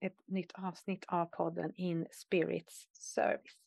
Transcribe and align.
ett 0.00 0.22
nytt 0.26 0.52
avsnitt 0.52 1.04
av 1.08 1.26
podden 1.26 1.72
In 1.76 2.06
Spirits 2.10 2.88
Service. 2.92 3.58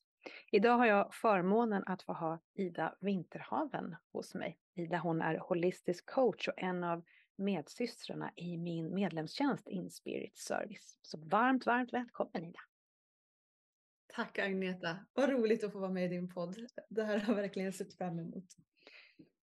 Idag 0.51 0.77
har 0.77 0.85
jag 0.85 1.13
förmånen 1.13 1.83
att 1.85 2.03
få 2.03 2.13
ha 2.13 2.39
Ida 2.53 2.95
Vinterhaven 2.99 3.95
hos 4.11 4.35
mig. 4.35 4.57
Ida 4.73 4.97
hon 4.97 5.21
är 5.21 5.37
holistisk 5.37 6.05
coach 6.05 6.47
och 6.47 6.53
en 6.57 6.83
av 6.83 7.03
medsystrarna 7.35 8.31
i 8.35 8.57
min 8.57 8.93
medlemstjänst 8.93 9.67
In 9.67 9.89
Spirits 9.91 10.45
Service. 10.45 10.97
Så 11.01 11.17
varmt, 11.17 11.65
varmt 11.65 11.93
välkommen 11.93 12.45
Ida! 12.45 12.59
Tack 14.07 14.39
Agneta! 14.39 14.97
Vad 15.13 15.29
roligt 15.29 15.63
att 15.63 15.71
få 15.71 15.79
vara 15.79 15.91
med 15.91 16.05
i 16.05 16.07
din 16.07 16.33
podd. 16.33 16.55
Det 16.89 17.03
här 17.03 17.19
har 17.19 17.33
jag 17.33 17.41
verkligen 17.41 17.73
sett 17.73 17.93
fram 17.93 18.19
emot. 18.19 18.47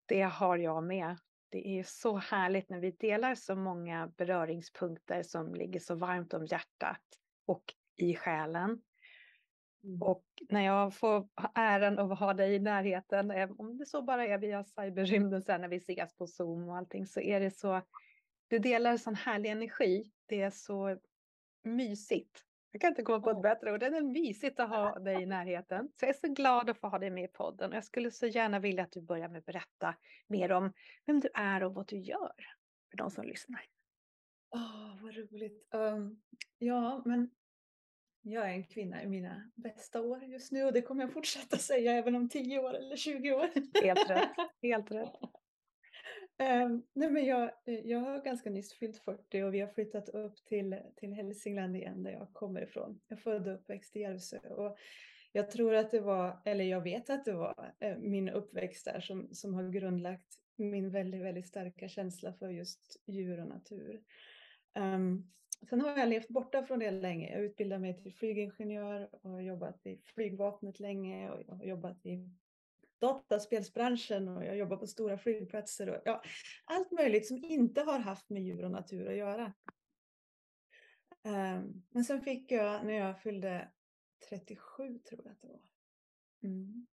Det 0.07 0.23
har 0.23 0.57
jag 0.57 0.85
med. 0.85 1.17
Det 1.51 1.69
är 1.69 1.83
så 1.83 2.17
härligt 2.17 2.69
när 2.69 2.81
vi 2.81 2.91
delar 2.91 3.35
så 3.35 3.57
många 3.57 4.13
beröringspunkter 4.17 5.23
som 5.23 5.55
ligger 5.55 5.81
så 5.81 5.95
varmt 5.95 6.35
om 6.35 6.47
hjärtat 6.47 7.03
och 7.47 7.75
i 7.97 8.15
själen. 8.15 8.81
Mm. 9.85 10.03
Och 10.03 10.25
när 10.49 10.65
jag 10.65 10.95
får 10.95 11.29
äran 11.55 11.99
att 11.99 12.19
ha 12.19 12.35
dig 12.35 12.55
i 12.55 12.59
närheten, 12.59 13.31
om 13.59 13.79
det 13.79 13.87
så 13.87 14.03
bara 14.03 14.27
är 14.27 14.39
via 14.39 14.65
cyberrymden 14.65 15.43
sen 15.43 15.61
när 15.61 15.69
vi 15.69 15.77
ses 15.77 16.17
på 16.17 16.27
Zoom 16.27 16.69
och 16.69 16.77
allting, 16.77 17.07
så 17.07 17.21
är 17.21 17.41
det 17.41 17.51
så, 17.51 17.83
du 18.49 18.59
delar 18.59 18.97
sån 18.97 19.15
härlig 19.15 19.51
energi. 19.51 20.13
Det 20.27 20.43
är 20.43 20.51
så 20.51 20.99
mysigt. 21.65 22.45
Jag 22.71 22.81
kan 22.81 22.89
inte 22.89 23.03
komma 23.03 23.21
på 23.21 23.31
ett 23.31 23.43
bättre 23.43 23.73
ord. 23.73 23.81
Det 23.81 23.87
är 23.87 24.03
mysigt 24.03 24.61
att 24.61 24.69
ha 24.69 24.99
dig 24.99 25.23
i 25.23 25.27
närheten. 25.27 25.91
Så 25.95 26.05
jag 26.05 26.09
är 26.15 26.29
så 26.29 26.29
glad 26.29 26.71
att 26.71 26.79
få 26.79 26.89
ha 26.89 26.99
dig 26.99 27.11
med 27.11 27.25
i 27.25 27.29
podden. 27.29 27.73
Jag 27.73 27.85
skulle 27.85 28.11
så 28.11 28.27
gärna 28.27 28.59
vilja 28.59 28.83
att 28.83 28.93
du 28.93 29.01
börjar 29.01 29.29
med 29.29 29.39
att 29.39 29.47
berätta 29.47 29.95
mer 30.27 30.53
om 30.53 30.73
vem 31.07 31.21
du 31.21 31.29
är 31.35 31.63
och 31.63 31.75
vad 31.75 31.89
du 31.89 31.99
gör 31.99 32.35
för 32.91 32.97
de 32.97 33.11
som 33.11 33.25
lyssnar. 33.25 33.65
Åh, 34.51 34.61
oh, 34.61 35.03
vad 35.03 35.17
roligt. 35.17 35.69
Um, 35.71 36.23
ja, 36.59 37.03
men 37.05 37.31
jag 38.23 38.51
är 38.51 38.53
en 38.53 38.65
kvinna 38.65 39.03
i 39.03 39.07
mina 39.07 39.51
bästa 39.55 40.01
år 40.01 40.25
just 40.25 40.53
nu 40.53 40.65
och 40.65 40.73
det 40.73 40.83
kommer 40.83 41.03
jag 41.03 41.13
fortsätta 41.13 41.57
säga 41.57 41.93
även 41.93 42.17
om 42.17 42.29
10 42.29 42.59
år 42.59 42.75
eller 42.75 42.97
20 42.97 43.33
år. 43.33 43.51
Helt 43.83 44.11
rätt. 44.11 44.31
Helt 44.63 44.91
rätt. 44.91 45.17
Um, 46.41 46.83
nej 46.93 47.11
men 47.11 47.25
jag, 47.25 47.51
eh, 47.65 47.81
jag 47.87 47.99
har 47.99 48.25
ganska 48.25 48.51
nyss 48.51 48.73
fyllt 48.73 48.99
40 48.99 49.43
och 49.43 49.55
vi 49.55 49.61
har 49.61 49.69
flyttat 49.69 50.09
upp 50.09 50.45
till, 50.45 50.77
till 50.97 51.13
Hälsingland 51.13 51.77
igen 51.77 52.03
där 52.03 52.11
jag 52.11 52.33
kommer 52.33 52.63
ifrån. 52.63 53.01
Jag 53.09 53.19
är 53.19 53.23
född 53.23 53.49
och 53.49 53.55
uppväxt 53.55 53.97
i 53.97 54.01
Järvsö 54.01 54.39
och 54.39 54.79
jag 55.33 55.51
tror 55.51 55.75
att 55.75 55.91
det 55.91 56.01
var, 56.01 56.41
eller 56.45 56.65
jag 56.65 56.81
vet 56.81 57.11
att 57.11 57.25
det 57.25 57.33
var 57.33 57.75
eh, 57.81 57.97
min 57.99 58.29
uppväxt 58.29 58.85
där 58.85 59.01
som, 59.01 59.29
som 59.33 59.55
har 59.55 59.69
grundlagt 59.69 60.39
min 60.57 60.91
väldigt, 60.91 61.23
väldigt 61.23 61.47
starka 61.47 61.89
känsla 61.89 62.33
för 62.33 62.49
just 62.49 63.03
djur 63.07 63.41
och 63.41 63.49
natur. 63.49 64.03
Um, 64.75 65.31
sen 65.71 65.81
har 65.81 65.99
jag 65.99 66.09
levt 66.09 66.29
borta 66.29 66.63
från 66.63 66.79
det 66.79 66.91
länge. 66.91 67.33
Jag 67.33 67.45
utbildade 67.45 67.81
mig 67.81 68.03
till 68.03 68.15
flygingenjör 68.15 69.09
och 69.13 69.31
har 69.31 69.41
jobbat 69.41 69.87
i 69.87 70.01
flygvapnet 70.05 70.81
länge 70.81 71.31
och 71.31 71.43
jag 71.47 71.55
har 71.55 71.65
jobbat 71.65 72.07
i 72.07 72.31
dataspelsbranschen 73.01 74.29
och 74.29 74.45
jag 74.45 74.57
jobbar 74.57 74.77
på 74.77 74.87
stora 74.87 75.19
flygplatser 75.19 75.89
och 75.91 76.03
ja, 76.05 76.23
allt 76.65 76.91
möjligt 76.91 77.27
som 77.27 77.37
inte 77.37 77.81
har 77.81 77.99
haft 77.99 78.31
med 78.31 78.43
djur 78.43 78.65
och 78.65 78.71
natur 78.71 79.09
att 79.09 79.17
göra. 79.17 79.53
Um, 81.25 81.87
men 81.91 82.05
sen 82.05 82.21
fick 82.21 82.53
jag 82.53 82.87
när 82.87 82.95
jag 82.95 83.23
fyllde 83.23 83.69
37 84.29 84.99
tror 84.99 85.21
jag 85.25 85.33
att 85.33 85.41
det 85.41 85.49
var. 85.49 85.61
Mm. 86.43 86.87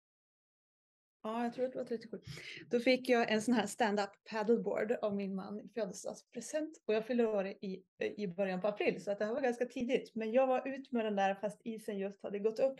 Ja, 1.23 1.43
jag 1.43 1.53
tror 1.53 1.65
att 1.65 1.71
det 1.71 1.77
var 1.77 1.85
37. 1.85 2.21
Då 2.69 2.79
fick 2.79 3.09
jag 3.09 3.31
en 3.31 3.41
sån 3.41 3.53
här 3.53 3.65
stand-up 3.65 4.09
paddleboard 4.29 4.91
av 4.91 5.15
min 5.15 5.35
man 5.35 5.59
i 5.59 5.69
födelsedagspresent 5.69 6.81
och 6.85 6.93
jag 6.93 7.05
fyllde 7.05 7.25
år 7.25 7.47
i, 7.47 7.83
i 8.17 8.27
början 8.27 8.61
på 8.61 8.67
april 8.67 9.03
så 9.03 9.11
att 9.11 9.19
det 9.19 9.25
här 9.25 9.33
var 9.33 9.41
ganska 9.41 9.65
tidigt. 9.65 10.15
Men 10.15 10.31
jag 10.31 10.47
var 10.47 10.67
ut 10.67 10.91
med 10.91 11.05
den 11.05 11.15
där 11.15 11.35
fast 11.35 11.61
isen 11.63 11.97
just 11.97 12.23
hade 12.23 12.39
gått 12.39 12.59
upp 12.59 12.79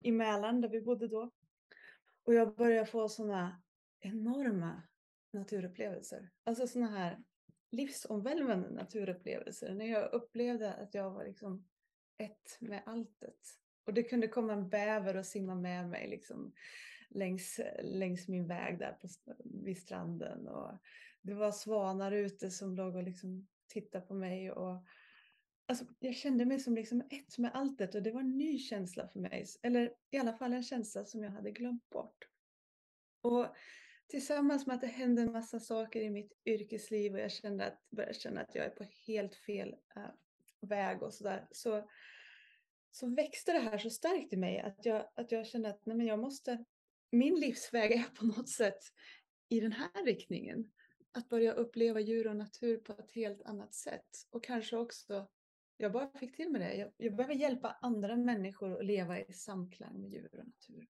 i 0.00 0.12
Mälaren 0.12 0.60
där 0.60 0.68
vi 0.68 0.80
bodde 0.80 1.08
då. 1.08 1.30
Och 2.28 2.34
jag 2.34 2.54
började 2.54 2.86
få 2.86 3.08
sådana 3.08 3.62
enorma 4.00 4.82
naturupplevelser. 5.32 6.30
Alltså 6.44 6.66
sådana 6.66 6.98
här 6.98 7.18
livsomvälvande 7.70 8.70
naturupplevelser. 8.70 9.74
När 9.74 9.86
jag 9.86 10.12
upplevde 10.12 10.74
att 10.74 10.94
jag 10.94 11.10
var 11.10 11.24
liksom 11.24 11.66
ett 12.18 12.56
med 12.60 12.82
alltet. 12.86 13.38
Och 13.86 13.94
det 13.94 14.02
kunde 14.02 14.28
komma 14.28 14.52
en 14.52 14.68
bäver 14.68 15.16
och 15.16 15.26
simma 15.26 15.54
med 15.54 15.88
mig 15.88 16.08
liksom 16.08 16.52
längs, 17.08 17.60
längs 17.82 18.28
min 18.28 18.46
väg 18.46 18.78
där 18.78 18.92
på, 18.92 19.08
vid 19.44 19.78
stranden. 19.78 20.48
Och 20.48 20.78
det 21.22 21.34
var 21.34 21.52
svanar 21.52 22.12
ute 22.12 22.50
som 22.50 22.74
låg 22.74 22.96
och 22.96 23.02
liksom 23.02 23.48
tittade 23.66 24.06
på 24.06 24.14
mig. 24.14 24.52
Och, 24.52 24.86
alltså, 25.68 25.84
jag 25.98 26.14
kände 26.14 26.44
mig 26.44 26.60
som 26.60 26.74
liksom 26.74 27.00
ett 27.10 27.38
med 27.38 27.50
alltet 27.54 27.94
och 27.94 28.02
det 28.02 28.10
var 28.10 28.20
en 28.20 28.38
ny 28.38 28.58
känsla 28.58 29.08
för 29.08 29.20
mig. 29.20 29.46
Eller 29.62 29.94
i 30.10 30.18
alla 30.18 30.32
fall 30.32 30.52
en 30.52 30.62
känsla 30.62 31.04
som 31.04 31.22
jag 31.22 31.30
hade 31.30 31.50
glömt 31.50 31.90
bort. 31.90 32.28
Och 33.20 33.46
tillsammans 34.06 34.66
med 34.66 34.74
att 34.74 34.80
det 34.80 34.86
hände 34.86 35.22
en 35.22 35.32
massa 35.32 35.60
saker 35.60 36.00
i 36.00 36.10
mitt 36.10 36.32
yrkesliv 36.44 37.14
och 37.14 37.20
jag 37.20 37.32
kände 37.32 37.66
att, 37.66 37.90
började 37.90 38.14
känna 38.14 38.40
att 38.40 38.54
jag 38.54 38.64
är 38.64 38.70
på 38.70 38.84
helt 39.06 39.34
fel 39.34 39.76
äh, 39.96 40.02
väg 40.60 41.02
och 41.02 41.14
sådär. 41.14 41.48
Så, 41.50 41.88
så 42.90 43.14
växte 43.14 43.52
det 43.52 43.58
här 43.58 43.78
så 43.78 43.90
starkt 43.90 44.32
i 44.32 44.36
mig 44.36 44.60
att 44.60 44.84
jag, 44.86 45.08
att 45.14 45.32
jag 45.32 45.46
kände 45.46 45.68
att 45.68 45.86
nej 45.86 45.96
men 45.96 46.06
jag 46.06 46.18
måste, 46.18 46.64
min 47.10 47.34
livsväg 47.34 47.92
är 47.92 48.14
på 48.18 48.26
något 48.26 48.48
sätt 48.48 48.80
i 49.48 49.60
den 49.60 49.72
här 49.72 50.04
riktningen. 50.04 50.70
Att 51.12 51.28
börja 51.28 51.52
uppleva 51.52 52.00
djur 52.00 52.26
och 52.26 52.36
natur 52.36 52.76
på 52.76 52.92
ett 52.92 53.10
helt 53.10 53.42
annat 53.42 53.74
sätt. 53.74 54.08
Och 54.30 54.44
kanske 54.44 54.76
också 54.76 55.28
jag 55.80 55.92
bara 55.92 56.08
fick 56.08 56.36
till 56.36 56.50
med 56.50 56.60
det. 56.60 56.74
Jag, 56.74 56.92
jag 56.96 57.16
behöver 57.16 57.34
hjälpa 57.34 57.76
andra 57.80 58.16
människor 58.16 58.78
att 58.78 58.84
leva 58.84 59.20
i 59.20 59.32
samklang 59.32 60.00
med 60.00 60.10
djur 60.10 60.28
och 60.32 60.46
natur. 60.46 60.86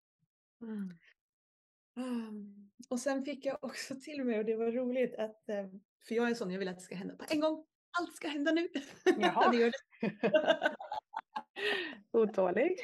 Mm. 0.60 0.90
Um, 1.96 2.70
och 2.90 3.00
sen 3.00 3.24
fick 3.24 3.46
jag 3.46 3.64
också 3.64 3.94
till 4.04 4.24
mig, 4.24 4.38
och 4.38 4.44
det 4.44 4.56
var 4.56 4.72
roligt, 4.72 5.14
att, 5.14 5.48
eh, 5.48 5.66
för 6.08 6.14
jag 6.14 6.30
är 6.30 6.34
sån, 6.34 6.50
jag 6.50 6.58
vill 6.58 6.68
att 6.68 6.76
det 6.76 6.82
ska 6.82 6.94
hända 6.94 7.16
på 7.16 7.24
en 7.28 7.40
gång. 7.40 7.66
Allt 8.00 8.16
ska 8.16 8.28
hända 8.28 8.52
nu. 8.52 8.68
Jaha. 9.18 9.50
det 9.52 9.56
gör 9.56 9.72
det. 10.00 10.76
Otålig. 12.18 12.76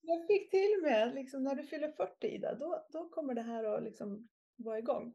jag 0.00 0.26
fick 0.26 0.50
till 0.50 0.80
mig 0.82 1.02
att 1.02 1.14
liksom, 1.14 1.42
när 1.42 1.54
du 1.54 1.62
fyller 1.62 1.92
40 1.92 2.26
Ida, 2.26 2.54
då, 2.54 2.86
då 2.92 3.08
kommer 3.08 3.34
det 3.34 3.42
här 3.42 3.64
att 3.64 3.82
liksom 3.82 4.28
vara 4.56 4.78
igång. 4.78 5.14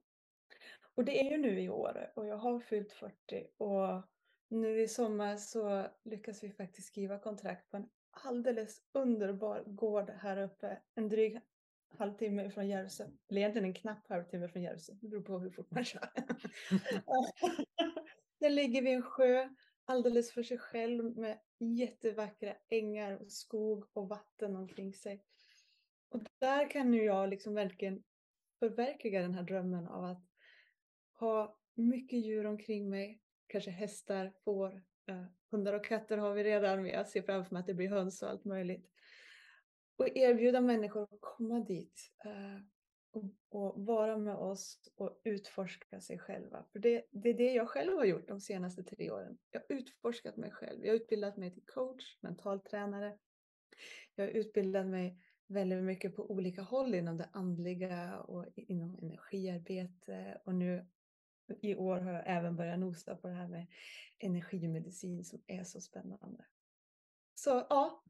Och 0.96 1.06
det 1.06 1.19
är 1.19 1.31
ju 1.31 1.38
nu 1.38 1.62
i 1.62 1.69
år 1.69 2.12
och 2.16 2.28
jag 2.28 2.38
har 2.38 2.59
fyllt 2.59 2.94
40 2.94 3.47
och 3.58 4.10
nu 4.51 4.81
i 4.81 4.88
sommar 4.88 5.38
så 5.38 5.88
lyckas 6.03 6.44
vi 6.44 6.51
faktiskt 6.51 6.88
skriva 6.88 7.19
kontrakt 7.19 7.72
på 7.72 7.78
en 7.78 7.89
alldeles 8.12 8.81
underbar 8.91 9.63
gård 9.67 10.09
här 10.09 10.38
uppe, 10.38 10.81
en 10.95 11.09
dryg 11.09 11.39
halvtimme 11.97 12.51
från 12.51 12.67
Järvsö. 12.67 13.03
Eller 13.29 13.41
egentligen 13.41 13.67
en 13.67 13.73
knapp 13.73 14.07
halvtimme 14.07 14.47
från 14.47 14.63
Järvsö. 14.63 14.94
Det 15.01 15.07
beror 15.07 15.22
på 15.22 15.40
hur 15.40 15.50
fort 15.50 15.72
man 15.72 15.85
kör. 15.85 16.09
Den 18.40 18.56
ligger 18.56 18.81
vid 18.81 18.94
en 18.94 19.01
sjö 19.01 19.50
alldeles 19.85 20.31
för 20.31 20.44
sig 20.44 20.57
själv 20.57 21.17
med 21.17 21.40
jättevackra 21.59 22.55
ängar 22.70 23.17
och 23.17 23.31
skog 23.31 23.85
och 23.93 24.09
vatten 24.09 24.55
omkring 24.55 24.93
sig. 24.93 25.23
Och 26.09 26.22
där 26.40 26.70
kan 26.70 26.91
nu 26.91 27.03
jag 27.03 27.29
liksom 27.29 27.53
verkligen 27.53 28.03
förverkliga 28.59 29.22
den 29.22 29.34
här 29.34 29.43
drömmen 29.43 29.87
av 29.87 30.05
att 30.05 30.25
ha 31.20 31.58
mycket 31.73 32.20
djur 32.20 32.46
omkring 32.46 32.90
mig, 32.90 33.22
kanske 33.51 33.71
hästar, 33.71 34.33
får, 34.43 34.83
eh, 35.07 35.23
hundar 35.51 35.73
och 35.73 35.85
katter 35.85 36.17
har 36.17 36.33
vi 36.33 36.43
redan, 36.43 36.81
men 36.81 36.91
jag 36.91 37.07
ser 37.07 37.21
framför 37.21 37.55
mig 37.55 37.59
att 37.59 37.67
det 37.67 37.73
blir 37.73 37.89
höns 37.89 38.21
och 38.21 38.29
allt 38.29 38.45
möjligt. 38.45 38.89
Och 39.95 40.07
erbjuda 40.17 40.61
människor 40.61 41.03
att 41.03 41.21
komma 41.21 41.59
dit 41.59 42.11
eh, 42.25 42.61
och, 43.11 43.23
och, 43.49 43.85
vara 43.85 44.17
med 44.17 44.35
oss 44.35 44.79
och 44.95 45.21
utforska 45.23 46.01
sig 46.01 46.19
själva. 46.19 46.65
För 46.71 46.79
det, 46.79 47.03
det, 47.11 47.29
är 47.29 47.33
det 47.33 47.53
jag 47.53 47.69
själv 47.69 47.97
har 47.97 48.05
gjort 48.05 48.27
de 48.27 48.41
senaste 48.41 48.83
tre 48.83 49.11
åren. 49.11 49.37
Jag 49.51 49.59
har 49.59 49.75
utforskat 49.75 50.37
mig 50.37 50.51
själv. 50.51 50.85
Jag 50.85 50.91
har 50.91 50.95
utbildat 50.95 51.37
mig 51.37 51.53
till 51.53 51.65
coach, 51.65 52.17
mentaltränare. 52.21 53.17
Jag 54.15 54.25
har 54.25 54.31
utbildat 54.31 54.85
mig 54.85 55.17
väldigt 55.47 55.83
mycket 55.83 56.15
på 56.15 56.31
olika 56.31 56.61
håll 56.61 56.95
inom 56.95 57.17
det 57.17 57.29
andliga 57.31 58.19
och 58.19 58.45
inom 58.55 58.95
energiarbete. 59.01 60.41
Och 60.45 60.55
nu 60.55 60.85
i 61.61 61.75
år 61.75 61.99
har 61.99 62.11
jag 62.11 62.23
även 62.25 62.55
börjat 62.55 62.79
nosa 62.79 63.15
på 63.15 63.27
det 63.27 63.33
här 63.33 63.47
med 63.47 63.67
energimedicin 64.19 65.23
som 65.23 65.41
är 65.47 65.63
så 65.63 65.81
spännande. 65.81 66.45
Så 67.35 67.65
ja, 67.69 68.03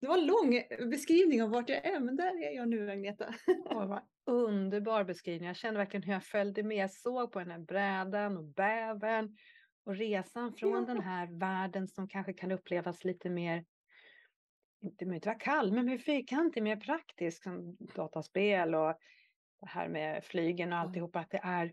det 0.00 0.06
var 0.06 0.18
en 0.18 0.26
lång 0.26 0.62
beskrivning 0.90 1.42
av 1.42 1.50
vart 1.50 1.68
jag 1.68 1.86
är, 1.86 2.00
men 2.00 2.16
där 2.16 2.44
är 2.44 2.56
jag 2.56 2.68
nu 2.68 2.90
Agneta. 2.90 3.34
Åh, 3.64 3.86
vad 3.86 4.02
underbar 4.24 5.04
beskrivning. 5.04 5.46
Jag 5.46 5.56
kände 5.56 5.78
verkligen 5.78 6.02
hur 6.02 6.12
jag 6.12 6.24
följde 6.24 6.62
med. 6.62 6.90
Såg 6.90 7.32
på 7.32 7.38
den 7.38 7.50
här 7.50 7.58
brädan 7.58 8.36
och 8.36 8.44
bävern 8.44 9.36
och 9.84 9.96
resan 9.96 10.52
från 10.52 10.72
ja. 10.72 10.94
den 10.94 11.00
här 11.00 11.26
världen 11.26 11.88
som 11.88 12.08
kanske 12.08 12.32
kan 12.32 12.52
upplevas 12.52 13.04
lite 13.04 13.30
mer, 13.30 13.64
inte 14.80 15.04
behöver 15.04 15.26
vara 15.26 15.38
kall, 15.38 15.72
men 15.72 15.86
mer 15.86 15.98
fyrkantig, 15.98 16.62
mer 16.62 16.76
praktisk 16.76 17.42
som 17.42 17.76
dataspel 17.94 18.74
och 18.74 18.98
det 19.60 19.68
här 19.68 19.88
med 19.88 20.24
flygen 20.24 20.72
och 20.72 20.78
alltihopa, 20.78 21.18
att 21.18 21.30
det 21.30 21.40
är 21.42 21.72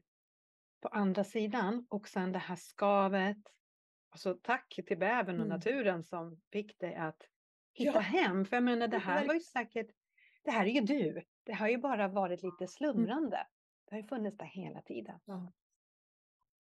på 0.82 0.88
andra 0.88 1.24
sidan 1.24 1.86
och 1.90 2.08
sen 2.08 2.32
det 2.32 2.40
här 2.40 2.56
skavet. 2.56 3.38
Alltså 4.10 4.38
tack 4.42 4.80
till 4.88 4.98
bävern 4.98 5.36
och 5.36 5.46
mm. 5.46 5.58
naturen 5.58 6.04
som 6.04 6.42
fick 6.52 6.80
dig 6.80 6.96
att 6.96 7.22
hitta 7.74 7.92
ja. 7.92 8.00
hem. 8.00 8.46
För 8.46 8.56
jag 8.56 8.64
menar, 8.64 8.88
det 8.88 8.98
här 8.98 9.28
var 9.28 9.34
ju 9.34 9.40
säkert, 9.40 9.88
det 10.44 10.52
här 10.52 10.66
är 10.66 10.70
ju 10.70 10.82
du. 10.82 11.24
Det 11.44 11.54
har 11.54 11.68
ju 11.68 11.78
bara 11.78 12.08
varit 12.08 12.44
lite 12.44 12.64
mm. 12.64 12.68
slumrande. 12.68 13.38
Mm. 13.38 13.48
Det 13.86 13.96
har 13.96 14.02
ju 14.02 14.08
funnits 14.08 14.38
där 14.38 14.46
hela 14.46 14.82
tiden. 14.82 15.20
Ja. 15.26 15.54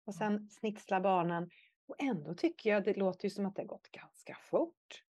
Och 0.05 0.15
sen 0.15 0.49
snitslar 0.51 1.01
barnen. 1.01 1.51
Och 1.87 1.97
ändå 1.99 2.35
tycker 2.35 2.71
jag 2.71 2.85
det 2.85 2.95
låter 2.95 3.25
ju 3.25 3.31
som 3.31 3.47
att 3.47 3.57
det 3.57 3.63
har 3.63 3.67
gått 3.67 3.91
ganska 3.91 4.35
fort. 4.35 5.05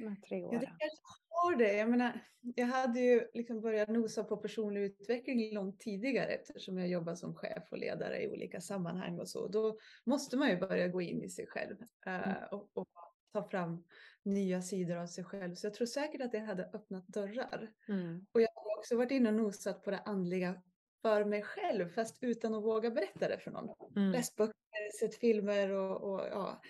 De 0.00 0.16
tre 0.28 0.44
åren. 0.44 0.54
Ja, 0.54 0.60
det 0.60 0.66
kanske 0.66 1.00
har 1.28 1.56
det. 1.56 1.72
Jag 1.72 1.90
menar, 1.90 2.20
jag 2.40 2.66
hade 2.66 3.00
ju 3.00 3.28
liksom 3.34 3.60
börjat 3.60 3.88
nosa 3.88 4.24
på 4.24 4.36
personlig 4.36 4.80
utveckling 4.80 5.54
långt 5.54 5.80
tidigare 5.80 6.26
eftersom 6.26 6.78
jag 6.78 6.88
jobbar 6.88 7.14
som 7.14 7.34
chef 7.34 7.68
och 7.70 7.78
ledare 7.78 8.22
i 8.22 8.28
olika 8.28 8.60
sammanhang 8.60 9.18
och 9.18 9.28
så. 9.28 9.48
Då 9.48 9.78
måste 10.04 10.36
man 10.36 10.50
ju 10.50 10.56
börja 10.56 10.88
gå 10.88 11.02
in 11.02 11.22
i 11.22 11.28
sig 11.30 11.46
själv 11.46 11.76
uh, 12.06 12.44
och, 12.50 12.70
och, 12.74 12.88
ta 13.32 13.48
fram 13.48 13.84
nya 14.22 14.62
sidor 14.62 14.96
av 14.96 15.06
sig 15.06 15.24
själv. 15.24 15.54
Så 15.54 15.66
jag 15.66 15.74
tror 15.74 15.86
säkert 15.86 16.20
att 16.20 16.32
det 16.32 16.38
hade 16.38 16.64
öppnat 16.64 17.08
dörrar. 17.08 17.72
Mm. 17.88 18.26
Och 18.32 18.40
jag 18.40 18.48
har 18.54 18.78
också 18.78 18.96
varit 18.96 19.10
inne 19.10 19.28
och 19.28 19.34
nosat 19.34 19.84
på 19.84 19.90
det 19.90 19.98
andliga 19.98 20.62
för 21.02 21.24
mig 21.24 21.42
själv 21.42 21.88
fast 21.88 22.18
utan 22.20 22.54
att 22.54 22.62
våga 22.62 22.90
berätta 22.90 23.28
det 23.28 23.38
för 23.38 23.50
någon. 23.50 23.74
Mm. 23.96 24.12
Läst 24.12 24.36
böcker, 24.36 24.98
sett 25.00 25.14
filmer 25.14 25.70
och, 25.70 26.12
och 26.12 26.20
ja, 26.30 26.62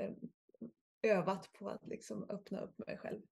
eh, 0.00 0.10
övat 1.02 1.52
på 1.52 1.68
att 1.68 1.86
liksom 1.86 2.30
öppna 2.30 2.60
upp 2.60 2.78
mig 2.86 2.98
själv. 2.98 3.22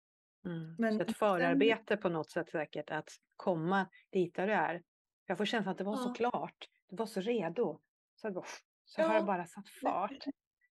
Mm. 0.44 0.74
Men, 0.78 0.96
så 0.96 1.02
ett 1.02 1.16
förarbete 1.16 1.84
sen... 1.88 1.98
på 1.98 2.08
något 2.08 2.30
sätt 2.30 2.50
säkert 2.50 2.90
att 2.90 3.08
komma 3.36 3.88
dit 4.12 4.34
där 4.34 4.46
du 4.46 4.52
är. 4.52 4.82
Jag 5.26 5.38
får 5.38 5.44
känslan 5.44 5.72
att 5.72 5.78
det 5.78 5.84
var 5.84 5.96
ja. 5.96 6.02
så 6.02 6.12
klart, 6.12 6.68
du 6.88 6.96
var 6.96 7.06
så 7.06 7.20
redo. 7.20 7.80
Så, 8.14 8.44
så 8.84 9.00
ja. 9.00 9.06
har 9.06 9.20
det 9.20 9.26
bara 9.26 9.46
satt 9.46 9.68
fart. 9.68 10.24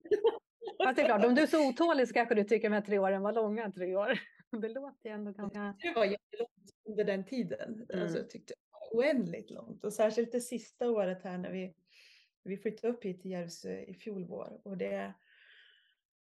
Fast 0.84 0.96
det 0.96 1.02
är 1.02 1.06
klart, 1.06 1.26
om 1.26 1.36
du 1.36 1.42
är 1.42 1.48
så 1.48 1.70
otålig 1.70 2.08
så 2.08 2.14
kanske 2.14 2.36
du 2.36 2.44
tycker 2.44 2.70
de 2.70 2.76
här 2.76 2.82
tre 2.82 3.00
åren 3.00 3.22
var 3.22 3.34
långa 3.34 3.72
tre 3.72 3.96
år. 3.96 4.20
Det 4.62 4.70
låter 4.70 5.10
ju 5.10 5.16
ändå 5.16 5.32
ganska... 5.32 5.76
Det 5.80 5.94
var 5.96 6.06
jättelångt 6.06 6.72
under 6.90 7.04
den 7.04 7.26
tiden. 7.26 7.86
Mm. 7.90 8.04
Alltså, 8.04 8.18
jag 8.18 8.30
tyckte 8.30 8.54
det 8.54 8.96
var 8.96 9.00
oändligt 9.00 9.52
långt. 9.52 9.84
Och 9.84 9.94
särskilt 9.94 10.32
det 10.32 10.42
sista 10.42 10.92
året 10.92 11.24
här 11.24 11.38
när 11.38 11.52
vi, 11.52 11.76
vi 12.44 12.58
flyttade 12.58 12.94
upp 12.94 13.04
hit 13.04 13.22
till 13.22 13.32
Järvsö 13.32 13.80
i 13.80 13.94
fjol 13.94 14.26
vår. 14.26 14.62
Och 14.64 14.78
det, 14.78 15.14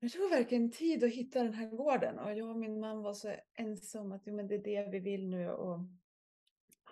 det 0.00 0.08
tog 0.08 0.30
verkligen 0.30 0.70
tid 0.70 1.04
att 1.04 1.10
hitta 1.10 1.42
den 1.42 1.54
här 1.54 1.66
gården. 1.66 2.18
Och 2.18 2.34
jag 2.34 2.50
och 2.50 2.56
min 2.56 2.80
man 2.80 3.02
var 3.02 3.14
så 3.14 3.34
ensam 3.54 4.12
att 4.12 4.22
jo, 4.26 4.34
men 4.34 4.46
det 4.48 4.54
är 4.54 4.62
det 4.62 4.90
vi 4.90 4.98
vill 4.98 5.28
nu. 5.28 5.50
Och 5.50 5.78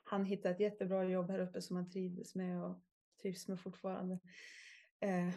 han 0.04 0.24
hittade 0.24 0.54
ett 0.54 0.60
jättebra 0.60 1.04
jobb 1.04 1.30
här 1.30 1.38
uppe 1.38 1.62
som 1.62 1.76
han 1.76 1.90
trivdes 1.90 2.34
med 2.34 2.64
och 2.64 2.82
trivs 3.22 3.48
med 3.48 3.60
fortfarande. 3.60 4.18
Eh, 5.00 5.34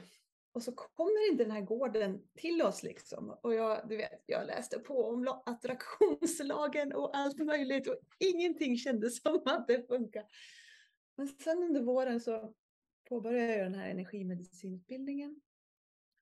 och 0.51 0.63
så 0.63 0.71
kommer 0.71 1.31
inte 1.31 1.43
den 1.43 1.51
här 1.51 1.61
gården 1.61 2.21
till 2.35 2.61
oss 2.61 2.83
liksom. 2.83 3.29
Och 3.41 3.53
jag, 3.53 3.89
du 3.89 3.97
vet, 3.97 4.23
jag 4.25 4.47
läste 4.47 4.79
på 4.79 5.05
om 5.05 5.41
attraktionslagen 5.45 6.93
och 6.93 7.17
allt 7.17 7.37
möjligt 7.37 7.87
och 7.87 7.99
ingenting 8.19 8.77
kändes 8.77 9.21
som 9.21 9.41
att 9.45 9.67
det 9.67 9.87
funkar. 9.87 10.25
Men 11.15 11.27
sen 11.27 11.63
under 11.63 11.81
våren 11.81 12.21
så 12.21 12.53
påbörjade 13.09 13.55
jag 13.55 13.65
den 13.65 13.75
här 13.75 13.89
energimedicinutbildningen. 13.89 15.41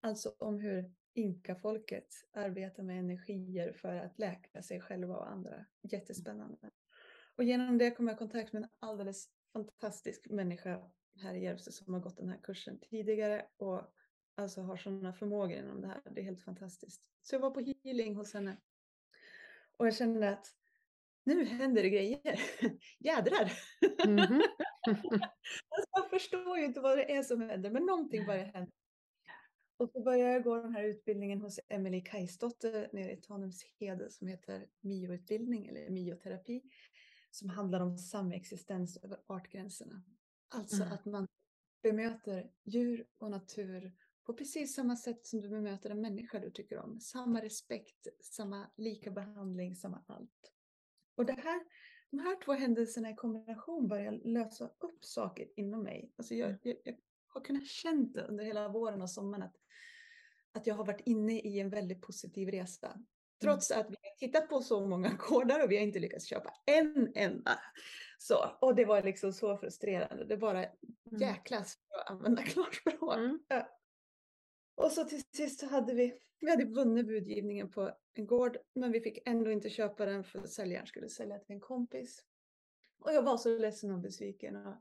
Alltså 0.01 0.35
om 0.38 0.59
hur 0.59 0.91
inkafolket 1.17 2.07
arbetar 2.33 2.83
med 2.83 2.99
energier 2.99 3.73
för 3.73 3.95
att 3.95 4.19
läka 4.19 4.61
sig 4.61 4.81
själva 4.81 5.17
och 5.17 5.31
andra. 5.31 5.65
Jättespännande. 5.81 6.69
Och 7.35 7.43
genom 7.43 7.77
det 7.77 7.91
kom 7.91 8.07
jag 8.07 8.15
i 8.15 8.17
kontakt 8.17 8.53
med 8.53 8.63
en 8.63 8.69
alldeles 8.79 9.29
fantastisk 9.53 10.29
människa 10.29 10.91
här 11.21 11.33
i 11.33 11.43
Järvsö 11.43 11.71
som 11.71 11.93
har 11.93 12.01
gått 12.01 12.17
den 12.17 12.29
här 12.29 12.39
kursen 12.43 12.79
tidigare 12.79 13.45
och 13.57 13.93
alltså 14.35 14.61
har 14.61 14.77
sådana 14.77 15.13
förmågor 15.13 15.57
inom 15.57 15.81
det 15.81 15.87
här. 15.87 16.01
Det 16.11 16.21
är 16.21 16.25
helt 16.25 16.43
fantastiskt. 16.43 17.01
Så 17.21 17.35
jag 17.35 17.39
var 17.39 17.51
på 17.51 17.73
healing 17.83 18.15
hos 18.15 18.33
henne. 18.33 18.57
Och 19.77 19.87
jag 19.87 19.95
kände 19.95 20.29
att 20.29 20.47
nu 21.23 21.45
händer 21.45 21.83
det 21.83 21.89
grejer. 21.89 22.39
Jädrar! 22.99 23.51
Mm 24.05 24.19
-hmm. 24.19 24.41
alltså, 25.69 25.89
jag 25.91 26.09
förstår 26.09 26.57
ju 26.57 26.65
inte 26.65 26.79
vad 26.79 26.97
det 26.97 27.11
är 27.15 27.23
som 27.23 27.41
händer, 27.41 27.71
men 27.71 27.85
någonting 27.85 28.25
börjar 28.25 28.45
hända. 28.45 28.71
Och 29.77 29.89
så 29.89 30.01
började 30.01 30.33
jag 30.33 30.44
gå 30.44 30.62
den 30.62 30.74
här 30.74 30.83
utbildningen 30.83 31.41
hos 31.41 31.59
Emelie 31.68 32.01
Kajsdotter 32.01 32.89
nere 32.94 33.12
i 33.12 33.18
Tanumshede 33.18 34.09
som 34.09 34.27
heter 34.27 34.68
MIO-utbildning 34.81 35.68
eller 35.68 35.89
mioterapi. 35.89 36.63
Som 37.31 37.50
handlar 37.50 37.79
om 37.79 37.97
samexistens 37.97 38.97
över 38.97 39.19
artgränserna. 39.27 40.03
Alltså 40.50 40.83
mm. 40.83 40.94
att 40.94 41.06
man 41.06 41.27
bemöter 41.83 42.51
djur 42.63 43.07
och 43.18 43.31
natur 43.31 43.94
på 44.24 44.33
precis 44.33 44.75
samma 44.75 44.95
sätt 44.95 45.25
som 45.25 45.41
du 45.41 45.50
bemöter 45.50 45.89
en 45.89 46.01
människa 46.01 46.39
du 46.39 46.51
tycker 46.51 46.77
om. 46.77 47.00
Samma 47.00 47.41
respekt, 47.41 48.07
samma 48.21 48.71
lika 48.77 49.12
behandling, 49.12 49.75
samma 49.75 50.03
allt. 50.07 50.53
Och 51.15 51.25
det 51.25 51.33
här, 51.33 51.62
de 52.12 52.19
här 52.19 52.41
två 52.45 52.53
händelserna 52.53 53.09
i 53.09 53.15
kombination 53.15 53.88
börjar 53.88 54.12
lösa 54.12 54.65
upp 54.79 55.06
saker 55.06 55.47
inom 55.56 55.83
mig. 55.83 56.13
Alltså 56.15 56.35
jag, 56.35 56.50
mm. 56.50 56.59
jag, 56.63 56.75
jag 56.83 56.95
har 57.27 57.41
kunnat 57.41 57.68
känna 57.68 58.09
det 58.13 58.27
under 58.27 58.44
hela 58.44 58.69
våren 58.69 59.01
och 59.01 59.09
sommaren 59.09 59.44
att, 59.44 59.56
att 60.57 60.68
jag 60.68 60.75
har 60.75 60.86
varit 60.86 61.01
inne 61.06 61.39
i 61.39 61.59
en 61.59 61.69
väldigt 61.69 62.01
positiv 62.01 62.50
resa. 62.50 62.88
Mm. 62.88 63.06
Trots 63.42 63.71
att 63.71 63.89
vi 63.89 63.95
har 64.01 64.18
tittat 64.18 64.50
på 64.50 64.62
så 64.62 64.88
många 64.88 65.09
gårdar 65.30 65.63
och 65.63 65.71
vi 65.71 65.77
har 65.77 65.83
inte 65.83 66.00
lyckats 66.00 66.25
köpa 66.25 66.54
en 66.65 67.12
enda. 67.15 67.59
Så, 68.18 68.45
och 68.62 68.75
det 68.75 68.86
var 68.86 69.04
liksom 69.04 69.33
så 69.33 69.57
frustrerande. 69.57 70.25
Det 70.25 70.38
bara 70.38 70.65
mm. 70.65 70.75
jäklas 71.19 71.77
för 71.89 72.00
att 72.00 72.09
använda 72.09 72.42
klarspråk. 72.44 73.15
Mm. 73.15 73.39
Och 74.75 74.92
så 74.92 75.04
till 75.04 75.24
sist 75.24 75.59
så 75.59 75.65
hade 75.65 75.94
vi, 75.94 76.19
vi 76.39 76.50
hade 76.50 76.65
vunnit 76.65 77.07
budgivningen 77.07 77.69
på 77.69 77.92
en 78.13 78.27
gård, 78.27 78.58
men 78.75 78.91
vi 78.91 79.01
fick 79.01 79.20
ändå 79.25 79.51
inte 79.51 79.70
köpa 79.70 80.05
den 80.05 80.24
för 80.24 80.48
säljaren 80.48 80.88
skulle 80.88 81.10
sälja 81.10 81.39
till 81.39 81.55
en 81.55 81.60
kompis. 81.60 82.24
Och 83.00 83.13
jag 83.13 83.22
var 83.22 83.38
så 83.38 83.58
ledsen 83.58 83.91
och 83.91 84.00
besviken 84.00 84.55
och 84.55 84.75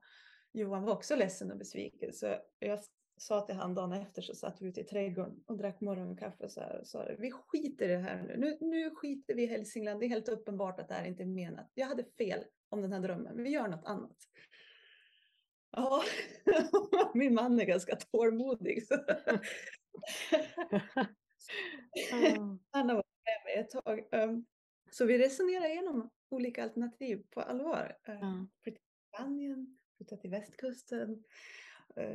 Johan 0.53 0.83
var 0.83 0.93
också 0.93 1.17
ledsen 1.17 1.51
och 1.51 1.59
besviken. 1.59 2.13
Så 2.13 2.37
jag 2.59 2.81
sa 3.17 3.41
till 3.41 3.55
han 3.55 3.75
dagen 3.75 3.93
efter 3.93 4.23
så 4.23 4.35
satt 4.35 4.63
vi 4.63 4.69
ute 4.69 4.81
i 4.81 4.85
trädgården 4.85 5.45
och 5.47 5.57
drack 5.57 5.81
morgonkaffe 5.81 6.49
så 6.49 6.61
här 6.61 6.81
och 6.81 6.87
sa 6.87 7.07
vi 7.19 7.31
skiter 7.31 7.89
i 7.89 7.93
det 7.93 7.99
här 7.99 8.23
nu. 8.23 8.37
nu. 8.37 8.57
Nu 8.61 8.91
skiter 8.91 9.35
vi 9.35 9.43
i 9.43 9.47
Hälsingland. 9.47 10.01
Det 10.01 10.07
är 10.07 10.09
helt 10.09 10.29
uppenbart 10.29 10.81
att 10.81 10.89
det 10.89 10.95
här 10.95 11.05
inte 11.05 11.23
är 11.23 11.27
menat. 11.27 11.71
Jag 11.75 11.87
hade 11.87 12.05
fel 12.05 12.45
om 12.69 12.83
den 12.83 12.93
här 12.93 13.01
drömmen. 13.01 13.43
Vi 13.43 13.51
gör 13.51 13.69
något 13.69 13.85
annat. 13.85 14.17
Ja, 15.71 16.03
min 17.15 17.35
man 17.35 17.61
är 17.61 17.65
ganska 17.65 17.97
tålmodig. 17.97 18.83
Han 22.71 22.89
har 22.89 22.95
varit 22.95 23.07
med 23.25 23.45
mig 23.45 23.55
ett 23.55 23.71
tag. 23.71 24.09
Ehm, 24.13 24.47
så 24.91 25.05
vi 25.07 25.19
resonerar 25.19 25.71
igenom 25.71 26.11
olika 26.29 26.63
alternativ 26.63 27.23
på 27.31 27.41
allvar. 27.41 27.97
Ehm, 28.05 28.49
flytta 28.63 28.79
till 28.79 29.09
Spanien, 29.15 29.79
flytta 29.97 30.17
till 30.17 30.31
västkusten, 30.31 31.25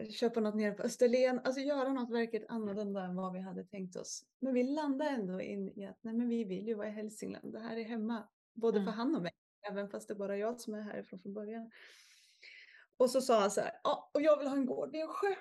köpa 0.09 0.39
något 0.39 0.55
nere 0.55 0.71
på 0.71 0.83
Österlen. 0.83 1.39
Alltså 1.43 1.61
göra 1.61 1.93
något 1.93 2.09
verkligt 2.09 2.45
annorlunda 2.49 3.03
än 3.03 3.15
vad 3.15 3.33
vi 3.33 3.39
hade 3.39 3.63
tänkt 3.63 3.95
oss. 3.95 4.25
Men 4.39 4.53
vi 4.53 4.63
landade 4.63 5.09
ändå 5.09 5.41
in 5.41 5.79
i 5.79 5.85
att 5.85 5.97
nej, 6.01 6.13
men 6.13 6.29
vi 6.29 6.43
vill 6.43 6.67
ju 6.67 6.73
vara 6.73 6.87
i 6.87 6.91
Hälsingland. 6.91 7.53
Det 7.53 7.59
här 7.59 7.77
är 7.77 7.83
hemma, 7.83 8.27
både 8.53 8.79
mm. 8.79 8.85
för 8.85 8.97
han 8.97 9.15
och 9.15 9.21
mig. 9.21 9.31
Även 9.71 9.89
fast 9.89 10.07
det 10.07 10.13
är 10.13 10.15
bara 10.15 10.37
jag 10.37 10.59
som 10.59 10.73
är 10.73 10.81
härifrån 10.81 11.19
från 11.19 11.33
början. 11.33 11.71
Och 12.97 13.09
så 13.09 13.21
sa 13.21 13.39
han 13.39 13.51
så 13.51 13.61
här, 13.61 13.71
ja, 13.83 14.11
och 14.13 14.21
jag 14.21 14.37
vill 14.37 14.47
ha 14.47 14.55
en 14.55 14.65
gård 14.65 14.91
vid 14.91 15.01
en 15.01 15.07
sjö. 15.07 15.35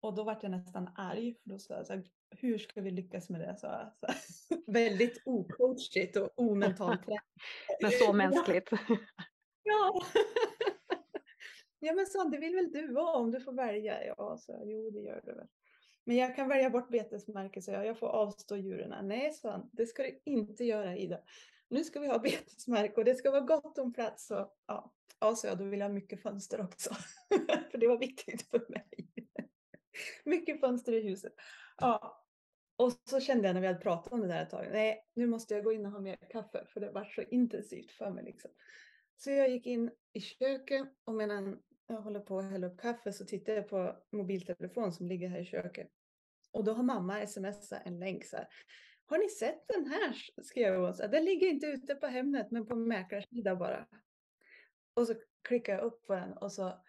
Och 0.00 0.14
då 0.14 0.24
vart 0.24 0.42
jag 0.42 0.50
nästan 0.52 0.90
arg, 0.94 1.34
för 1.42 1.50
då 1.50 1.58
sa 1.58 1.74
jag 1.74 1.86
så 1.86 1.92
här, 1.92 2.04
hur 2.30 2.58
ska 2.58 2.80
vi 2.80 2.90
lyckas 2.90 3.28
med 3.30 3.40
det? 3.40 3.56
Så, 3.56 3.92
så 4.00 4.06
väldigt 4.72 5.22
ocoachigt 5.24 6.16
och 6.16 6.30
omentalt. 6.36 7.00
men 7.82 7.90
så 7.90 8.12
mänskligt. 8.12 8.70
ja 9.62 10.02
ja, 11.80 11.94
men 11.94 12.06
så 12.06 12.24
det 12.24 12.38
vill 12.38 12.54
väl 12.54 12.72
du 12.72 12.92
vara 12.92 13.16
om 13.16 13.30
du 13.30 13.40
får 13.40 13.52
välja? 13.52 14.06
Ja, 14.06 14.36
så 14.38 14.62
jo, 14.64 14.90
det 14.90 15.00
gör 15.00 15.20
du 15.24 15.34
väl. 15.34 15.46
Men 16.04 16.16
jag 16.16 16.36
kan 16.36 16.48
välja 16.48 16.70
bort 16.70 16.88
betesmarker, 16.88 17.60
så 17.60 17.70
jag, 17.70 17.86
jag 17.86 17.98
får 17.98 18.08
avstå 18.08 18.56
djuren. 18.56 19.08
Nej, 19.08 19.32
sa 19.32 19.50
han, 19.50 19.70
det 19.72 19.86
ska 19.86 20.02
du 20.02 20.20
inte 20.24 20.64
göra 20.64 20.96
Ida. 20.96 21.20
Nu 21.68 21.84
ska 21.84 22.00
vi 22.00 22.06
ha 22.06 22.18
betesmark 22.22 22.98
och 22.98 23.04
det 23.04 23.14
ska 23.14 23.30
vara 23.30 23.40
gott 23.40 23.78
om 23.78 23.92
plats. 23.92 24.30
Och, 24.30 24.56
ja, 24.66 24.92
ja, 25.20 25.34
så 25.34 25.46
jag, 25.46 25.58
då 25.58 25.64
vill 25.64 25.80
jag 25.80 25.88
ha 25.88 25.94
mycket 25.94 26.22
fönster 26.22 26.60
också. 26.60 26.94
för 27.70 27.78
det 27.78 27.88
var 27.88 27.98
viktigt 27.98 28.50
för 28.50 28.66
mig. 28.68 28.88
mycket 30.24 30.60
fönster 30.60 30.92
i 30.92 31.02
huset. 31.02 31.32
Ja. 31.76 32.26
Och 32.76 32.92
så 32.92 33.20
kände 33.20 33.46
jag 33.46 33.54
när 33.54 33.60
vi 33.60 33.66
hade 33.66 33.78
pratat 33.78 34.12
om 34.12 34.20
det 34.20 34.26
där 34.26 34.42
ett 34.42 34.50
tag, 34.50 34.66
nej 34.72 35.04
nu 35.14 35.26
måste 35.26 35.54
jag 35.54 35.64
gå 35.64 35.72
in 35.72 35.86
och 35.86 35.92
ha 35.92 36.00
mer 36.00 36.16
kaffe 36.16 36.64
för 36.66 36.80
det 36.80 36.90
var 36.90 37.04
så 37.04 37.22
intensivt 37.22 37.90
för 37.90 38.10
mig. 38.10 38.24
Liksom. 38.24 38.50
Så 39.16 39.30
jag 39.30 39.50
gick 39.50 39.66
in 39.66 39.90
i 40.12 40.20
köket 40.20 40.88
och 41.04 41.14
medan 41.14 41.62
jag 41.94 42.02
håller 42.02 42.20
på 42.20 42.38
att 42.38 42.50
hälla 42.50 42.66
upp 42.66 42.80
kaffe 42.80 43.12
så 43.12 43.24
tittar 43.24 43.52
jag 43.52 43.68
på 43.68 43.96
mobiltelefon 44.12 44.92
som 44.92 45.06
ligger 45.06 45.28
här 45.28 45.40
i 45.40 45.44
köket. 45.44 45.88
Och 46.52 46.64
då 46.64 46.72
har 46.72 46.82
mamma 46.82 47.26
smsat 47.26 47.82
en 47.84 47.98
länk 47.98 48.24
så 48.24 48.36
här. 48.36 48.48
Har 49.06 49.18
ni 49.18 49.28
sett 49.28 49.68
den 49.68 49.86
här? 49.86 50.16
skrev 50.42 50.80
hon. 50.80 50.94
Så 50.94 51.02
här, 51.02 51.08
den 51.08 51.24
ligger 51.24 51.46
inte 51.46 51.66
ute 51.66 51.94
på 51.94 52.06
Hemnet 52.06 52.50
men 52.50 52.66
på 52.66 52.76
mäklarsidan 52.76 53.58
bara. 53.58 53.86
Och 54.94 55.06
så 55.06 55.14
klickade 55.42 55.78
jag 55.78 55.86
upp 55.86 56.06
på 56.06 56.14
den 56.14 56.32
och 56.32 56.52
så, 56.52 56.82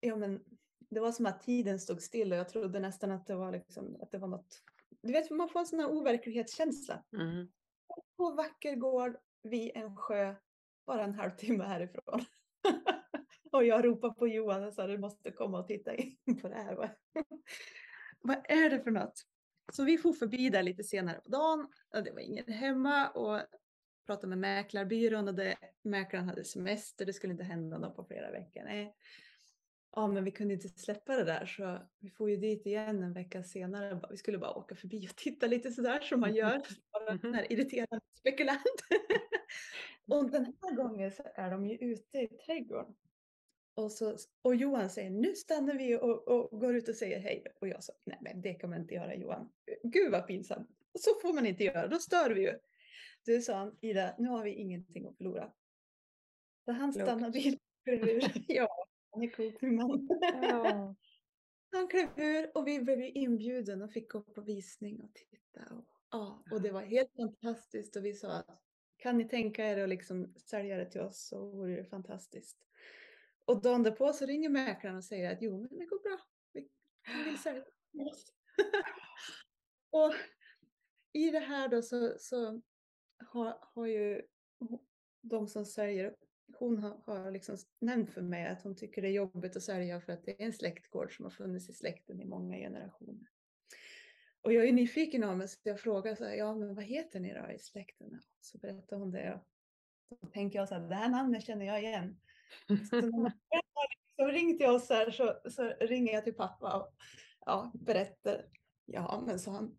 ja 0.00 0.16
men 0.16 0.44
det 0.90 1.00
var 1.00 1.12
som 1.12 1.26
att 1.26 1.42
tiden 1.42 1.78
stod 1.78 2.02
still 2.02 2.32
och 2.32 2.38
jag 2.38 2.48
trodde 2.48 2.80
nästan 2.80 3.10
att 3.10 3.26
det 3.26 3.34
var 3.34 3.52
liksom, 3.52 3.96
att 4.02 4.10
det 4.10 4.18
var 4.18 4.28
något, 4.28 4.62
du 5.02 5.12
vet 5.12 5.30
man 5.30 5.48
får 5.48 5.60
en 5.60 5.66
sån 5.66 5.80
här 5.80 5.90
overklighetskänsla. 5.90 7.04
Mm. 7.12 7.48
På 8.16 8.30
vacker 8.30 8.76
gård 8.76 9.16
vid 9.42 9.70
en 9.74 9.96
sjö, 9.96 10.34
bara 10.86 11.04
en 11.04 11.14
halvtimme 11.14 11.64
härifrån. 11.64 12.24
och 13.52 13.64
jag 13.64 13.84
ropar 13.84 14.10
på 14.10 14.28
Johan 14.28 14.64
och 14.64 14.74
sa 14.74 14.86
du 14.86 14.98
måste 14.98 15.30
komma 15.30 15.58
och 15.58 15.66
titta 15.66 15.94
in 15.94 16.16
på 16.42 16.48
det 16.48 16.54
här. 16.54 16.74
Vad 18.20 18.36
är 18.48 18.70
det 18.70 18.80
för 18.80 18.90
något? 18.90 19.22
Så 19.72 19.84
vi 19.84 19.98
får 19.98 20.12
förbi 20.12 20.50
där 20.50 20.62
lite 20.62 20.84
senare 20.84 21.20
på 21.24 21.30
dagen. 21.30 21.68
Det 21.92 22.12
var 22.12 22.20
ingen 22.20 22.52
hemma 22.52 23.08
och 23.08 23.40
pratade 24.06 24.26
med 24.26 24.38
mäklarbyrån 24.38 25.28
och 25.28 25.34
det, 25.34 25.56
mäklaren 25.82 26.28
hade 26.28 26.44
semester. 26.44 27.06
Det 27.06 27.12
skulle 27.12 27.32
inte 27.32 27.44
hända 27.44 27.78
något 27.78 27.96
på 27.96 28.04
flera 28.04 28.30
veckor. 28.30 28.62
Nej. 28.64 28.94
Ja, 29.94 30.06
men 30.06 30.24
vi 30.24 30.30
kunde 30.30 30.54
inte 30.54 30.68
släppa 30.68 31.16
det 31.16 31.24
där 31.24 31.46
så 31.46 31.78
vi 31.98 32.10
får 32.10 32.30
ju 32.30 32.36
dit 32.36 32.66
igen 32.66 33.02
en 33.02 33.12
vecka 33.12 33.42
senare. 33.42 34.00
Vi 34.10 34.16
skulle 34.16 34.38
bara 34.38 34.54
åka 34.54 34.74
förbi 34.74 35.08
och 35.08 35.16
titta 35.16 35.46
lite 35.46 35.70
sådär 35.70 36.00
som 36.00 36.20
man 36.20 36.34
gör. 36.34 36.62
Bara 36.92 37.16
den 37.16 37.34
här 37.34 37.52
irriterande 37.52 38.04
spekulant. 38.18 38.84
och 40.06 40.30
den 40.30 40.44
här 40.44 40.76
gången 40.76 41.12
så 41.12 41.22
är 41.34 41.50
de 41.50 41.66
ju 41.66 41.76
ute 41.76 42.18
i 42.18 42.28
trädgården. 42.28 42.94
Och, 43.74 43.92
så, 43.92 44.16
och 44.42 44.54
Johan 44.54 44.90
säger 44.90 45.10
nu 45.10 45.34
stannar 45.34 45.74
vi 45.74 45.96
och, 45.96 46.28
och 46.28 46.60
går 46.60 46.76
ut 46.76 46.88
och 46.88 46.94
säger 46.94 47.20
hej. 47.20 47.44
Och 47.60 47.68
jag 47.68 47.84
sa 47.84 47.92
nej 48.04 48.18
men 48.20 48.40
det 48.40 48.54
kan 48.54 48.70
man 48.70 48.80
inte 48.80 48.94
göra 48.94 49.14
Johan. 49.14 49.52
Gud 49.82 50.12
vad 50.12 50.26
pinsamt. 50.26 50.70
Så 50.98 51.10
får 51.22 51.32
man 51.32 51.46
inte 51.46 51.64
göra, 51.64 51.88
då 51.88 51.98
stör 51.98 52.30
vi 52.30 52.42
ju. 52.42 52.58
Du 53.24 53.42
sa 53.42 53.54
han, 53.54 53.78
Ida, 53.80 54.14
nu 54.18 54.28
har 54.28 54.44
vi 54.44 54.54
ingenting 54.54 55.06
att 55.06 55.16
förlora. 55.16 55.52
Så 56.64 56.72
han 56.72 56.92
stannade 56.92 57.30
bilen. 57.30 57.58
ja, 58.48 58.68
han 59.10 59.22
är 59.22 59.30
klok 59.30 59.62
man. 59.62 60.08
Ja. 60.42 60.94
Han 61.74 61.88
klev 61.88 62.08
ur 62.16 62.50
och 62.54 62.66
vi 62.66 62.80
blev 62.80 63.00
inbjuden 63.00 63.82
och 63.82 63.92
fick 63.92 64.12
gå 64.12 64.20
på 64.20 64.40
visning 64.40 65.00
och 65.00 65.14
titta. 65.14 65.74
Och, 65.74 65.84
ja, 66.10 66.44
och 66.50 66.62
det 66.62 66.70
var 66.70 66.82
helt 66.82 67.12
fantastiskt 67.16 67.96
och 67.96 68.04
vi 68.04 68.14
sa 68.14 68.32
att 68.32 68.62
kan 68.96 69.18
ni 69.18 69.28
tänka 69.28 69.66
er 69.66 69.82
att 69.82 69.88
liksom 69.88 70.34
sälja 70.36 70.76
det 70.76 70.90
till 70.90 71.00
oss 71.00 71.28
så 71.28 71.50
vore 71.50 71.76
det 71.76 71.84
fantastiskt. 71.84 72.58
Och 73.52 73.62
dagen 73.62 73.82
därpå 73.82 74.12
så 74.12 74.26
ringer 74.26 74.48
mäklaren 74.48 74.96
och 74.96 75.04
säger 75.04 75.32
att 75.32 75.42
jo, 75.42 75.58
men 75.58 75.78
det 75.78 75.86
går 75.86 76.02
bra. 76.02 76.18
Vi 76.52 77.24
vill 77.24 77.38
sälja 77.38 77.64
och 79.90 80.14
i 81.12 81.30
det 81.30 81.38
här 81.38 81.68
då 81.68 81.82
så, 81.82 82.14
så 82.18 82.62
har, 83.18 83.58
har 83.60 83.86
ju 83.86 84.22
de 85.20 85.48
som 85.48 85.66
säljer, 85.66 86.16
hon 86.58 86.78
har, 86.78 87.02
har 87.06 87.30
liksom 87.30 87.56
nämnt 87.78 88.10
för 88.10 88.22
mig 88.22 88.46
att 88.46 88.62
hon 88.62 88.76
tycker 88.76 89.02
det 89.02 89.08
är 89.08 89.12
jobbigt 89.12 89.56
att 89.56 89.62
sälja 89.62 90.00
för 90.00 90.12
att 90.12 90.24
det 90.24 90.42
är 90.42 90.46
en 90.46 90.52
släktgård 90.52 91.16
som 91.16 91.24
har 91.24 91.30
funnits 91.30 91.68
i 91.68 91.72
släkten 91.72 92.20
i 92.20 92.24
många 92.24 92.56
generationer. 92.56 93.28
Och 94.40 94.52
jag 94.52 94.68
är 94.68 94.72
nyfiken 94.72 95.24
av 95.24 95.38
mig 95.38 95.48
så 95.48 95.58
jag 95.62 95.80
frågar 95.80 96.14
så 96.14 96.24
här, 96.24 96.34
ja 96.34 96.54
men 96.54 96.74
vad 96.74 96.84
heter 96.84 97.20
ni 97.20 97.34
då 97.34 97.50
i 97.50 97.58
släkten? 97.58 98.20
Så 98.40 98.58
berättar 98.58 98.96
hon 98.96 99.10
det. 99.10 99.40
Och 100.08 100.18
då 100.20 100.26
tänker 100.26 100.58
jag 100.58 100.68
så 100.68 100.74
här, 100.74 100.88
det 100.88 100.94
här 100.94 101.08
namnet 101.08 101.44
känner 101.44 101.66
jag 101.66 101.82
igen. 101.82 102.16
Så 102.90 103.00
när 103.00 103.32
så 104.16 104.26
ringt 104.32 104.58
till 104.58 104.68
oss 104.68 104.88
här 104.88 105.10
så, 105.10 105.50
så 105.50 105.62
ringer 105.80 106.12
jag 106.12 106.24
till 106.24 106.34
pappa 106.34 106.76
och 106.76 106.94
ja, 107.46 107.72
berättar. 107.74 108.44
Ja, 108.84 109.22
men 109.26 109.38
så 109.38 109.50
han, 109.50 109.78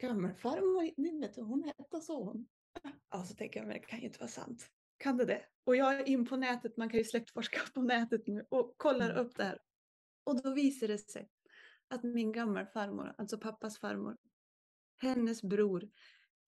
gammelfarmor, 0.00 1.20
vet 1.20 1.34
du, 1.34 1.42
hon 1.42 1.64
hette 1.64 2.00
så 2.00 2.24
hon. 2.24 2.46
Ja, 3.10 3.24
så 3.24 3.34
tänker 3.34 3.60
jag, 3.60 3.66
men 3.66 3.76
det 3.76 3.86
kan 3.86 3.98
ju 3.98 4.06
inte 4.06 4.18
vara 4.18 4.28
sant. 4.28 4.70
Kan 4.96 5.16
det 5.16 5.24
det? 5.24 5.44
Och 5.64 5.76
jag 5.76 5.94
är 5.94 6.08
in 6.08 6.26
på 6.26 6.36
nätet, 6.36 6.76
man 6.76 6.88
kan 6.88 6.98
ju 6.98 7.04
släktforska 7.04 7.60
på 7.74 7.82
nätet 7.82 8.26
nu 8.26 8.46
och 8.48 8.74
kollar 8.76 9.10
mm. 9.10 9.26
upp 9.26 9.36
det 9.36 9.44
här. 9.44 9.58
Och 10.24 10.42
då 10.42 10.54
visar 10.54 10.88
det 10.88 10.98
sig 10.98 11.28
att 11.88 12.02
min 12.02 12.32
gammelfarmor, 12.32 13.14
alltså 13.18 13.38
pappas 13.38 13.78
farmor, 13.78 14.16
hennes 14.96 15.42
bror, 15.42 15.90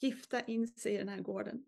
gifta 0.01 0.41
in 0.41 0.69
sig 0.69 0.95
i 0.95 0.99
den 0.99 1.09
här 1.09 1.21
gården 1.21 1.65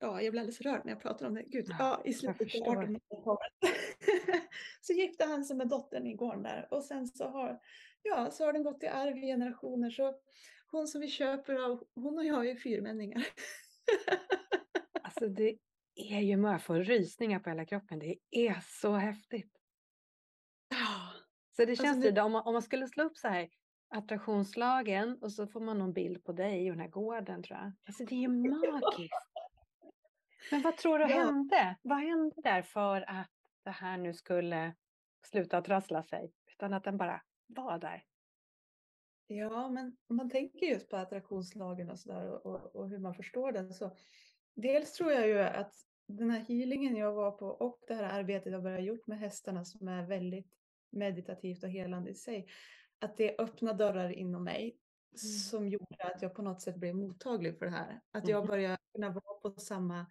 ja, 0.00 0.22
jag 0.22 0.32
blir 0.32 0.40
alldeles 0.40 0.60
rörd 0.60 0.80
när 0.84 0.92
jag 0.92 1.02
pratar 1.02 1.26
om 1.26 1.34
det. 1.34 1.42
Gud, 1.42 1.66
ja, 1.68 1.74
ja 1.78 2.02
i 2.04 2.12
slutet 2.12 2.40
av 2.40 2.74
1800-talet. 2.74 3.52
så 4.80 4.92
gifte 4.92 5.24
han 5.24 5.44
sig 5.44 5.56
med 5.56 5.68
dottern 5.68 6.06
i 6.06 6.14
gården 6.14 6.42
där 6.42 6.68
och 6.70 6.84
sen 6.84 7.06
så 7.06 7.28
har, 7.28 7.60
ja, 8.02 8.30
så 8.30 8.44
har 8.44 8.52
den 8.52 8.62
gått 8.62 8.82
i 8.82 8.86
arv 8.86 9.16
i 9.16 9.26
generationer. 9.26 9.90
Så 9.90 10.14
hon 10.70 10.88
som 10.88 11.00
vi 11.00 11.08
köper 11.08 11.54
av, 11.54 11.84
hon 11.94 12.18
och 12.18 12.24
jag 12.24 12.48
är 12.48 12.56
fyrmänningar. 12.56 13.26
alltså 15.02 15.28
det 15.28 15.58
är 15.94 16.20
ju, 16.20 16.36
man 16.36 16.60
får 16.60 16.76
rysningar 16.76 17.38
på 17.40 17.50
hela 17.50 17.64
kroppen. 17.64 17.98
Det 17.98 18.18
är 18.30 18.60
så 18.80 18.92
häftigt. 18.92 19.52
Ja. 20.68 21.12
Så 21.56 21.64
det 21.64 21.70
alltså, 21.70 21.84
känns 21.84 21.96
alltså, 21.96 22.10
det, 22.10 22.22
om, 22.22 22.32
man, 22.32 22.42
om 22.46 22.52
man 22.52 22.62
skulle 22.62 22.88
slå 22.88 23.04
upp 23.04 23.16
så 23.16 23.28
här 23.28 23.48
attraktionslagen 23.90 25.18
och 25.22 25.32
så 25.32 25.46
får 25.46 25.60
man 25.60 25.78
någon 25.78 25.92
bild 25.92 26.24
på 26.24 26.32
dig 26.32 26.70
och 26.70 26.76
den 26.76 26.84
här 26.84 26.90
gården 26.90 27.42
tror 27.42 27.58
jag. 27.58 27.72
Alltså 27.86 28.04
det 28.04 28.14
är 28.14 28.20
ju 28.20 28.28
magiskt. 28.50 29.29
Men 30.50 30.62
vad 30.62 30.76
tror 30.76 30.98
du 30.98 31.04
ja. 31.04 31.24
hände? 31.24 31.76
Vad 31.82 31.98
hände 31.98 32.34
där 32.42 32.62
för 32.62 33.10
att 33.10 33.30
det 33.64 33.70
här 33.70 33.96
nu 33.96 34.14
skulle 34.14 34.74
sluta 35.26 35.62
trassla 35.62 36.02
sig? 36.02 36.32
Utan 36.52 36.72
att 36.72 36.84
den 36.84 36.96
bara 36.96 37.22
var 37.46 37.78
där. 37.78 38.04
Ja, 39.26 39.68
men 39.68 39.96
om 40.08 40.16
man 40.16 40.30
tänker 40.30 40.66
just 40.66 40.88
på 40.88 40.96
attraktionslagen 40.96 41.90
och 41.90 41.98
sådär 41.98 42.46
och, 42.46 42.76
och, 42.76 42.88
hur 42.88 42.98
man 42.98 43.14
förstår 43.14 43.52
den 43.52 43.72
så 43.72 43.96
dels 44.54 44.92
tror 44.92 45.12
jag 45.12 45.28
ju 45.28 45.38
att 45.40 45.74
den 46.06 46.30
här 46.30 46.40
healingen 46.40 46.96
jag 46.96 47.12
var 47.12 47.30
på 47.30 47.46
och 47.46 47.80
det 47.88 47.94
här 47.94 48.18
arbetet 48.18 48.52
jag 48.52 48.62
börjat 48.62 48.84
gjort 48.84 49.06
med 49.06 49.18
hästarna 49.18 49.64
som 49.64 49.88
är 49.88 50.06
väldigt 50.06 50.52
meditativt 50.90 51.62
och 51.64 51.70
helande 51.70 52.10
i 52.10 52.14
sig, 52.14 52.46
att 52.98 53.16
det 53.16 53.38
öppnar 53.38 53.74
dörrar 53.74 54.10
inom 54.10 54.44
mig. 54.44 54.76
Som 55.18 55.68
gjorde 55.68 56.04
att 56.14 56.22
jag 56.22 56.34
på 56.34 56.42
något 56.42 56.62
sätt 56.62 56.76
blev 56.76 56.94
mottaglig 56.94 57.58
för 57.58 57.66
det 57.66 57.72
här. 57.72 58.00
Att 58.12 58.28
jag 58.28 58.38
mm. 58.38 58.48
började 58.48 58.78
kunna 58.94 59.10
vara 59.10 59.52
på 59.54 59.60
samma 59.60 60.06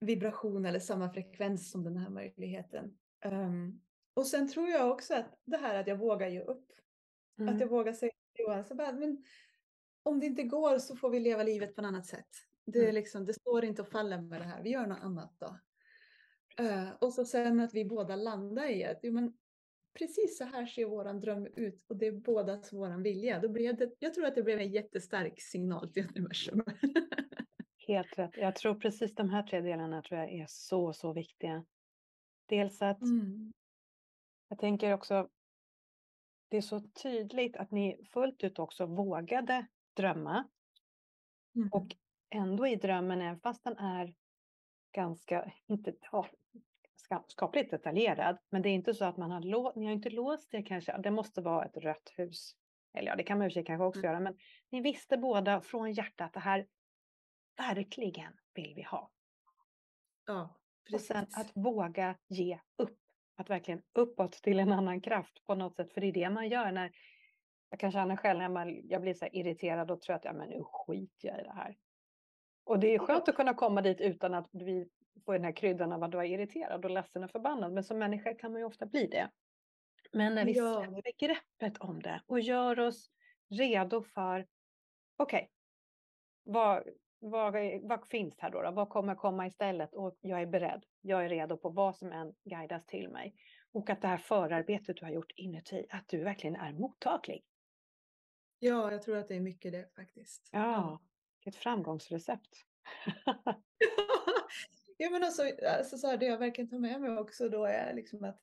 vibration 0.00 0.64
eller 0.64 0.80
samma 0.80 1.12
frekvens 1.12 1.70
som 1.70 1.84
den 1.84 1.96
här 1.96 2.10
möjligheten. 2.10 2.98
Um, 3.24 3.80
och 4.14 4.26
sen 4.26 4.48
tror 4.48 4.68
jag 4.68 4.90
också 4.90 5.14
att 5.14 5.38
det 5.44 5.56
här 5.56 5.74
att 5.74 5.86
jag 5.86 5.96
vågar 5.96 6.28
ge 6.28 6.40
upp. 6.40 6.72
Mm. 7.38 7.54
Att 7.54 7.60
jag 7.60 7.68
vågar 7.68 7.92
säga 7.92 8.12
till 8.34 8.44
Johan, 8.44 8.64
så 8.64 8.74
bara, 8.74 8.92
men 8.92 9.24
om 10.02 10.20
det 10.20 10.26
inte 10.26 10.42
går 10.42 10.78
så 10.78 10.96
får 10.96 11.10
vi 11.10 11.20
leva 11.20 11.42
livet 11.42 11.74
på 11.74 11.80
ett 11.80 11.86
annat 11.86 12.06
sätt. 12.06 12.28
Det, 12.66 12.78
är 12.78 12.82
mm. 12.82 12.94
liksom, 12.94 13.26
det 13.26 13.34
står 13.34 13.64
inte 13.64 13.82
och 13.82 13.88
faller 13.88 14.20
med 14.20 14.40
det 14.40 14.44
här, 14.44 14.62
vi 14.62 14.70
gör 14.70 14.86
något 14.86 15.02
annat 15.02 15.36
då. 15.38 15.58
Uh, 16.60 16.90
och 17.00 17.14
så 17.14 17.24
sen 17.24 17.60
att 17.60 17.74
vi 17.74 17.84
båda 17.84 18.16
landar 18.16 18.70
i 18.70 18.84
att 18.84 18.98
jo, 19.02 19.12
men 19.12 19.32
precis 19.94 20.38
så 20.38 20.44
här 20.44 20.66
ser 20.66 20.84
våran 20.84 21.20
dröm 21.20 21.46
ut 21.46 21.84
och 21.88 21.96
det 21.96 22.06
är 22.06 22.12
bådas 22.12 22.72
våran 22.72 23.02
vilja. 23.02 23.40
Då 23.40 23.48
blev 23.48 23.76
det, 23.76 23.92
jag 23.98 24.14
tror 24.14 24.26
att 24.26 24.34
det 24.34 24.42
blev 24.42 24.58
en 24.58 24.72
jättestark 24.72 25.40
signal 25.40 25.92
till 25.92 26.06
universum. 26.16 26.64
Helt 27.88 28.18
rätt. 28.18 28.36
Jag 28.36 28.56
tror 28.56 28.74
precis 28.74 29.14
de 29.14 29.30
här 29.30 29.42
tre 29.42 29.60
delarna 29.60 30.02
tror 30.02 30.20
jag 30.20 30.32
är 30.32 30.46
så, 30.48 30.92
så 30.92 31.12
viktiga. 31.12 31.64
Dels 32.46 32.82
att 32.82 33.02
mm. 33.02 33.52
jag 34.48 34.58
tänker 34.58 34.92
också, 34.92 35.28
det 36.48 36.56
är 36.56 36.60
så 36.60 36.80
tydligt 36.80 37.56
att 37.56 37.70
ni 37.70 38.04
fullt 38.12 38.44
ut 38.44 38.58
också 38.58 38.86
vågade 38.86 39.66
drömma. 39.96 40.48
Mm. 41.56 41.68
Och 41.72 41.96
ändå 42.30 42.66
i 42.66 42.76
drömmen, 42.76 43.20
även 43.20 43.40
fast 43.40 43.64
den 43.64 43.76
är 43.76 44.14
ganska, 44.92 45.52
inte, 45.66 45.94
ja, 46.12 46.26
skapligt 47.28 47.70
detaljerad, 47.70 48.38
men 48.50 48.62
det 48.62 48.68
är 48.68 48.74
inte 48.74 48.94
så 48.94 49.04
att 49.04 49.16
man 49.16 49.30
har, 49.30 49.40
lå, 49.40 49.72
ni 49.76 49.84
har 49.84 49.92
inte 49.92 50.10
låst 50.10 50.50
det 50.50 50.62
kanske, 50.62 50.98
det 50.98 51.10
måste 51.10 51.40
vara 51.40 51.64
ett 51.64 51.76
rött 51.76 52.12
hus. 52.16 52.56
Eller 52.94 53.10
ja, 53.10 53.16
det 53.16 53.22
kan 53.22 53.38
man 53.38 53.46
i 53.46 53.48
och 53.48 53.52
för 53.52 53.54
sig 53.54 53.64
kanske 53.64 53.84
också 53.84 54.00
mm. 54.00 54.10
göra, 54.10 54.20
men 54.20 54.36
ni 54.70 54.80
visste 54.80 55.16
båda 55.16 55.60
från 55.60 55.92
hjärtat 55.92 56.26
att 56.26 56.32
det 56.32 56.40
här 56.40 56.66
verkligen 57.56 58.32
vill 58.54 58.74
vi 58.76 58.82
ha. 58.82 59.10
Ja, 60.26 60.56
precis. 60.90 61.10
Och 61.10 61.16
sen 61.16 61.26
att 61.32 61.50
våga 61.54 62.16
ge 62.28 62.60
upp. 62.76 62.98
Att 63.36 63.50
verkligen 63.50 63.82
uppåt 63.92 64.32
till 64.32 64.58
en 64.58 64.72
annan 64.72 65.00
kraft 65.00 65.44
på 65.46 65.54
något 65.54 65.76
sätt. 65.76 65.92
För 65.92 66.00
det 66.00 66.06
är 66.06 66.12
det 66.12 66.30
man 66.30 66.48
gör 66.48 66.72
när 66.72 66.92
jag 67.70 67.80
kan 67.80 67.92
känna 67.92 68.16
själv 68.16 68.38
när 68.38 68.48
man, 68.48 68.88
jag 68.88 69.02
blir 69.02 69.14
så 69.14 69.26
irriterad 69.32 69.90
och 69.90 70.00
tror 70.00 70.16
att 70.16 70.24
ja, 70.24 70.32
men 70.32 70.48
nu 70.48 70.62
skiter 70.64 71.28
jag 71.28 71.40
i 71.40 71.42
det 71.42 71.52
här. 71.52 71.76
Och 72.64 72.78
det 72.78 72.94
är 72.94 72.98
skönt 72.98 73.28
att 73.28 73.34
kunna 73.34 73.54
komma 73.54 73.82
dit 73.82 74.00
utan 74.00 74.34
att 74.34 74.48
vi 74.52 74.88
får 75.24 75.32
den 75.32 75.44
här 75.44 75.52
kryddan 75.52 75.92
av 75.92 76.02
att 76.02 76.14
vara 76.14 76.26
irriterad 76.26 76.84
och 76.84 76.90
ledsen 76.90 77.24
och 77.24 77.30
förbannad. 77.30 77.72
Men 77.72 77.84
som 77.84 77.98
människa 77.98 78.34
kan 78.34 78.52
man 78.52 78.60
ju 78.60 78.66
ofta 78.66 78.86
bli 78.86 79.06
det. 79.06 79.30
Men 80.12 80.34
när 80.34 80.44
vi 80.44 80.52
ja. 80.52 80.84
släpper 80.84 81.26
greppet 81.26 81.78
om 81.78 82.02
det 82.02 82.22
och 82.26 82.40
gör 82.40 82.80
oss 82.80 83.10
redo 83.50 84.02
för, 84.02 84.46
okej, 85.16 85.36
okay, 85.36 85.48
vad, 86.44 86.84
vad, 87.18 87.54
vad 87.82 88.08
finns 88.08 88.34
här 88.38 88.50
då, 88.50 88.62
då? 88.62 88.70
Vad 88.70 88.88
kommer 88.88 89.14
komma 89.14 89.46
istället? 89.46 89.94
Och 89.94 90.16
jag 90.20 90.42
är 90.42 90.46
beredd. 90.46 90.84
Jag 91.00 91.24
är 91.24 91.28
redo 91.28 91.56
på 91.56 91.70
vad 91.70 91.96
som 91.96 92.12
än 92.12 92.34
guidas 92.44 92.86
till 92.86 93.08
mig. 93.08 93.34
Och 93.72 93.90
att 93.90 94.02
det 94.02 94.08
här 94.08 94.18
förarbetet 94.18 94.96
du 94.96 95.04
har 95.04 95.12
gjort 95.12 95.32
inuti, 95.36 95.86
att 95.90 96.08
du 96.08 96.24
verkligen 96.24 96.56
är 96.56 96.72
mottaglig. 96.72 97.44
Ja, 98.58 98.92
jag 98.92 99.02
tror 99.02 99.16
att 99.16 99.28
det 99.28 99.36
är 99.36 99.40
mycket 99.40 99.72
det 99.72 99.94
faktiskt. 99.96 100.48
Ja, 100.52 101.00
ett 101.46 101.56
framgångsrecept. 101.56 102.64
ja, 104.98 105.10
men 105.10 105.24
alltså, 105.24 105.42
alltså 105.66 105.98
så 105.98 106.06
här, 106.06 106.16
det 106.16 106.26
jag 106.26 106.38
verkligen 106.38 106.70
tar 106.70 106.78
med 106.78 107.00
mig 107.00 107.18
också 107.18 107.48
då 107.48 107.64
är 107.64 107.94
liksom 107.94 108.24
att 108.24 108.40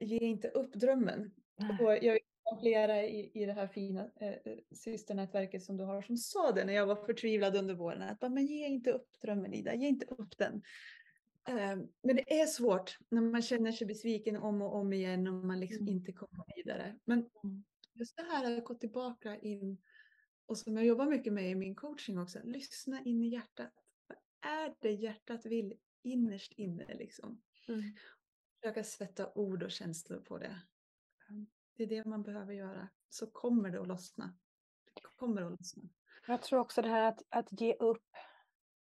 ge 0.00 0.18
inte 0.18 0.48
upp 0.48 0.74
drömmen. 0.74 1.34
Och 1.80 1.98
jag 2.02 2.18
flera 2.60 3.02
i, 3.02 3.30
i 3.34 3.46
det 3.46 3.52
här 3.52 3.66
fina 3.66 4.10
eh, 4.20 4.28
eh, 4.28 4.58
systernätverket 4.72 5.62
som 5.62 5.76
du 5.76 5.84
har 5.84 6.02
som 6.02 6.16
sa 6.16 6.52
det 6.52 6.64
när 6.64 6.72
jag 6.72 6.86
var 6.86 6.96
förtvivlad 6.96 7.56
under 7.56 7.74
våren. 7.74 8.02
Att 8.02 8.32
men 8.32 8.46
ge 8.46 8.66
inte 8.66 8.92
upp 8.92 9.20
drömmen 9.22 9.54
Ida, 9.54 9.74
ge 9.74 9.88
inte 9.88 10.06
upp 10.06 10.38
den. 10.38 10.62
Eh, 11.48 11.76
men 12.02 12.16
det 12.16 12.40
är 12.40 12.46
svårt 12.46 12.98
när 13.08 13.20
man 13.20 13.42
känner 13.42 13.72
sig 13.72 13.86
besviken 13.86 14.36
om 14.36 14.62
och 14.62 14.74
om 14.74 14.92
igen 14.92 15.28
och 15.28 15.34
man 15.34 15.60
liksom 15.60 15.82
mm. 15.82 15.94
inte 15.94 16.12
kommer 16.12 16.44
vidare. 16.56 16.98
Men 17.04 17.18
mm. 17.18 17.64
just 17.94 18.16
det 18.16 18.22
här 18.22 18.58
att 18.58 18.64
gå 18.64 18.74
tillbaka 18.74 19.36
in 19.36 19.78
och 20.46 20.58
som 20.58 20.76
jag 20.76 20.86
jobbar 20.86 21.06
mycket 21.06 21.32
med 21.32 21.50
i 21.50 21.54
min 21.54 21.74
coaching 21.74 22.18
också, 22.18 22.38
lyssna 22.44 23.04
in 23.04 23.22
i 23.22 23.28
hjärtat. 23.28 23.72
Vad 24.06 24.18
är 24.52 24.74
det 24.78 24.92
hjärtat 24.92 25.46
vill 25.46 25.74
innerst 26.12 26.52
inne 26.52 26.94
liksom? 26.94 27.42
Mm. 27.68 27.82
Försöka 28.60 28.84
sätta 28.84 29.32
ord 29.34 29.62
och 29.62 29.70
känslor 29.70 30.20
på 30.20 30.38
det. 30.38 30.62
Det 31.76 31.82
är 31.82 31.86
det 31.86 32.04
man 32.04 32.22
behöver 32.22 32.54
göra. 32.54 32.88
Så 33.08 33.26
kommer 33.26 33.70
det 33.70 33.80
att 33.80 33.88
lossna. 33.88 34.38
Det 34.94 35.00
kommer 35.00 35.42
att 35.42 35.50
lossna. 35.50 35.82
Jag 36.26 36.42
tror 36.42 36.60
också 36.60 36.82
det 36.82 36.88
här 36.88 37.02
att, 37.02 37.22
att 37.28 37.60
ge 37.60 37.74
upp 37.74 38.06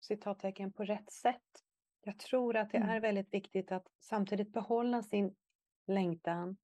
citattecken 0.02 0.74
på 0.74 0.84
rätt 0.84 1.12
sätt. 1.12 1.64
Jag 2.02 2.20
tror 2.20 2.56
att 2.56 2.72
det 2.72 2.78
mm. 2.78 2.90
är 2.90 3.00
väldigt 3.00 3.34
viktigt 3.34 3.72
att 3.72 3.88
samtidigt 4.00 4.54
behålla 4.54 5.04
sin 5.04 5.36
längtan. 5.88 6.58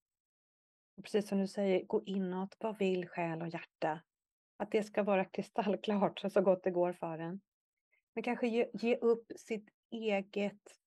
Och 0.98 1.04
precis 1.04 1.28
som 1.28 1.40
du 1.40 1.48
säger, 1.48 1.86
gå 1.86 2.04
inåt. 2.06 2.56
Vad 2.60 2.78
vill 2.78 3.08
själ 3.08 3.42
och 3.42 3.48
hjärta? 3.48 4.02
Att 4.58 4.72
det 4.72 4.84
ska 4.84 5.04
vara 5.04 5.26
kristallklart 5.26 6.20
så 6.34 6.42
gott 6.42 6.64
det 6.64 6.72
går 6.72 6.94
för 6.94 7.20
en. 7.20 7.42
Men 8.14 8.24
kanske 8.24 8.48
ge, 8.48 8.70
ge 8.74 8.96
upp 8.96 9.32
sitt 9.36 9.70
eget, 9.92 10.80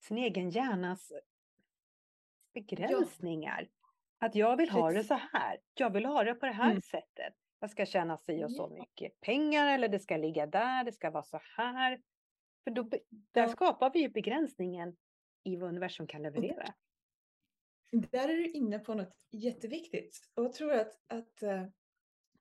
sin 0.00 0.18
egen 0.18 0.50
hjärnas 0.50 1.12
begränsningar. 2.54 3.68
Ja. 3.70 4.26
Att 4.26 4.34
jag 4.34 4.56
vill 4.56 4.70
ha 4.70 4.90
det 4.90 5.04
så 5.04 5.14
här. 5.14 5.58
Jag 5.74 5.90
vill 5.90 6.04
ha 6.04 6.24
det 6.24 6.34
på 6.34 6.46
det 6.46 6.52
här 6.52 6.70
mm. 6.70 6.82
sättet. 6.82 7.34
Jag 7.60 7.70
ska 7.70 7.86
tjäna 7.86 8.18
si 8.18 8.44
och 8.44 8.52
så 8.52 8.68
mycket 8.68 9.20
pengar 9.20 9.74
eller 9.74 9.88
det 9.88 9.98
ska 9.98 10.16
ligga 10.16 10.46
där, 10.46 10.84
det 10.84 10.92
ska 10.92 11.10
vara 11.10 11.22
så 11.22 11.40
här. 11.56 12.02
För 12.64 12.70
då, 12.70 12.90
där 13.32 13.48
skapar 13.48 13.90
vi 13.92 14.00
ju 14.00 14.08
begränsningen 14.08 14.96
i 15.44 15.56
vad 15.56 15.68
universum 15.68 16.06
kan 16.06 16.22
leverera. 16.22 16.74
Där 17.90 18.28
är 18.28 18.36
du 18.36 18.52
inne 18.52 18.78
på 18.78 18.94
något 18.94 19.16
jätteviktigt. 19.30 20.30
Och 20.34 20.44
jag 20.44 20.52
tror 20.52 20.72
att, 20.72 21.00
att 21.06 21.42
eh, 21.42 21.64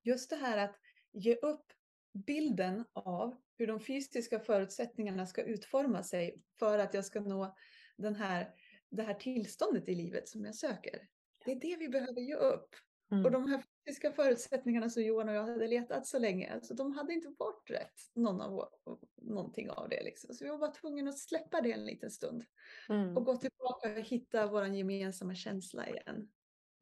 just 0.02 0.30
det 0.30 0.36
här 0.36 0.58
att 0.58 0.80
ge 1.12 1.36
upp 1.36 1.74
bilden 2.14 2.86
av 2.94 3.42
hur 3.58 3.68
de 3.68 3.80
fysiska 3.80 4.40
förutsättningarna 4.40 5.26
ska 5.26 5.44
utforma 5.44 6.04
sig 6.04 6.42
för 6.60 6.80
att 6.80 6.94
jag 6.94 7.06
ska 7.06 7.20
nå 7.20 7.56
den 7.98 8.16
här, 8.16 8.54
det 8.90 9.04
här 9.04 9.14
tillståndet 9.14 9.90
i 9.90 9.96
livet 9.96 10.28
som 10.28 10.46
jag 10.46 10.56
söker. 10.56 11.08
Det 11.46 11.52
är 11.52 11.60
det 11.60 11.78
vi 11.78 11.90
behöver 11.90 12.22
ge 12.22 12.36
upp. 12.36 12.76
Mm. 13.12 13.26
Och 13.26 13.32
de 13.32 13.48
här 13.48 13.64
fysiska 13.86 14.12
förutsättningarna 14.12 14.90
som 14.90 15.04
Johan 15.04 15.30
och 15.30 15.36
jag 15.36 15.46
hade 15.46 15.68
letat 15.68 16.08
så 16.08 16.20
länge, 16.20 16.54
alltså 16.54 16.74
de 16.74 16.92
hade 16.92 17.14
inte 17.14 17.34
varit 17.38 17.70
rätt, 17.70 18.02
någon 18.14 18.42
av, 18.42 18.70
någonting 19.16 19.70
av 19.70 19.89
det. 19.89 20.04
Liksom. 20.04 20.36
Så 20.36 20.43
vi 20.43 20.50
var 20.50 20.58
bara 20.58 20.72
tvungna 20.72 21.10
att 21.10 21.20
släppa 21.20 21.62
det 21.62 21.72
en 21.72 21.86
liten 21.86 22.12
stund. 22.12 22.46
Mm. 22.89 23.17
Och 23.17 23.26
gå 23.26 23.36
tillbaka 23.36 23.89
och 23.89 24.06
hitta 24.06 24.48
vår 24.48 24.65
gemensamma 24.67 25.36
känsla 25.36 25.89
igen. 25.89 26.30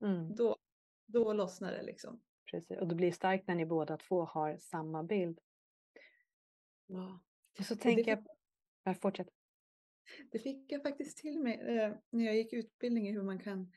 Mm. 0.01 0.35
Då, 0.35 0.57
då 1.05 1.33
lossnar 1.33 1.71
det 1.71 1.83
liksom. 1.83 2.21
Precis, 2.51 2.79
och 2.79 2.87
det 2.87 2.95
blir 2.95 3.11
starkt 3.11 3.47
när 3.47 3.55
ni 3.55 3.65
båda 3.65 3.97
två 3.97 4.25
har 4.25 4.57
samma 4.57 5.03
bild. 5.03 5.39
Ja. 6.87 7.19
Och 7.59 7.65
så 7.65 7.75
tänker 7.75 8.11
jag... 8.11 8.25
Ja, 8.83 8.93
fortsätt. 8.93 9.27
Det 10.31 10.39
fick 10.39 10.71
jag 10.71 10.83
faktiskt 10.83 11.17
till 11.17 11.39
mig 11.39 11.77
eh, 11.77 11.93
när 12.09 12.25
jag 12.25 12.35
gick 12.35 12.53
utbildning 12.53 13.07
i 13.07 13.11
hur 13.11 13.23
man 13.23 13.39
kan 13.39 13.71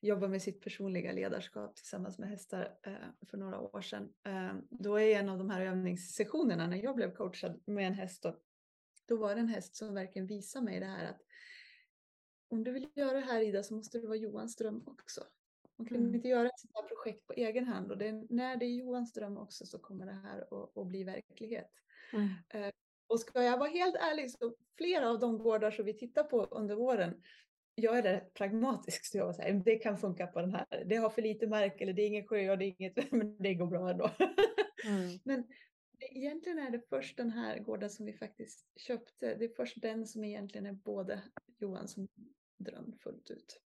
jobba 0.00 0.28
med 0.28 0.42
sitt 0.42 0.60
personliga 0.60 1.12
ledarskap 1.12 1.76
tillsammans 1.76 2.18
med 2.18 2.28
hästar 2.28 2.78
eh, 2.82 3.26
för 3.30 3.36
några 3.36 3.60
år 3.60 3.80
sedan. 3.80 4.12
Eh, 4.26 4.54
då 4.70 5.00
är 5.00 5.18
en 5.18 5.28
av 5.28 5.38
de 5.38 5.50
här 5.50 5.66
övningssessionerna 5.66 6.66
när 6.66 6.76
jag 6.76 6.96
blev 6.96 7.14
coachad 7.14 7.62
med 7.66 7.86
en 7.86 7.94
häst 7.94 8.22
då, 8.22 8.36
då 9.08 9.16
var 9.16 9.34
det 9.34 9.40
en 9.40 9.48
häst 9.48 9.76
som 9.76 9.94
verkligen 9.94 10.26
visade 10.26 10.64
mig 10.64 10.80
det 10.80 10.86
här 10.86 11.04
att 11.04 11.22
om 12.48 12.64
du 12.64 12.72
vill 12.72 12.88
göra 12.94 13.12
det 13.12 13.26
här 13.26 13.40
Ida 13.40 13.62
så 13.62 13.74
måste 13.74 13.98
det 13.98 14.06
vara 14.06 14.16
Johans 14.16 14.56
dröm 14.56 14.82
också. 14.86 15.24
Man 15.78 15.86
kan 15.86 15.96
mm. 15.96 16.14
inte 16.14 16.28
göra 16.28 16.48
ett 16.48 16.60
sånt 16.60 16.74
här 16.74 16.88
projekt 16.88 17.26
på 17.26 17.32
egen 17.32 17.64
hand 17.64 17.90
och 17.90 17.98
det, 17.98 18.12
när 18.30 18.56
det 18.56 18.66
är 18.66 18.76
Johans 18.76 19.12
dröm 19.12 19.36
också 19.36 19.66
så 19.66 19.78
kommer 19.78 20.06
det 20.06 20.12
här 20.12 20.40
att, 20.40 20.76
att 20.76 20.86
bli 20.86 21.04
verklighet. 21.04 21.70
Mm. 22.12 22.28
Eh, 22.48 22.72
och 23.08 23.20
ska 23.20 23.42
jag 23.42 23.58
vara 23.58 23.68
helt 23.68 23.96
ärlig 23.96 24.30
så 24.30 24.54
flera 24.78 25.10
av 25.10 25.18
de 25.18 25.38
gårdar 25.38 25.70
som 25.70 25.84
vi 25.84 25.94
tittar 25.94 26.24
på 26.24 26.44
under 26.44 26.74
våren 26.74 27.22
jag 27.76 27.98
är 27.98 28.02
rätt 28.02 28.34
pragmatisk 28.34 29.06
så 29.06 29.18
jag 29.18 29.26
var 29.26 29.32
så 29.32 29.42
här, 29.42 29.52
det 29.52 29.76
kan 29.76 29.98
funka 29.98 30.26
på 30.26 30.40
den 30.40 30.54
här. 30.54 30.84
Det 30.86 30.96
har 30.96 31.10
för 31.10 31.22
lite 31.22 31.46
mark 31.46 31.80
eller 31.80 31.92
det 31.92 32.02
är 32.02 32.06
ingen 32.06 32.26
sjö 32.26 32.50
och 32.50 32.58
det 32.58 32.64
är 32.64 32.74
inget, 32.80 32.96
men 33.12 33.36
det 33.38 33.54
går 33.54 33.66
bra 33.66 33.90
ändå. 33.90 34.10
Mm. 34.86 35.18
men 35.24 35.44
egentligen 36.00 36.58
är 36.58 36.70
det 36.70 36.80
först 36.88 37.16
den 37.16 37.30
här 37.30 37.58
gården 37.58 37.90
som 37.90 38.06
vi 38.06 38.12
faktiskt 38.12 38.66
köpte. 38.76 39.34
Det 39.34 39.44
är 39.44 39.54
först 39.56 39.82
den 39.82 40.06
som 40.06 40.24
egentligen 40.24 40.66
är 40.66 40.72
både 40.72 41.22
Johan 41.58 41.88
som 41.88 42.08
dröm 42.58 42.92
fullt 43.02 43.30
ut. 43.30 43.60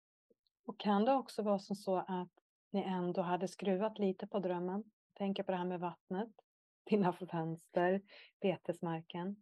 Och 0.65 0.79
kan 0.79 1.05
det 1.05 1.13
också 1.13 1.41
vara 1.41 1.59
som 1.59 1.75
så 1.75 1.97
att 1.97 2.31
ni 2.71 2.83
ändå 2.83 3.21
hade 3.21 3.47
skruvat 3.47 3.99
lite 3.99 4.27
på 4.27 4.39
drömmen? 4.39 4.83
Tänker 5.13 5.43
på 5.43 5.51
det 5.51 5.57
här 5.57 5.65
med 5.65 5.79
vattnet, 5.79 6.31
dina 6.89 7.13
fönster, 7.13 8.01
betesmarken. 8.41 9.35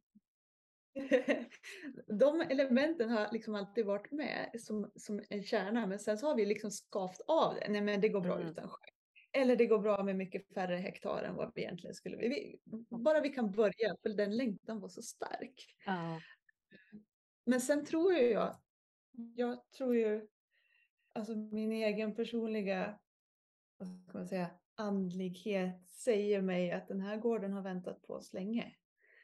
de 2.07 2.41
elementen 2.41 3.09
har 3.09 3.31
liksom 3.31 3.55
alltid 3.55 3.85
varit 3.85 4.11
med 4.11 4.51
som, 4.59 4.91
som 4.95 5.23
en 5.29 5.43
kärna, 5.43 5.87
men 5.87 5.99
sen 5.99 6.17
så 6.17 6.27
har 6.27 6.35
vi 6.35 6.45
liksom 6.45 6.71
skavt 6.71 7.21
av 7.27 7.55
det. 7.55 7.67
Nej, 7.69 7.81
men 7.81 8.01
det 8.01 8.09
går 8.09 8.21
bra 8.21 8.35
mm. 8.35 8.47
utan 8.47 8.69
sjö. 8.69 8.85
Eller 9.31 9.55
det 9.55 9.65
går 9.65 9.79
bra 9.79 10.03
med 10.03 10.15
mycket 10.15 10.53
färre 10.53 10.75
hektar 10.75 11.23
än 11.23 11.35
vad 11.35 11.51
vi 11.55 11.61
egentligen 11.61 11.93
skulle 11.93 12.17
vi, 12.17 12.59
Bara 12.89 13.21
vi 13.21 13.29
kan 13.29 13.51
börja, 13.51 13.95
för 14.01 14.09
den 14.09 14.37
längtan 14.37 14.79
var 14.79 14.89
så 14.89 15.01
stark. 15.01 15.75
Mm. 15.87 16.21
Men 17.45 17.61
sen 17.61 17.85
tror 17.85 18.13
jag, 18.13 18.55
jag 19.35 19.71
tror 19.71 19.95
ju, 19.95 20.27
alltså 21.13 21.35
min 21.35 21.71
egen 21.71 22.15
personliga, 22.15 22.99
vad 23.77 23.87
ska 23.87 24.17
man 24.17 24.27
säga, 24.27 24.49
andlighet 24.75 25.89
säger 25.89 26.41
mig 26.41 26.71
att 26.71 26.87
den 26.87 27.01
här 27.01 27.17
gården 27.17 27.53
har 27.53 27.61
väntat 27.61 28.01
på 28.01 28.13
oss 28.13 28.33
länge. 28.33 28.75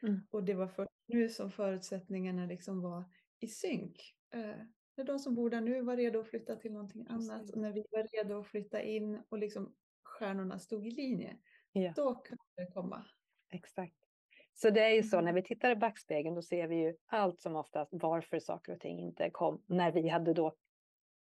Mm. 0.02 0.20
Och 0.30 0.44
det 0.44 0.54
var 0.54 0.68
först 0.68 0.90
nu 1.06 1.28
som 1.28 1.50
förutsättningarna 1.50 2.46
liksom 2.46 2.80
var 2.80 3.04
i 3.40 3.46
synk. 3.46 4.14
Eh, 4.34 4.56
när 4.96 5.04
de 5.04 5.18
som 5.18 5.34
bor 5.34 5.50
där 5.50 5.60
nu 5.60 5.82
var 5.82 5.96
redo 5.96 6.20
att 6.20 6.28
flytta 6.28 6.56
till 6.56 6.72
någonting 6.72 7.04
Precis. 7.04 7.30
annat 7.30 7.50
och 7.50 7.58
när 7.58 7.72
vi 7.72 7.84
var 7.90 8.02
redo 8.02 8.40
att 8.40 8.46
flytta 8.46 8.82
in 8.82 9.22
och 9.28 9.38
liksom 9.38 9.74
stjärnorna 10.02 10.58
stod 10.58 10.86
i 10.86 10.90
linje, 10.90 11.36
ja. 11.72 11.92
då 11.96 12.14
kunde 12.14 12.42
det 12.56 12.66
komma. 12.66 13.04
Exakt. 13.50 13.96
Så 14.54 14.70
det 14.70 14.80
är 14.80 14.90
ju 14.90 15.02
så, 15.02 15.16
när 15.16 15.22
mm. 15.22 15.34
vi 15.34 15.42
tittar 15.42 15.70
i 15.70 15.76
backspegeln 15.76 16.34
då 16.34 16.42
ser 16.42 16.68
vi 16.68 16.76
ju 16.76 16.96
allt 17.06 17.40
som 17.40 17.56
oftast 17.56 17.90
varför 17.92 18.38
saker 18.38 18.72
och 18.72 18.80
ting 18.80 19.00
inte 19.00 19.30
kom 19.30 19.62
när 19.66 19.92
vi 19.92 20.08
hade 20.08 20.34
då 20.34 20.56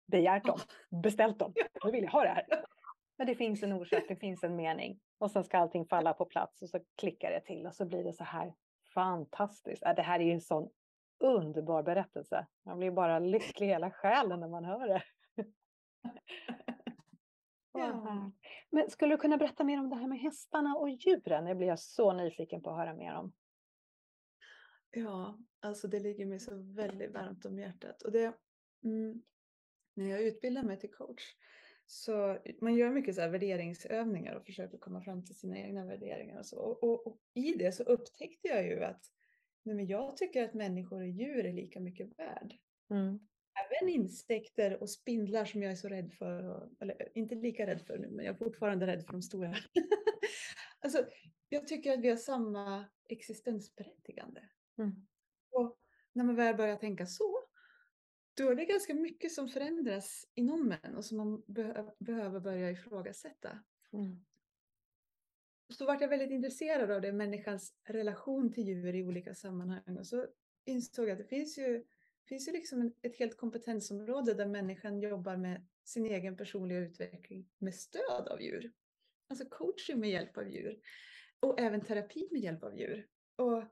begärt 0.07 0.45
dem, 0.45 0.59
beställt 1.03 1.39
dem. 1.39 1.53
Nu 1.85 1.91
vill 1.91 2.05
jag 2.05 2.11
ha 2.11 2.23
det 2.23 2.29
här. 2.29 2.65
Men 3.17 3.27
det 3.27 3.35
finns 3.35 3.63
en 3.63 3.73
orsak, 3.73 4.05
det 4.09 4.17
finns 4.17 4.45
en 4.45 4.57
mening. 4.57 5.01
Och 5.19 5.31
sen 5.31 5.45
ska 5.45 5.59
allting 5.59 5.87
falla 5.87 6.13
på 6.13 6.25
plats 6.25 6.63
och 6.63 6.69
så 6.69 6.81
klickar 6.97 7.31
det 7.31 7.41
till 7.41 7.67
och 7.67 7.75
så 7.75 7.87
blir 7.87 8.05
det 8.05 8.13
så 8.13 8.25
här 8.25 8.55
fantastiskt. 8.95 9.83
Det 9.83 10.03
här 10.03 10.21
är 10.21 10.25
ju 10.25 10.33
en 10.33 10.41
sån 10.41 10.71
underbar 11.19 11.83
berättelse. 11.83 12.47
Man 12.65 12.79
blir 12.79 12.91
bara 12.91 13.19
lycklig 13.19 13.67
i 13.67 13.71
hela 13.71 13.91
själen 13.91 14.41
när 14.41 14.49
man 14.49 14.65
hör 14.65 14.89
det. 14.89 15.03
Ja. 17.77 18.33
Men 18.71 18.91
skulle 18.91 19.15
du 19.15 19.19
kunna 19.19 19.37
berätta 19.37 19.65
mer 19.65 19.81
om 19.81 19.91
det 19.91 19.97
här 19.97 20.07
med 20.07 20.19
hästarna 20.19 20.77
och 20.77 20.91
djuren? 20.91 21.45
Det 21.45 21.55
blir 21.55 21.69
jag 21.69 21.79
så 21.79 22.13
nyfiken 22.13 22.63
på 22.63 22.71
att 22.71 22.77
höra 22.77 22.95
mer 22.95 23.15
om. 23.15 23.33
Ja, 24.91 25.39
alltså 25.61 25.89
det 25.89 26.01
ligger 26.01 26.27
mig 26.27 26.41
så 26.41 26.51
väldigt 26.57 27.13
varmt 27.13 27.45
om 27.45 27.59
hjärtat. 27.59 28.03
Och 28.03 28.13
det, 28.13 28.35
mm, 28.85 29.23
när 29.95 30.11
jag 30.11 30.23
utbildar 30.23 30.63
mig 30.63 30.79
till 30.79 30.95
coach 30.95 31.23
så 31.87 32.39
man 32.61 32.75
gör 32.75 32.91
mycket 32.91 33.15
så 33.15 33.21
här 33.21 33.29
värderingsövningar 33.29 34.35
och 34.35 34.47
försöker 34.47 34.79
komma 34.79 35.01
fram 35.01 35.25
till 35.25 35.35
sina 35.35 35.59
egna 35.59 35.85
värderingar 35.85 36.39
och 36.39 36.47
så. 36.47 36.59
Och, 36.59 36.83
och, 36.83 37.07
och 37.07 37.19
i 37.35 37.55
det 37.55 37.73
så 37.73 37.83
upptäckte 37.83 38.49
jag 38.49 38.67
ju 38.67 38.85
att 38.85 39.05
nej 39.63 39.77
men 39.77 39.87
jag 39.87 40.17
tycker 40.17 40.45
att 40.45 40.55
människor 40.55 41.01
och 41.01 41.09
djur 41.09 41.47
är 41.47 41.53
lika 41.53 41.81
mycket 41.81 42.19
värd. 42.19 42.55
Mm. 42.91 43.19
även 43.71 43.89
insekter 43.89 44.83
och 44.83 44.91
spindlar 44.91 45.45
som 45.45 45.63
jag 45.63 45.73
är 45.73 45.77
så 45.77 45.89
rädd 45.89 46.13
för. 46.13 46.45
Och, 46.45 46.69
eller 46.81 47.19
inte 47.19 47.35
lika 47.35 47.67
rädd 47.67 47.83
för 47.83 47.99
nu, 47.99 48.11
men 48.11 48.25
jag 48.25 48.35
är 48.35 48.39
fortfarande 48.39 48.87
rädd 48.87 49.05
för 49.07 49.13
de 49.13 49.23
stora. 49.23 49.55
alltså, 50.81 51.07
jag 51.49 51.67
tycker 51.67 51.93
att 51.93 52.01
vi 52.01 52.09
har 52.09 52.17
samma 52.17 52.85
existensberättigande. 53.09 54.49
Mm. 54.79 55.07
Och 55.51 55.79
när 56.13 56.25
man 56.25 56.37
väl 56.37 56.57
börjar 56.57 56.77
tänka 56.77 57.07
så, 57.07 57.34
då 58.35 58.51
är 58.51 58.55
det 58.55 58.65
ganska 58.65 58.95
mycket 58.95 59.33
som 59.33 59.49
förändras 59.49 60.27
inom 60.35 60.75
en 60.83 60.95
och 60.97 61.05
som 61.05 61.17
man 61.17 61.43
be 61.47 61.95
behöver 61.99 62.41
börja 62.41 62.71
ifrågasätta. 62.71 63.59
Mm. 63.93 64.25
Så 65.69 65.87
vart 65.87 66.01
jag 66.01 66.09
väldigt 66.09 66.31
intresserad 66.31 66.91
av 66.91 67.01
det, 67.01 67.13
människans 67.13 67.75
relation 67.85 68.53
till 68.53 68.69
djur 68.69 68.95
i 68.95 69.03
olika 69.03 69.35
sammanhang. 69.35 69.99
Och 69.99 70.07
så 70.07 70.27
insåg 70.65 71.09
jag 71.09 71.13
att 71.13 71.19
det 71.19 71.25
finns 71.25 71.59
ju, 71.59 71.85
finns 72.29 72.49
ju 72.49 72.53
liksom 72.53 72.95
ett 73.03 73.17
helt 73.17 73.37
kompetensområde 73.37 74.35
där 74.35 74.47
människan 74.47 75.01
jobbar 75.01 75.37
med 75.37 75.67
sin 75.85 76.07
egen 76.07 76.37
personliga 76.37 76.79
utveckling 76.79 77.49
med 77.59 77.75
stöd 77.75 78.29
av 78.29 78.43
djur. 78.43 78.73
Alltså 79.29 79.45
coaching 79.49 80.01
med 80.01 80.11
hjälp 80.11 80.37
av 80.37 80.49
djur. 80.49 80.81
Och 81.41 81.61
även 81.61 81.81
terapi 81.81 82.29
med 82.31 82.41
hjälp 82.41 82.65
av 82.65 82.79
djur. 82.79 83.07
Och 83.37 83.65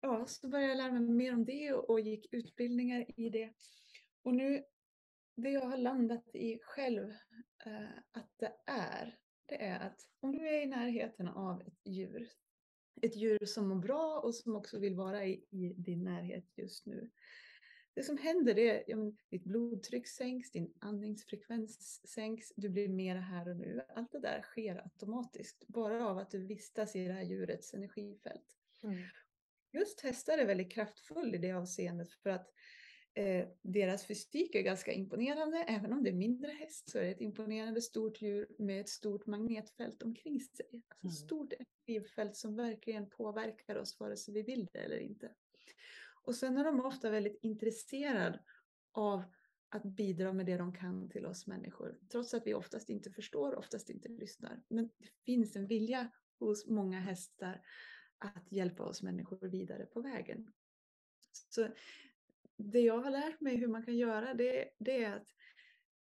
ja, 0.00 0.26
så 0.26 0.48
började 0.48 0.68
jag 0.68 0.76
lära 0.76 0.92
mig 0.92 1.00
mer 1.00 1.32
om 1.32 1.44
det 1.44 1.72
och, 1.72 1.90
och 1.90 2.00
gick 2.00 2.32
utbildningar 2.32 3.20
i 3.20 3.30
det. 3.30 3.52
Och 4.26 4.34
nu, 4.34 4.64
det 5.36 5.50
jag 5.50 5.60
har 5.60 5.76
landat 5.76 6.34
i 6.34 6.58
själv 6.62 7.10
eh, 7.66 7.98
att 8.12 8.30
det 8.36 8.52
är, 8.66 9.18
det 9.46 9.62
är 9.62 9.80
att 9.80 10.00
om 10.20 10.32
du 10.32 10.48
är 10.48 10.62
i 10.62 10.66
närheten 10.66 11.28
av 11.28 11.62
ett 11.62 11.80
djur, 11.84 12.28
ett 13.02 13.16
djur 13.16 13.46
som 13.46 13.68
mår 13.68 13.76
bra 13.76 14.20
och 14.20 14.34
som 14.34 14.56
också 14.56 14.78
vill 14.78 14.94
vara 14.94 15.24
i, 15.24 15.46
i 15.50 15.74
din 15.76 16.04
närhet 16.04 16.44
just 16.56 16.86
nu. 16.86 17.10
Det 17.94 18.02
som 18.02 18.18
händer 18.18 18.58
är 18.58 18.78
att 18.78 18.84
ja, 18.86 19.12
ditt 19.30 19.44
blodtryck 19.44 20.08
sänks, 20.08 20.50
din 20.50 20.74
andningsfrekvens 20.80 22.00
sänks, 22.08 22.52
du 22.56 22.68
blir 22.68 22.88
mer 22.88 23.16
här 23.16 23.48
och 23.48 23.56
nu. 23.56 23.84
Allt 23.88 24.12
det 24.12 24.20
där 24.20 24.42
sker 24.42 24.82
automatiskt, 24.82 25.66
bara 25.66 26.08
av 26.08 26.18
att 26.18 26.30
du 26.30 26.46
vistas 26.46 26.96
i 26.96 27.06
det 27.06 27.12
här 27.12 27.22
djurets 27.22 27.74
energifält. 27.74 28.56
Mm. 28.82 29.02
Just 29.72 30.00
hästar 30.00 30.38
är 30.38 30.46
väldigt 30.46 30.72
kraftfull 30.72 31.34
i 31.34 31.38
det 31.38 31.52
avseendet 31.52 32.12
för 32.12 32.30
att 32.30 32.52
Eh, 33.16 33.48
deras 33.62 34.06
fysik 34.06 34.54
är 34.54 34.62
ganska 34.62 34.92
imponerande. 34.92 35.58
Även 35.58 35.92
om 35.92 36.02
det 36.02 36.10
är 36.10 36.14
mindre 36.14 36.50
häst 36.52 36.90
så 36.90 36.98
är 36.98 37.02
det 37.02 37.10
ett 37.10 37.20
imponerande 37.20 37.82
stort 37.82 38.22
djur 38.22 38.46
med 38.58 38.80
ett 38.80 38.88
stort 38.88 39.26
magnetfält 39.26 40.02
omkring 40.02 40.40
sig. 40.40 40.82
Alltså 40.88 41.24
mm. 41.24 41.26
stort 41.26 41.52
energifält 41.52 42.36
som 42.36 42.56
verkligen 42.56 43.08
påverkar 43.10 43.76
oss 43.76 44.00
vare 44.00 44.16
sig 44.16 44.34
vi 44.34 44.42
vill 44.42 44.68
det 44.72 44.78
eller 44.78 44.98
inte. 44.98 45.34
Och 46.22 46.34
sen 46.34 46.56
är 46.56 46.64
de 46.64 46.80
ofta 46.80 47.10
väldigt 47.10 47.38
intresserade 47.42 48.40
av 48.92 49.22
att 49.68 49.82
bidra 49.82 50.32
med 50.32 50.46
det 50.46 50.56
de 50.56 50.74
kan 50.74 51.08
till 51.08 51.26
oss 51.26 51.46
människor. 51.46 51.98
Trots 52.12 52.34
att 52.34 52.46
vi 52.46 52.54
oftast 52.54 52.90
inte 52.90 53.10
förstår, 53.10 53.54
oftast 53.54 53.90
inte 53.90 54.08
lyssnar. 54.08 54.62
Men 54.68 54.86
det 54.98 55.08
finns 55.24 55.56
en 55.56 55.66
vilja 55.66 56.10
hos 56.38 56.66
många 56.66 57.00
hästar 57.00 57.62
att 58.18 58.52
hjälpa 58.52 58.82
oss 58.82 59.02
människor 59.02 59.48
vidare 59.48 59.86
på 59.86 60.00
vägen. 60.00 60.52
Så 61.48 61.68
det 62.58 62.80
jag 62.80 62.98
har 62.98 63.10
lärt 63.10 63.40
mig 63.40 63.56
hur 63.56 63.68
man 63.68 63.82
kan 63.82 63.96
göra 63.96 64.34
det, 64.34 64.68
det 64.78 65.04
är 65.04 65.16
att 65.16 65.28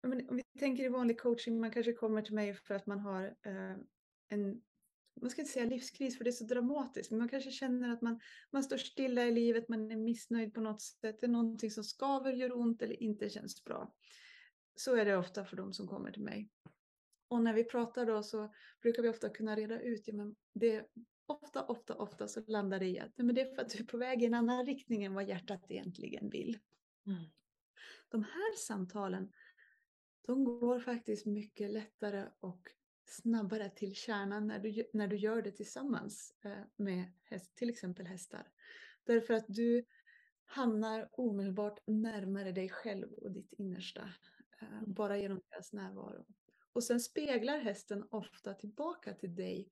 om 0.03 0.35
vi 0.35 0.59
tänker 0.59 0.83
i 0.83 0.89
vanlig 0.89 1.19
coaching, 1.19 1.59
man 1.59 1.71
kanske 1.71 1.93
kommer 1.93 2.21
till 2.21 2.33
mig 2.33 2.53
för 2.53 2.75
att 2.75 2.85
man 2.85 2.99
har 2.99 3.23
eh, 3.25 3.75
en, 4.29 4.61
man 5.21 5.29
ska 5.29 5.41
inte 5.41 5.53
säga 5.53 5.65
livskris 5.65 6.17
för 6.17 6.23
det 6.23 6.29
är 6.29 6.31
så 6.31 6.43
dramatiskt, 6.43 7.11
men 7.11 7.19
man 7.19 7.29
kanske 7.29 7.51
känner 7.51 7.93
att 7.93 8.01
man, 8.01 8.19
man 8.51 8.63
står 8.63 8.77
stilla 8.77 9.25
i 9.25 9.31
livet, 9.31 9.69
man 9.69 9.91
är 9.91 9.95
missnöjd 9.95 10.53
på 10.53 10.61
något 10.61 10.81
sätt, 10.81 11.17
det 11.19 11.25
är 11.25 11.27
någonting 11.27 11.71
som 11.71 11.83
skaver, 11.83 12.33
gör 12.33 12.57
ont 12.57 12.81
eller 12.81 13.03
inte 13.03 13.29
känns 13.29 13.63
bra. 13.63 13.93
Så 14.75 14.95
är 14.95 15.05
det 15.05 15.17
ofta 15.17 15.45
för 15.45 15.57
de 15.57 15.73
som 15.73 15.87
kommer 15.87 16.11
till 16.11 16.23
mig. 16.23 16.49
Och 17.27 17.41
när 17.41 17.53
vi 17.53 17.63
pratar 17.63 18.05
då 18.05 18.23
så 18.23 18.53
brukar 18.81 19.03
vi 19.03 19.09
ofta 19.09 19.29
kunna 19.29 19.55
reda 19.55 19.81
ut, 19.81 20.07
ja, 20.07 20.13
men 20.13 20.35
det, 20.53 20.85
ofta, 21.29 21.65
ofta, 21.65 21.95
ofta 21.95 22.27
så 22.27 22.41
landar 22.47 22.79
det 22.79 22.85
i 22.85 22.99
att 22.99 23.17
men 23.17 23.35
det 23.35 23.41
är 23.41 23.55
för 23.55 23.61
att 23.61 23.69
du 23.69 23.79
är 23.79 23.83
på 23.83 23.97
väg 23.97 24.23
i 24.23 24.25
en 24.25 24.33
annan 24.33 24.65
riktning 24.65 25.03
än 25.03 25.13
vad 25.13 25.27
hjärtat 25.27 25.65
egentligen 25.69 26.29
vill. 26.29 26.59
Mm. 27.07 27.23
De 28.09 28.23
här 28.23 28.55
samtalen, 28.57 29.31
de 30.27 30.43
går 30.43 30.79
faktiskt 30.79 31.25
mycket 31.25 31.71
lättare 31.71 32.27
och 32.39 32.71
snabbare 33.05 33.69
till 33.69 33.95
kärnan 33.95 34.47
när 34.47 34.59
du, 34.59 34.89
när 34.93 35.07
du 35.07 35.17
gör 35.17 35.41
det 35.41 35.51
tillsammans 35.51 36.33
eh, 36.41 36.63
med 36.75 37.11
häst, 37.23 37.55
till 37.55 37.69
exempel 37.69 38.07
hästar. 38.07 38.47
Därför 39.03 39.33
att 39.33 39.45
du 39.47 39.85
hamnar 40.45 41.09
omedelbart 41.11 41.79
närmare 41.87 42.51
dig 42.51 42.69
själv 42.69 43.13
och 43.13 43.31
ditt 43.31 43.53
innersta, 43.53 44.09
eh, 44.61 44.77
mm. 44.77 44.93
bara 44.93 45.17
genom 45.17 45.41
deras 45.49 45.73
närvaro. 45.73 46.25
Och 46.73 46.83
sen 46.83 46.99
speglar 46.99 47.59
hästen 47.59 48.07
ofta 48.09 48.53
tillbaka 48.53 49.13
till 49.13 49.35
dig 49.35 49.71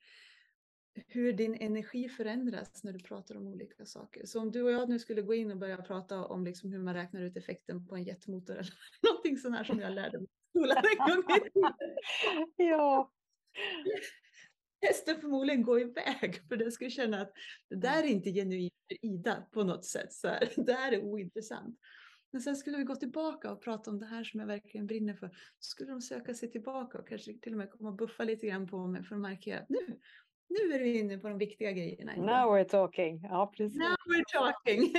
hur 1.08 1.34
din 1.34 1.56
energi 1.56 2.10
förändras 2.10 2.84
när 2.84 2.94
du 2.94 3.00
pratar 3.00 3.38
om 3.38 3.48
olika 3.48 3.86
saker. 3.86 4.26
Så 4.26 4.40
om 4.40 4.52
du 4.52 4.62
och 4.62 4.72
jag 4.72 4.90
nu 4.90 5.00
skulle 5.00 5.22
gå 5.22 5.34
in 5.34 5.52
och 5.52 5.58
börja 5.58 5.78
prata 5.78 6.26
om 6.26 6.46
liksom 6.46 6.72
hur 6.72 6.80
man 6.80 6.94
räknar 6.94 7.22
ut 7.22 7.38
effekten 7.38 7.88
på 7.88 7.96
en 7.96 8.04
jetmotor 8.04 8.54
eller 8.54 8.74
någonting 9.10 9.38
sånt 9.38 9.56
här 9.56 9.64
som 9.64 9.80
jag 9.80 9.94
lärde 9.94 10.18
mig 10.18 10.28
i 10.28 10.60
skolan 10.60 10.78
en 10.78 11.16
gång 11.16 11.24
Ja. 12.56 13.12
Hästen 14.82 15.22
förmodligen 15.22 15.64
gå 15.64 15.80
iväg 15.80 16.48
för 16.50 16.58
den 16.58 16.72
skulle 16.72 16.90
känna 16.90 17.22
att 17.22 17.32
det 17.70 17.76
där 17.76 18.04
är 18.04 18.08
inte 18.08 18.32
genuint 18.32 18.74
för 18.88 19.06
Ida 19.06 19.48
på 19.52 19.64
något 19.64 19.86
sätt. 19.86 20.14
Så 20.14 20.28
här. 20.28 20.50
Det 20.56 20.74
här 20.74 20.92
är 20.92 21.04
ointressant. 21.04 21.80
Men 22.32 22.42
sen 22.42 22.56
skulle 22.56 22.78
vi 22.78 22.84
gå 22.84 22.96
tillbaka 22.96 23.52
och 23.52 23.62
prata 23.62 23.92
om 23.92 24.00
det 24.00 24.06
här 24.06 24.24
som 24.24 24.40
jag 24.40 24.48
verkligen 24.48 24.88
brinner 24.88 25.14
för. 25.14 25.28
Så 25.60 25.70
skulle 25.70 25.92
de 25.92 26.02
söka 26.02 26.34
sig 26.34 26.52
tillbaka 26.52 26.98
och 26.98 27.08
kanske 27.08 27.34
till 27.34 27.52
och 27.52 27.58
med 27.58 27.72
komma 27.72 27.90
och 27.90 27.96
buffa 27.96 28.24
lite 28.24 28.48
grann 28.48 28.68
på 28.68 28.88
mig 28.88 29.04
för 29.04 29.16
att 29.16 29.22
markera 29.22 29.60
att 29.60 29.70
nu, 29.70 30.00
nu 30.50 30.76
är 30.76 30.80
du 30.80 30.94
inne 30.94 31.18
på 31.18 31.28
de 31.28 31.38
viktiga 31.38 31.72
grejerna. 31.72 32.12
Now 32.16 32.58
we're 32.58 32.64
talking. 32.64 33.22
Ja, 33.24 33.54
precis. 33.58 33.80
Now 33.80 33.96
we're 34.06 34.24
talking. 34.34 34.94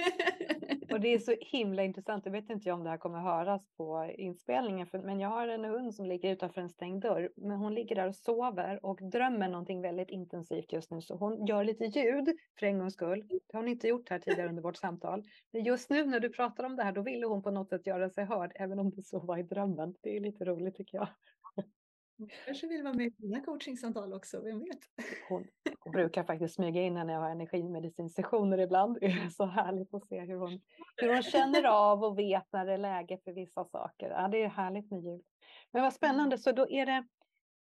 och 0.92 1.00
det 1.00 1.14
är 1.14 1.18
så 1.18 1.34
himla 1.40 1.82
intressant. 1.82 2.24
Jag 2.24 2.32
vet 2.32 2.50
inte 2.50 2.72
om 2.72 2.84
det 2.84 2.90
här 2.90 2.98
kommer 2.98 3.18
höras 3.18 3.62
på 3.76 4.12
inspelningen, 4.18 4.86
för, 4.86 4.98
men 4.98 5.20
jag 5.20 5.28
har 5.28 5.48
en 5.48 5.64
hund 5.64 5.94
som 5.94 6.06
ligger 6.06 6.32
utanför 6.32 6.60
en 6.60 6.68
stängd 6.68 7.02
dörr. 7.02 7.30
Men 7.36 7.58
hon 7.58 7.74
ligger 7.74 7.96
där 7.96 8.08
och 8.08 8.14
sover 8.14 8.84
och 8.84 9.00
drömmer 9.02 9.48
någonting 9.48 9.82
väldigt 9.82 10.10
intensivt 10.10 10.72
just 10.72 10.90
nu. 10.90 11.00
Så 11.00 11.16
hon 11.16 11.46
gör 11.46 11.64
lite 11.64 11.84
ljud 11.84 12.28
för 12.58 12.66
en 12.66 12.78
gångs 12.78 12.94
skull. 12.94 13.24
Det 13.28 13.52
har 13.52 13.60
hon 13.60 13.68
inte 13.68 13.88
gjort 13.88 14.10
här 14.10 14.18
tidigare 14.18 14.48
under 14.48 14.62
vårt 14.62 14.76
samtal. 14.76 15.24
Men 15.52 15.64
just 15.64 15.90
nu 15.90 16.06
när 16.06 16.20
du 16.20 16.28
pratar 16.28 16.64
om 16.64 16.76
det 16.76 16.82
här, 16.82 16.92
då 16.92 17.02
ville 17.02 17.26
hon 17.26 17.42
på 17.42 17.50
något 17.50 17.68
sätt 17.68 17.86
göra 17.86 18.10
sig 18.10 18.24
hörd, 18.24 18.52
även 18.54 18.78
om 18.78 18.90
det 18.90 19.02
så 19.02 19.18
var 19.18 19.38
i 19.38 19.42
drömmen. 19.42 19.94
Det 20.00 20.16
är 20.16 20.20
lite 20.20 20.44
roligt 20.44 20.76
tycker 20.76 20.98
jag. 20.98 21.08
Hon 22.18 22.28
kanske 22.46 22.66
vill 22.66 22.82
vara 22.82 22.94
med 22.94 23.06
i 23.06 23.10
dina 23.10 23.40
coachingsamtal 23.40 24.12
också, 24.12 24.40
vem 24.40 24.58
vet? 24.58 24.78
Hon, 25.28 25.46
hon 25.80 25.92
brukar 25.92 26.24
faktiskt 26.24 26.54
smyga 26.54 26.82
in 26.82 26.94
när 26.94 27.12
jag 27.12 27.20
har 27.20 27.30
energimedicinsessioner 27.30 28.58
ibland. 28.58 28.98
Det 29.00 29.06
är 29.06 29.28
så 29.28 29.44
härligt 29.44 29.94
att 29.94 30.06
se 30.06 30.20
hur 30.20 30.36
hon, 30.36 30.60
hur 30.96 31.14
hon 31.14 31.22
känner 31.22 31.64
av 31.64 32.04
och 32.04 32.18
vet 32.18 32.52
när 32.52 32.66
det 32.66 32.72
är 32.72 32.78
läge 32.78 33.18
för 33.24 33.32
vissa 33.32 33.64
saker. 33.64 34.10
Ja, 34.10 34.28
det 34.28 34.42
är 34.42 34.48
härligt 34.48 34.90
med 34.90 35.00
djur. 35.00 35.22
Men 35.72 35.82
vad 35.82 35.92
spännande, 35.92 36.38
så 36.38 36.52
då 36.52 36.70
är 36.70 36.86
det, 36.86 37.06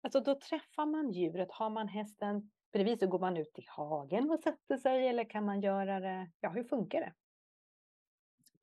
alltså 0.01 0.19
då 0.19 0.39
träffar 0.39 0.85
man 0.85 1.11
djuret, 1.11 1.51
har 1.51 1.69
man 1.69 1.87
hästen 1.87 2.51
bredvid 2.73 2.99
så 2.99 3.07
går 3.07 3.19
man 3.19 3.37
ut 3.37 3.59
i 3.59 3.65
hagen 3.67 4.31
och 4.31 4.39
sätter 4.39 4.77
sig 4.77 5.07
eller 5.07 5.29
kan 5.29 5.45
man 5.45 5.61
göra 5.61 5.99
det, 5.99 6.31
ja 6.39 6.49
hur 6.49 6.63
funkar 6.63 6.99
det? 6.99 7.13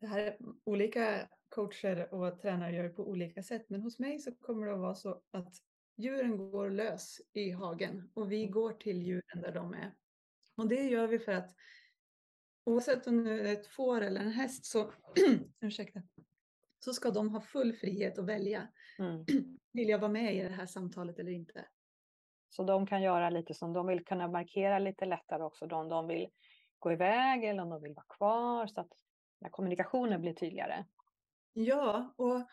Det 0.01 0.07
här 0.07 0.19
är 0.19 0.37
olika 0.65 1.29
coacher 1.49 2.15
och 2.15 2.41
tränare 2.41 2.77
gör 2.77 2.89
på 2.89 3.09
olika 3.09 3.43
sätt, 3.43 3.65
men 3.69 3.83
hos 3.83 3.99
mig 3.99 4.19
så 4.19 4.35
kommer 4.35 4.67
det 4.67 4.73
att 4.73 4.81
vara 4.81 4.95
så 4.95 5.21
att 5.31 5.55
djuren 5.97 6.37
går 6.37 6.71
lös 6.71 7.21
i 7.33 7.51
hagen 7.51 8.11
och 8.15 8.33
vi 8.33 8.47
går 8.47 8.73
till 8.73 9.03
djuren 9.03 9.43
där 9.43 9.53
de 9.53 9.75
är. 9.75 9.95
Och 10.57 10.69
det 10.69 10.83
gör 10.83 11.07
vi 11.07 11.19
för 11.19 11.33
att 11.33 11.55
oavsett 12.65 13.07
om 13.07 13.25
det 13.25 13.33
är 13.33 13.53
ett 13.53 13.67
får 13.67 14.01
eller 14.01 14.21
en 14.21 14.33
häst 14.33 14.65
så, 14.65 14.93
ursäkta, 15.61 16.03
så 16.79 16.93
ska 16.93 17.11
de 17.11 17.29
ha 17.29 17.41
full 17.41 17.73
frihet 17.73 18.19
att 18.19 18.27
välja. 18.27 18.69
Mm. 18.99 19.25
Vill 19.73 19.89
jag 19.89 19.99
vara 19.99 20.13
med 20.13 20.37
i 20.37 20.43
det 20.43 20.49
här 20.49 20.67
samtalet 20.67 21.19
eller 21.19 21.33
inte? 21.33 21.65
Så 22.51 22.65
de 22.65 22.87
kan 22.87 23.03
göra 23.03 23.31
lite 23.31 23.55
som 23.55 23.73
de 23.73 23.87
vill 23.87 24.05
kunna 24.05 24.29
markera 24.29 24.79
lite 24.79 25.05
lättare 25.05 25.43
också, 25.43 25.67
om 25.67 25.89
de 25.89 26.07
vill 26.07 26.29
gå 26.79 26.93
iväg 26.93 27.45
eller 27.45 27.63
om 27.63 27.69
de 27.69 27.83
vill 27.83 27.95
vara 27.95 28.07
kvar 28.09 28.67
så 28.67 28.81
att 28.81 28.93
kommunikationen 29.51 30.21
blir 30.21 30.33
tydligare. 30.33 30.85
Ja, 31.53 32.15
och 32.17 32.47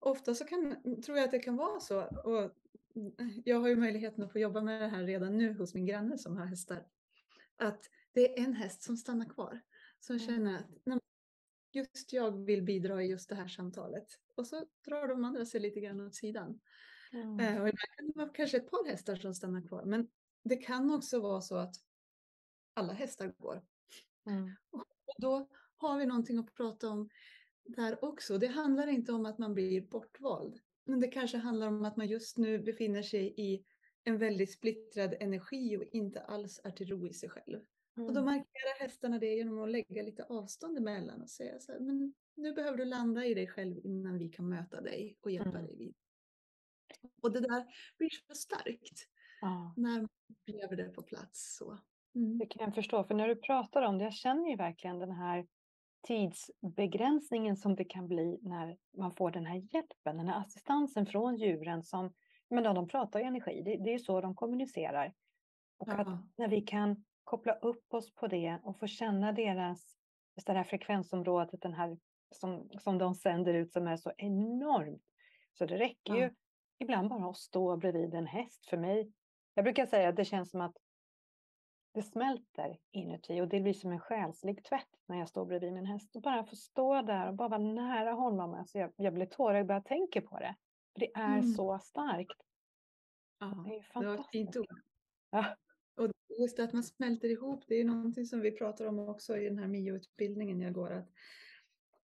ofta 0.00 0.34
så 0.34 0.44
kan, 0.44 0.76
tror 1.02 1.18
jag 1.18 1.24
att 1.24 1.30
det 1.30 1.38
kan 1.38 1.56
vara 1.56 1.80
så. 1.80 2.02
Och 2.04 2.50
jag 3.44 3.60
har 3.60 3.68
ju 3.68 3.76
möjligheten 3.76 4.24
att 4.24 4.32
få 4.32 4.38
jobba 4.38 4.60
med 4.60 4.82
det 4.82 4.88
här 4.88 5.04
redan 5.04 5.38
nu 5.38 5.52
hos 5.52 5.74
min 5.74 5.86
granne 5.86 6.18
som 6.18 6.36
har 6.36 6.46
hästar. 6.46 6.86
Att 7.56 7.90
det 8.12 8.38
är 8.38 8.44
en 8.44 8.54
häst 8.54 8.82
som 8.82 8.96
stannar 8.96 9.28
kvar. 9.28 9.60
Som 10.00 10.16
mm. 10.16 10.26
känner 10.26 10.54
att 10.56 11.00
just 11.72 12.12
jag 12.12 12.44
vill 12.44 12.62
bidra 12.62 13.02
i 13.02 13.06
just 13.06 13.28
det 13.28 13.34
här 13.34 13.48
samtalet. 13.48 14.06
Och 14.34 14.46
så 14.46 14.64
drar 14.84 15.08
de 15.08 15.24
andra 15.24 15.46
sig 15.46 15.60
lite 15.60 15.80
grann 15.80 16.00
åt 16.00 16.14
sidan. 16.14 16.60
Mm. 17.12 17.62
och 17.62 17.68
ibland 17.68 17.90
kan 17.96 18.06
det 18.06 18.12
vara 18.16 18.28
kanske 18.28 18.56
ett 18.56 18.70
par 18.70 18.88
hästar 18.88 19.16
som 19.16 19.34
stannar 19.34 19.68
kvar. 19.68 19.84
Men 19.84 20.08
det 20.42 20.56
kan 20.56 20.94
också 20.94 21.20
vara 21.20 21.40
så 21.40 21.56
att 21.56 21.74
alla 22.74 22.92
hästar 22.92 23.34
går. 23.38 23.62
Mm. 24.26 24.56
Och 24.70 24.84
då 25.18 25.48
har 25.76 25.98
vi 25.98 26.06
någonting 26.06 26.38
att 26.38 26.54
prata 26.54 26.88
om 26.88 27.08
där 27.64 28.04
också. 28.04 28.38
Det 28.38 28.46
handlar 28.46 28.86
inte 28.86 29.12
om 29.12 29.26
att 29.26 29.38
man 29.38 29.54
blir 29.54 29.80
bortvald. 29.80 30.60
Men 30.84 31.00
det 31.00 31.08
kanske 31.08 31.38
handlar 31.38 31.66
om 31.66 31.84
att 31.84 31.96
man 31.96 32.08
just 32.08 32.38
nu 32.38 32.58
befinner 32.58 33.02
sig 33.02 33.34
i 33.36 33.64
en 34.04 34.18
väldigt 34.18 34.52
splittrad 34.52 35.14
energi 35.20 35.76
och 35.76 35.84
inte 35.84 36.20
alls 36.20 36.60
är 36.64 36.70
till 36.70 36.88
ro 36.88 37.06
i 37.06 37.12
sig 37.12 37.28
själv. 37.28 37.60
Mm. 37.96 38.08
Och 38.08 38.14
då 38.14 38.20
mm. 38.20 38.24
markerar 38.24 38.80
hästarna 38.80 39.18
det 39.18 39.34
genom 39.34 39.62
att 39.62 39.70
lägga 39.70 40.02
lite 40.02 40.24
avstånd 40.24 40.78
emellan 40.78 41.22
och 41.22 41.30
säga 41.30 41.60
så 41.60 41.72
här, 41.72 41.80
men 41.80 42.14
nu 42.34 42.52
behöver 42.52 42.78
du 42.78 42.84
landa 42.84 43.24
i 43.24 43.34
dig 43.34 43.46
själv 43.46 43.78
innan 43.84 44.18
vi 44.18 44.28
kan 44.28 44.48
möta 44.48 44.80
dig 44.80 45.18
och 45.20 45.30
hjälpa 45.30 45.58
mm. 45.58 45.66
dig 45.66 45.76
vidare. 45.76 45.94
Och 47.22 47.32
det 47.32 47.40
där 47.40 47.66
blir 47.98 48.10
så 48.10 48.34
starkt 48.34 49.06
ja. 49.40 49.74
när 49.76 50.00
man 50.00 50.08
upplever 50.28 50.76
det 50.76 50.88
på 50.88 51.02
plats. 51.02 51.56
Så. 51.56 51.78
Mm. 52.14 52.38
Det 52.38 52.46
kan 52.46 52.64
jag 52.64 52.74
förstå, 52.74 53.04
för 53.04 53.14
när 53.14 53.28
du 53.28 53.36
pratar 53.36 53.82
om 53.82 53.98
det, 53.98 54.04
jag 54.04 54.14
känner 54.14 54.50
ju 54.50 54.56
verkligen 54.56 54.98
den 54.98 55.10
här 55.10 55.46
tidsbegränsningen 56.02 57.56
som 57.56 57.76
det 57.76 57.84
kan 57.84 58.08
bli 58.08 58.38
när 58.42 58.76
man 58.96 59.14
får 59.14 59.30
den 59.30 59.46
här 59.46 59.56
hjälpen, 59.56 60.16
den 60.16 60.28
här 60.28 60.40
assistansen 60.40 61.06
från 61.06 61.36
djuren 61.36 61.82
som, 61.82 62.12
men 62.50 62.64
då, 62.64 62.72
de 62.72 62.88
pratar 62.88 63.20
ju 63.20 63.26
energi, 63.26 63.62
det, 63.64 63.76
det 63.76 63.94
är 63.94 63.98
så 63.98 64.20
de 64.20 64.34
kommunicerar. 64.34 65.14
Och 65.78 65.88
ja. 65.88 65.94
att 65.94 66.08
när 66.36 66.48
vi 66.48 66.60
kan 66.60 67.04
koppla 67.24 67.52
upp 67.52 67.94
oss 67.94 68.14
på 68.14 68.26
det 68.26 68.58
och 68.62 68.78
få 68.78 68.86
känna 68.86 69.32
deras, 69.32 69.96
det 70.46 70.52
här 70.52 70.64
frekvensområdet, 70.64 71.62
den 71.62 71.74
här 71.74 71.98
som, 72.30 72.70
som 72.78 72.98
de 72.98 73.14
sänder 73.14 73.54
ut 73.54 73.72
som 73.72 73.86
är 73.86 73.96
så 73.96 74.12
enormt. 74.16 75.02
Så 75.52 75.66
det 75.66 75.78
räcker 75.78 76.14
ja. 76.14 76.16
ju 76.16 76.30
ibland 76.78 77.08
bara 77.08 77.30
att 77.30 77.36
stå 77.36 77.76
bredvid 77.76 78.14
en 78.14 78.26
häst 78.26 78.66
för 78.66 78.76
mig. 78.76 79.12
Jag 79.54 79.64
brukar 79.64 79.86
säga 79.86 80.08
att 80.08 80.16
det 80.16 80.24
känns 80.24 80.50
som 80.50 80.60
att 80.60 80.76
det 81.92 82.02
smälter 82.02 82.78
inuti 82.90 83.40
och 83.40 83.48
det 83.48 83.60
blir 83.60 83.72
som 83.72 83.92
en 83.92 84.00
själslig 84.00 84.64
tvätt 84.64 85.02
när 85.06 85.18
jag 85.18 85.28
står 85.28 85.46
bredvid 85.46 85.72
min 85.72 85.86
häst. 85.86 86.16
Och 86.16 86.22
bara 86.22 86.44
få 86.44 86.56
stå 86.56 87.02
där 87.02 87.28
och 87.28 87.34
bara 87.34 87.48
vara 87.48 87.60
nära 87.60 88.12
honom. 88.12 88.54
Alltså 88.54 88.78
jag, 88.78 88.92
jag 88.96 89.14
blir 89.14 89.26
tårögd 89.26 89.66
bara 89.66 89.74
jag 89.74 89.84
tänker 89.84 90.20
på 90.20 90.38
det. 90.38 90.56
För 90.92 91.00
det 91.00 91.14
är 91.14 91.38
mm. 91.38 91.52
så 91.52 91.78
starkt. 91.78 92.42
Ja, 93.38 93.64
det, 93.68 93.76
är 93.76 94.00
det 94.00 94.06
var 94.06 94.14
ett 94.14 94.30
fint 94.32 94.56
ord. 94.56 94.66
Ja. 95.30 95.56
Och 95.96 96.10
just 96.40 96.58
att 96.58 96.72
man 96.72 96.82
smälter 96.82 97.28
ihop, 97.28 97.64
det 97.68 97.74
är 97.74 97.84
någonting 97.84 98.26
som 98.26 98.40
vi 98.40 98.50
pratar 98.50 98.86
om 98.86 98.98
också 98.98 99.36
i 99.36 99.44
den 99.44 99.58
här 99.58 99.66
MIO-utbildningen 99.66 100.60
jag 100.60 100.72
går. 100.72 100.90
Att 100.90 101.10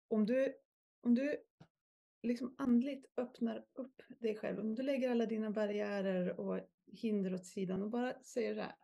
om 0.07 0.25
du, 0.25 0.53
om 1.01 1.15
du 1.15 1.37
liksom 2.23 2.55
andligt 2.57 3.05
öppnar 3.17 3.65
upp 3.73 4.01
dig 4.07 4.35
själv, 4.35 4.59
om 4.59 4.75
du 4.75 4.83
lägger 4.83 5.11
alla 5.11 5.25
dina 5.25 5.51
barriärer 5.51 6.39
och 6.39 6.59
hinder 6.91 7.33
åt 7.33 7.45
sidan 7.45 7.81
och 7.81 7.89
bara 7.89 8.23
säger 8.23 8.55
så 8.55 8.61
här, 8.61 8.75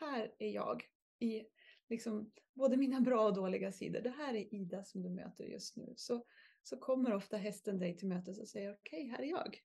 här 0.00 0.34
är 0.38 0.50
jag 0.50 0.84
i 1.18 1.42
liksom 1.88 2.32
både 2.54 2.76
mina 2.76 3.00
bra 3.00 3.26
och 3.26 3.34
dåliga 3.34 3.72
sidor. 3.72 4.00
Det 4.00 4.10
här 4.10 4.34
är 4.34 4.54
Ida 4.54 4.84
som 4.84 5.02
du 5.02 5.10
möter 5.10 5.44
just 5.44 5.76
nu. 5.76 5.94
Så, 5.96 6.26
så 6.62 6.76
kommer 6.76 7.14
ofta 7.14 7.36
hästen 7.36 7.78
dig 7.78 7.96
till 7.96 8.08
mötes 8.08 8.40
och 8.40 8.48
säger 8.48 8.72
okej, 8.72 9.02
okay, 9.02 9.10
här 9.10 9.22
är 9.22 9.30
jag. 9.30 9.58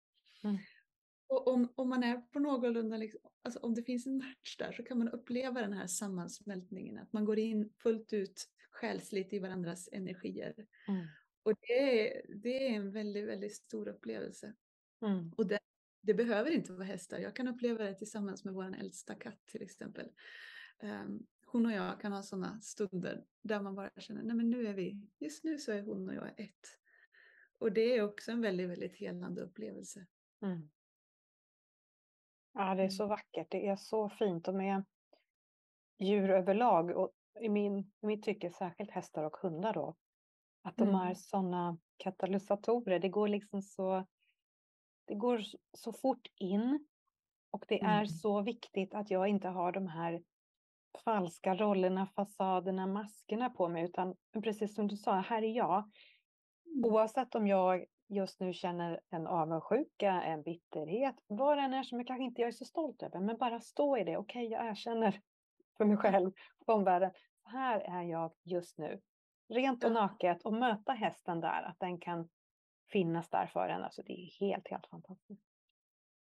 Mm. 0.43 0.57
Och 1.27 1.47
om, 1.47 1.73
om 1.75 1.89
man 1.89 2.03
är 2.03 2.17
på 2.17 2.39
någorlunda, 2.39 2.97
liksom, 2.97 3.21
alltså 3.41 3.59
om 3.59 3.73
det 3.73 3.83
finns 3.83 4.07
en 4.07 4.17
match 4.17 4.57
där 4.57 4.71
så 4.71 4.83
kan 4.83 4.97
man 4.97 5.09
uppleva 5.09 5.61
den 5.61 5.73
här 5.73 5.87
sammansmältningen, 5.87 6.97
att 6.97 7.13
man 7.13 7.25
går 7.25 7.39
in 7.39 7.73
fullt 7.83 8.13
ut 8.13 8.49
själsligt 8.71 9.33
i 9.33 9.39
varandras 9.39 9.89
energier. 9.91 10.53
Mm. 10.87 11.07
Och 11.43 11.53
det 11.61 12.07
är, 12.07 12.25
det 12.35 12.67
är 12.67 12.75
en 12.75 12.91
väldigt, 12.91 13.27
väldigt 13.27 13.55
stor 13.55 13.87
upplevelse. 13.87 14.53
Mm. 15.01 15.33
Och 15.37 15.47
det, 15.47 15.58
det, 16.01 16.13
behöver 16.13 16.51
inte 16.51 16.73
vara 16.73 16.83
hästar. 16.83 17.19
Jag 17.19 17.35
kan 17.35 17.47
uppleva 17.47 17.83
det 17.83 17.93
tillsammans 17.93 18.45
med 18.45 18.53
vår 18.53 18.75
äldsta 18.79 19.15
katt 19.15 19.45
till 19.45 19.61
exempel. 19.61 20.11
Um, 20.81 21.27
hon 21.45 21.65
och 21.65 21.71
jag 21.71 22.01
kan 22.01 22.11
ha 22.11 22.23
sådana 22.23 22.61
stunder 22.61 23.25
där 23.41 23.61
man 23.61 23.75
bara 23.75 23.89
känner, 23.97 24.23
nej 24.23 24.35
men 24.35 24.49
nu 24.49 24.67
är 24.67 24.73
vi, 24.73 25.07
just 25.19 25.43
nu 25.43 25.57
så 25.57 25.71
är 25.71 25.81
hon 25.81 26.09
och 26.09 26.15
jag 26.15 26.39
ett. 26.39 26.79
Och 27.57 27.71
det 27.71 27.97
är 27.97 28.03
också 28.03 28.31
en 28.31 28.41
väldigt, 28.41 28.69
väldigt 28.69 28.95
helande 28.95 29.41
upplevelse. 29.41 30.05
Mm. 30.41 30.69
Ja, 32.53 32.75
det 32.75 32.83
är 32.83 32.89
så 32.89 33.03
mm. 33.03 33.09
vackert. 33.09 33.47
Det 33.49 33.67
är 33.67 33.75
så 33.75 34.09
fint. 34.09 34.47
Och 34.47 34.55
med 34.55 34.85
djur 35.99 36.29
överlag, 36.29 36.89
och 36.89 37.11
i, 37.41 37.49
min, 37.49 37.79
i 37.79 38.05
mitt 38.05 38.23
tycke 38.23 38.51
särskilt 38.51 38.91
hästar 38.91 39.23
och 39.23 39.37
hundar 39.37 39.73
då, 39.73 39.95
att 40.61 40.77
de 40.77 40.89
mm. 40.89 41.01
är 41.01 41.13
sådana 41.13 41.77
katalysatorer. 41.97 42.99
Det 42.99 43.09
går 43.09 43.27
liksom 43.27 43.61
så, 43.61 44.05
det 45.09 45.15
går 45.15 45.41
så 45.73 45.93
fort 45.93 46.27
in 46.35 46.87
och 47.51 47.65
det 47.67 47.81
mm. 47.81 47.91
är 47.91 48.05
så 48.05 48.41
viktigt 48.41 48.93
att 48.93 49.11
jag 49.11 49.27
inte 49.27 49.47
har 49.47 49.71
de 49.71 49.87
här 49.87 50.21
falska 51.03 51.55
rollerna, 51.55 52.07
fasaderna, 52.15 52.87
maskerna 52.87 53.49
på 53.49 53.67
mig, 53.67 53.83
utan 53.83 54.15
precis 54.43 54.75
som 54.75 54.87
du 54.87 54.97
sa, 54.97 55.13
här 55.13 55.41
är 55.41 55.55
jag. 55.55 55.91
Mm. 56.65 56.85
Oavsett 56.85 57.35
om 57.35 57.47
jag 57.47 57.85
just 58.07 58.39
nu 58.39 58.53
känner 58.53 58.99
en 59.09 59.27
avundsjuka, 59.27 60.11
en 60.11 60.43
bitterhet, 60.43 61.15
vad 61.27 61.57
det 61.57 61.61
än 61.61 61.73
är 61.73 61.83
som 61.83 61.97
jag 61.97 62.07
kanske 62.07 62.23
inte 62.23 62.41
är 62.41 62.51
så 62.51 62.65
stolt 62.65 63.03
över, 63.03 63.19
men 63.19 63.37
bara 63.37 63.59
stå 63.59 63.97
i 63.97 64.03
det. 64.03 64.17
Okej, 64.17 64.47
okay, 64.47 64.57
jag 64.57 64.67
erkänner 64.67 65.21
för 65.77 65.85
mig 65.85 65.97
själv, 65.97 66.31
för 66.65 66.73
omvärlden, 66.73 67.11
här 67.43 67.79
är 67.79 68.03
jag 68.03 68.33
just 68.43 68.77
nu. 68.77 69.01
Rent 69.53 69.83
och 69.83 69.91
naket 69.91 70.41
och 70.43 70.53
möta 70.53 70.93
hästen 70.93 71.39
där, 71.39 71.63
att 71.63 71.79
den 71.79 71.99
kan 71.99 72.29
finnas 72.91 73.29
där 73.29 73.47
för 73.47 73.69
en. 73.69 73.83
Alltså 73.83 74.03
det 74.03 74.13
är 74.13 74.39
helt, 74.39 74.67
helt 74.67 74.87
fantastiskt. 74.87 75.43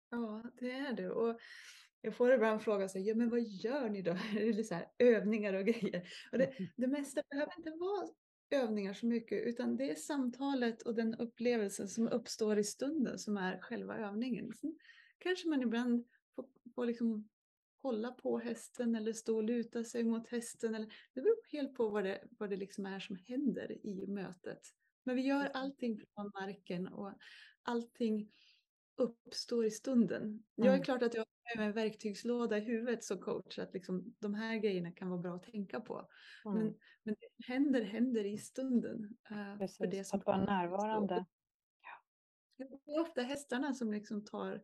Ja, 0.10 0.44
det 0.60 0.72
är 0.72 0.94
det. 0.94 1.10
Och 1.10 1.40
jag 2.02 2.16
får 2.16 2.34
ibland 2.34 2.62
frågan 2.62 2.90
så 2.90 3.00
ja 3.00 3.16
men 3.16 3.30
vad 3.30 3.42
gör 3.42 3.90
ni 3.90 4.02
då? 4.02 4.14
Det 4.34 4.50
är 4.50 4.64
så 4.64 4.76
här, 4.76 4.88
övningar 4.98 5.54
och 5.54 5.66
grejer. 5.66 6.10
Och 6.32 6.38
det, 6.38 6.54
det 6.78 6.88
mesta 6.88 7.22
behöver 7.30 7.54
inte 7.58 7.72
vara 7.72 8.08
övningar 8.50 8.94
så 8.94 9.06
mycket, 9.06 9.48
utan 9.48 9.78
det 9.78 9.92
är 9.92 9.96
samtalet 9.96 10.82
och 10.82 10.96
den 10.96 11.16
upplevelsen 11.16 11.88
som 11.88 12.08
uppstår 12.08 12.60
i 12.60 12.64
stunden 12.64 13.20
som 13.20 13.38
är 13.38 13.60
själva 13.60 13.98
övningen. 13.98 14.54
Sen 14.54 14.78
kanske 15.18 15.50
man 15.50 15.62
ibland 15.62 16.08
får, 16.36 16.46
får 16.76 16.86
liksom 16.86 17.30
hålla 17.82 18.12
på 18.12 18.40
hästen 18.40 18.96
eller 18.96 19.14
stå 19.14 19.36
och 19.36 19.44
luta 19.44 19.84
sig 19.84 20.04
mot 20.04 20.28
hästen. 20.28 20.76
Eller, 20.76 20.88
det 21.14 21.22
beror 21.22 21.52
helt 21.52 21.74
på 21.74 21.90
vad 21.90 22.04
det, 22.04 22.24
vad 22.30 22.50
det 22.50 22.58
liksom 22.58 22.86
är 22.86 23.00
som 23.00 23.16
händer 23.16 23.86
i 23.86 24.08
mötet. 24.08 24.62
Men 25.04 25.16
vi 25.16 25.22
gör 25.22 25.52
allting 25.54 26.02
från 26.16 26.32
marken 26.34 26.88
och 26.88 27.14
allting 27.64 28.32
uppstår 29.00 29.66
i 29.66 29.72
stunden. 29.72 30.24
Mm. 30.24 30.44
Jag 30.56 30.76
är 30.76 30.84
klart 30.84 31.04
att 31.04 31.14
jag 31.14 31.26
har 31.56 31.64
en 31.64 31.74
verktygslåda 31.74 32.58
i 32.58 32.62
huvudet 32.62 33.04
som 33.04 33.18
coach, 33.18 33.60
att 33.60 33.74
liksom, 33.74 34.16
de 34.20 34.34
här 34.34 34.58
grejerna 34.58 34.92
kan 34.92 35.10
vara 35.10 35.22
bra 35.22 35.36
att 35.36 35.44
tänka 35.44 35.80
på. 35.80 36.10
Mm. 36.46 36.58
Men, 36.58 36.76
men 37.04 37.16
det 37.20 37.54
händer, 37.54 37.82
händer 37.82 38.26
i 38.26 38.38
stunden. 38.38 39.18
Uh, 39.32 39.58
Precis, 39.58 39.78
för 39.78 39.88
det 39.88 40.04
som 40.04 40.20
att 40.20 40.26
vara 40.26 40.46
närvarande. 40.46 41.26
Ja. 41.82 42.66
Det 42.86 42.92
är 42.94 43.02
ofta 43.02 43.22
hästarna 43.22 43.74
som 43.74 43.94
liksom 43.94 44.26
tar 44.26 44.64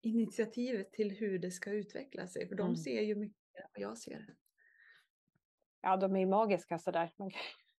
initiativet 0.00 0.92
till 0.92 1.10
hur 1.10 1.38
det 1.38 1.50
ska 1.50 1.70
utveckla 1.70 2.26
sig, 2.26 2.48
för 2.48 2.54
de 2.54 2.66
mm. 2.66 2.76
ser 2.76 3.02
ju 3.02 3.14
mycket 3.14 3.40
mer 3.54 3.62
än 3.62 3.70
vad 3.74 3.82
jag 3.82 3.98
ser. 3.98 4.34
Ja, 5.80 5.96
de 5.96 6.16
är 6.16 6.26
magiska 6.26 6.78
sådär. 6.78 7.14
Man, 7.18 7.30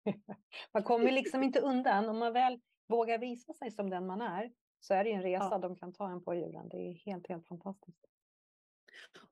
man 0.72 0.82
kommer 0.82 1.12
liksom 1.12 1.42
inte 1.42 1.60
undan. 1.60 2.08
Om 2.08 2.18
man 2.18 2.32
väl 2.32 2.60
vågar 2.86 3.18
visa 3.18 3.52
sig 3.52 3.70
som 3.70 3.90
den 3.90 4.06
man 4.06 4.20
är, 4.20 4.52
så 4.80 4.94
är 4.94 5.04
det 5.04 5.10
ju 5.10 5.16
en 5.16 5.22
resa 5.22 5.48
ja. 5.50 5.58
de 5.58 5.76
kan 5.76 5.92
ta 5.92 6.10
en 6.10 6.24
på 6.24 6.34
djuren. 6.34 6.68
Det 6.68 6.76
är 6.76 6.92
helt, 6.92 7.28
helt 7.28 7.46
fantastiskt. 7.46 8.06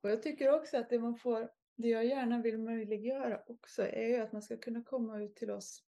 Och 0.00 0.10
jag 0.10 0.22
tycker 0.22 0.54
också 0.54 0.76
att 0.76 0.90
det 0.90 0.98
man 0.98 1.16
får, 1.16 1.50
det 1.76 1.88
jag 1.88 2.06
gärna 2.06 2.42
vill 2.42 2.58
möjliggöra 2.58 3.42
också 3.46 3.82
är 3.82 4.08
ju 4.08 4.16
att 4.16 4.32
man 4.32 4.42
ska 4.42 4.56
kunna 4.56 4.82
komma 4.82 5.20
ut 5.20 5.36
till 5.36 5.50
oss. 5.50 5.84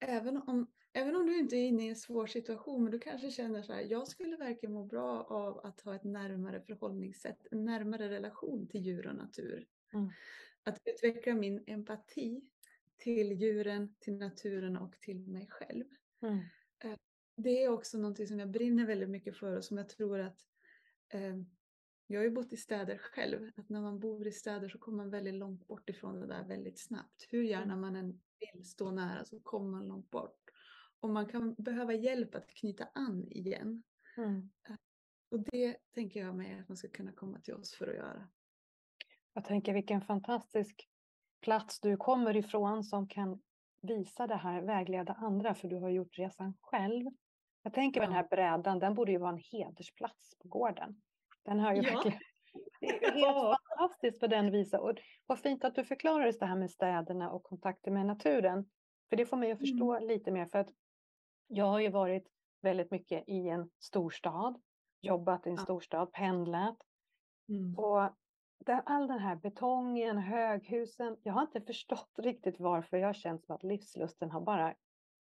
Även 0.00 0.36
om, 0.36 0.72
även 0.92 1.16
om 1.16 1.26
du 1.26 1.38
inte 1.38 1.56
är 1.56 1.66
inne 1.66 1.86
i 1.86 1.88
en 1.88 1.96
svår 1.96 2.26
situation, 2.26 2.82
men 2.82 2.92
du 2.92 2.98
kanske 2.98 3.30
känner 3.30 3.62
så 3.62 3.72
här, 3.72 3.80
jag 3.80 4.08
skulle 4.08 4.36
verkligen 4.36 4.72
må 4.72 4.84
bra 4.84 5.22
av 5.22 5.58
att 5.66 5.80
ha 5.80 5.94
ett 5.94 6.04
närmare 6.04 6.60
förhållningssätt, 6.60 7.46
en 7.50 7.64
närmare 7.64 8.10
relation 8.10 8.68
till 8.68 8.80
djur 8.80 9.06
och 9.06 9.16
natur. 9.16 9.66
Mm. 9.92 10.10
Att 10.62 10.80
utveckla 10.84 11.34
min 11.34 11.64
empati 11.66 12.50
till 12.98 13.32
djuren, 13.32 13.94
till 13.98 14.16
naturen 14.16 14.76
och 14.76 15.00
till 15.00 15.26
mig 15.26 15.46
själv. 15.50 15.84
Mm. 16.22 16.38
Eh, 16.84 16.98
det 17.36 17.64
är 17.64 17.68
också 17.68 17.98
någonting 17.98 18.26
som 18.26 18.38
jag 18.38 18.50
brinner 18.50 18.86
väldigt 18.86 19.10
mycket 19.10 19.36
för 19.36 19.56
och 19.56 19.64
som 19.64 19.78
jag 19.78 19.88
tror 19.88 20.18
att 20.18 20.40
eh, 21.08 21.36
jag 22.06 22.20
har 22.20 22.24
ju 22.24 22.30
bott 22.30 22.52
i 22.52 22.56
städer 22.56 22.98
själv, 22.98 23.50
att 23.56 23.68
när 23.68 23.80
man 23.80 23.98
bor 23.98 24.26
i 24.26 24.32
städer 24.32 24.68
så 24.68 24.78
kommer 24.78 24.96
man 24.96 25.10
väldigt 25.10 25.34
långt 25.34 25.66
bort 25.66 25.88
ifrån 25.88 26.20
det 26.20 26.26
där 26.26 26.44
väldigt 26.44 26.78
snabbt. 26.78 27.26
Hur 27.28 27.42
gärna 27.42 27.72
mm. 27.72 27.80
man 27.80 27.96
än 27.96 28.20
vill 28.52 28.64
stå 28.64 28.90
nära 28.90 29.24
så 29.24 29.40
kommer 29.40 29.70
man 29.70 29.88
långt 29.88 30.10
bort. 30.10 30.50
Och 31.00 31.10
man 31.10 31.26
kan 31.26 31.54
behöva 31.54 31.94
hjälp 31.94 32.34
att 32.34 32.50
knyta 32.50 32.88
an 32.94 33.28
igen. 33.30 33.82
Mm. 34.16 34.50
Eh, 34.68 34.76
och 35.28 35.40
det 35.40 35.76
tänker 35.94 36.20
jag 36.20 36.36
mig 36.36 36.58
att 36.60 36.68
man 36.68 36.76
ska 36.76 36.88
kunna 36.88 37.12
komma 37.12 37.40
till 37.40 37.54
oss 37.54 37.74
för 37.74 37.88
att 37.88 37.94
göra. 37.94 38.28
Jag 39.32 39.44
tänker 39.44 39.74
vilken 39.74 40.00
fantastisk 40.00 40.88
plats 41.46 41.80
du 41.80 41.96
kommer 41.96 42.36
ifrån 42.36 42.84
som 42.84 43.08
kan 43.08 43.42
visa 43.82 44.26
det 44.26 44.36
här, 44.36 44.62
vägleda 44.62 45.12
andra, 45.12 45.54
för 45.54 45.68
du 45.68 45.76
har 45.76 45.88
gjort 45.88 46.18
resan 46.18 46.54
själv. 46.60 47.06
Jag 47.62 47.72
tänker 47.72 48.00
ja. 48.00 48.06
den 48.06 48.14
här 48.14 48.28
brädan, 48.30 48.78
den 48.78 48.94
borde 48.94 49.12
ju 49.12 49.18
vara 49.18 49.30
en 49.30 49.42
hedersplats 49.52 50.38
på 50.38 50.48
gården. 50.48 51.00
Den 51.44 51.60
har 51.60 51.74
ju 51.74 51.82
ja. 51.82 51.94
verkligen... 51.94 52.18
Det 52.80 52.86
är 52.86 53.00
helt 53.00 53.16
ja. 53.16 53.58
fantastiskt 53.68 54.20
vad 54.20 54.30
den 54.30 54.50
visar. 54.50 54.78
Och 54.78 54.98
vad 55.26 55.38
fint 55.38 55.64
att 55.64 55.74
du 55.74 55.84
förklarar 55.84 56.32
det 56.40 56.46
här 56.46 56.56
med 56.56 56.70
städerna 56.70 57.30
och 57.30 57.42
kontakter 57.42 57.90
med 57.90 58.06
naturen. 58.06 58.64
För 59.08 59.16
det 59.16 59.26
får 59.26 59.36
mig 59.36 59.52
att 59.52 59.58
förstå 59.58 59.94
mm. 59.94 60.08
lite 60.08 60.30
mer. 60.30 60.46
För 60.46 60.58
att 60.58 60.70
jag 61.46 61.64
har 61.64 61.80
ju 61.80 61.88
varit 61.88 62.28
väldigt 62.62 62.90
mycket 62.90 63.28
i 63.28 63.48
en 63.48 63.70
storstad, 63.78 64.60
jobbat 65.00 65.46
i 65.46 65.50
en 65.50 65.56
ja. 65.56 65.62
storstad, 65.62 66.12
pendlat. 66.12 66.78
Mm. 67.48 67.78
Och 67.78 68.10
all 68.84 69.08
den 69.08 69.18
här 69.18 69.36
betongen, 69.36 70.18
höghusen, 70.18 71.16
jag 71.22 71.32
har 71.32 71.42
inte 71.42 71.60
förstått 71.60 72.10
riktigt 72.18 72.60
varför 72.60 72.96
jag 72.96 73.08
har 73.08 73.14
känt 73.14 73.44
som 73.44 73.54
att 73.54 73.62
livslusten 73.62 74.30
har 74.30 74.40
bara 74.40 74.74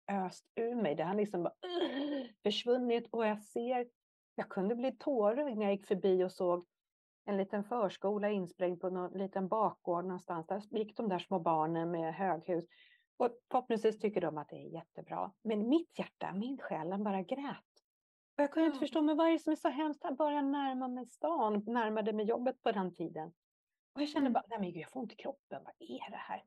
öst 0.09 0.47
ur 0.55 0.75
mig. 0.75 0.95
Det 0.95 1.05
har 1.05 1.15
liksom 1.15 1.43
bara 1.43 1.55
försvunnit 2.43 3.09
och 3.11 3.27
jag 3.27 3.43
ser, 3.43 3.87
jag 4.35 4.49
kunde 4.49 4.75
bli 4.75 4.93
tårögd 4.93 5.59
när 5.59 5.65
jag 5.65 5.73
gick 5.73 5.87
förbi 5.87 6.25
och 6.25 6.33
såg 6.33 6.67
en 7.25 7.37
liten 7.37 7.65
förskola 7.65 8.31
insprängd 8.31 8.81
på 8.81 8.91
någon 8.91 9.19
liten 9.19 9.49
bakgård 9.49 10.05
någonstans. 10.05 10.47
Där 10.47 10.79
gick 10.79 10.97
de 10.97 11.09
där 11.09 11.19
små 11.19 11.39
barnen 11.39 11.91
med 11.91 12.15
höghus. 12.15 12.65
Och 13.17 13.31
förhoppningsvis 13.51 13.99
tycker 13.99 14.21
de 14.21 14.39
att 14.39 14.49
det 14.49 14.57
är 14.57 14.75
jättebra. 14.75 15.33
Men 15.43 15.69
mitt 15.69 15.99
hjärta, 15.99 16.33
min 16.33 16.59
själ, 16.59 16.91
den 16.91 17.05
bara 17.05 17.23
grät. 17.23 17.70
Och 18.37 18.43
jag 18.43 18.53
kunde 18.53 18.67
inte 18.67 18.79
förstå, 18.79 19.03
men 19.03 19.17
vad 19.17 19.29
är 19.29 19.33
det 19.33 19.39
som 19.39 19.53
är 19.53 19.57
så 19.57 19.69
hemskt? 19.69 20.01
Jag 20.05 20.17
började 20.17 20.49
närma 20.49 20.89
mig 20.89 21.07
stan, 21.07 21.65
närmade 21.67 22.13
mig 22.13 22.27
jobbet 22.27 22.63
på 22.63 22.73
den 22.73 22.95
tiden. 22.95 23.33
Och 23.93 24.03
jag 24.03 24.09
kände 24.09 24.27
mm. 24.27 24.33
bara, 24.33 24.45
nej 24.49 24.59
men 24.59 24.73
gud, 24.73 24.83
jag 24.83 24.91
får 24.91 25.01
ont 25.01 25.13
i 25.13 25.17
kroppen, 25.17 25.63
vad 25.65 25.75
är 25.79 26.11
det 26.11 26.17
här? 26.17 26.45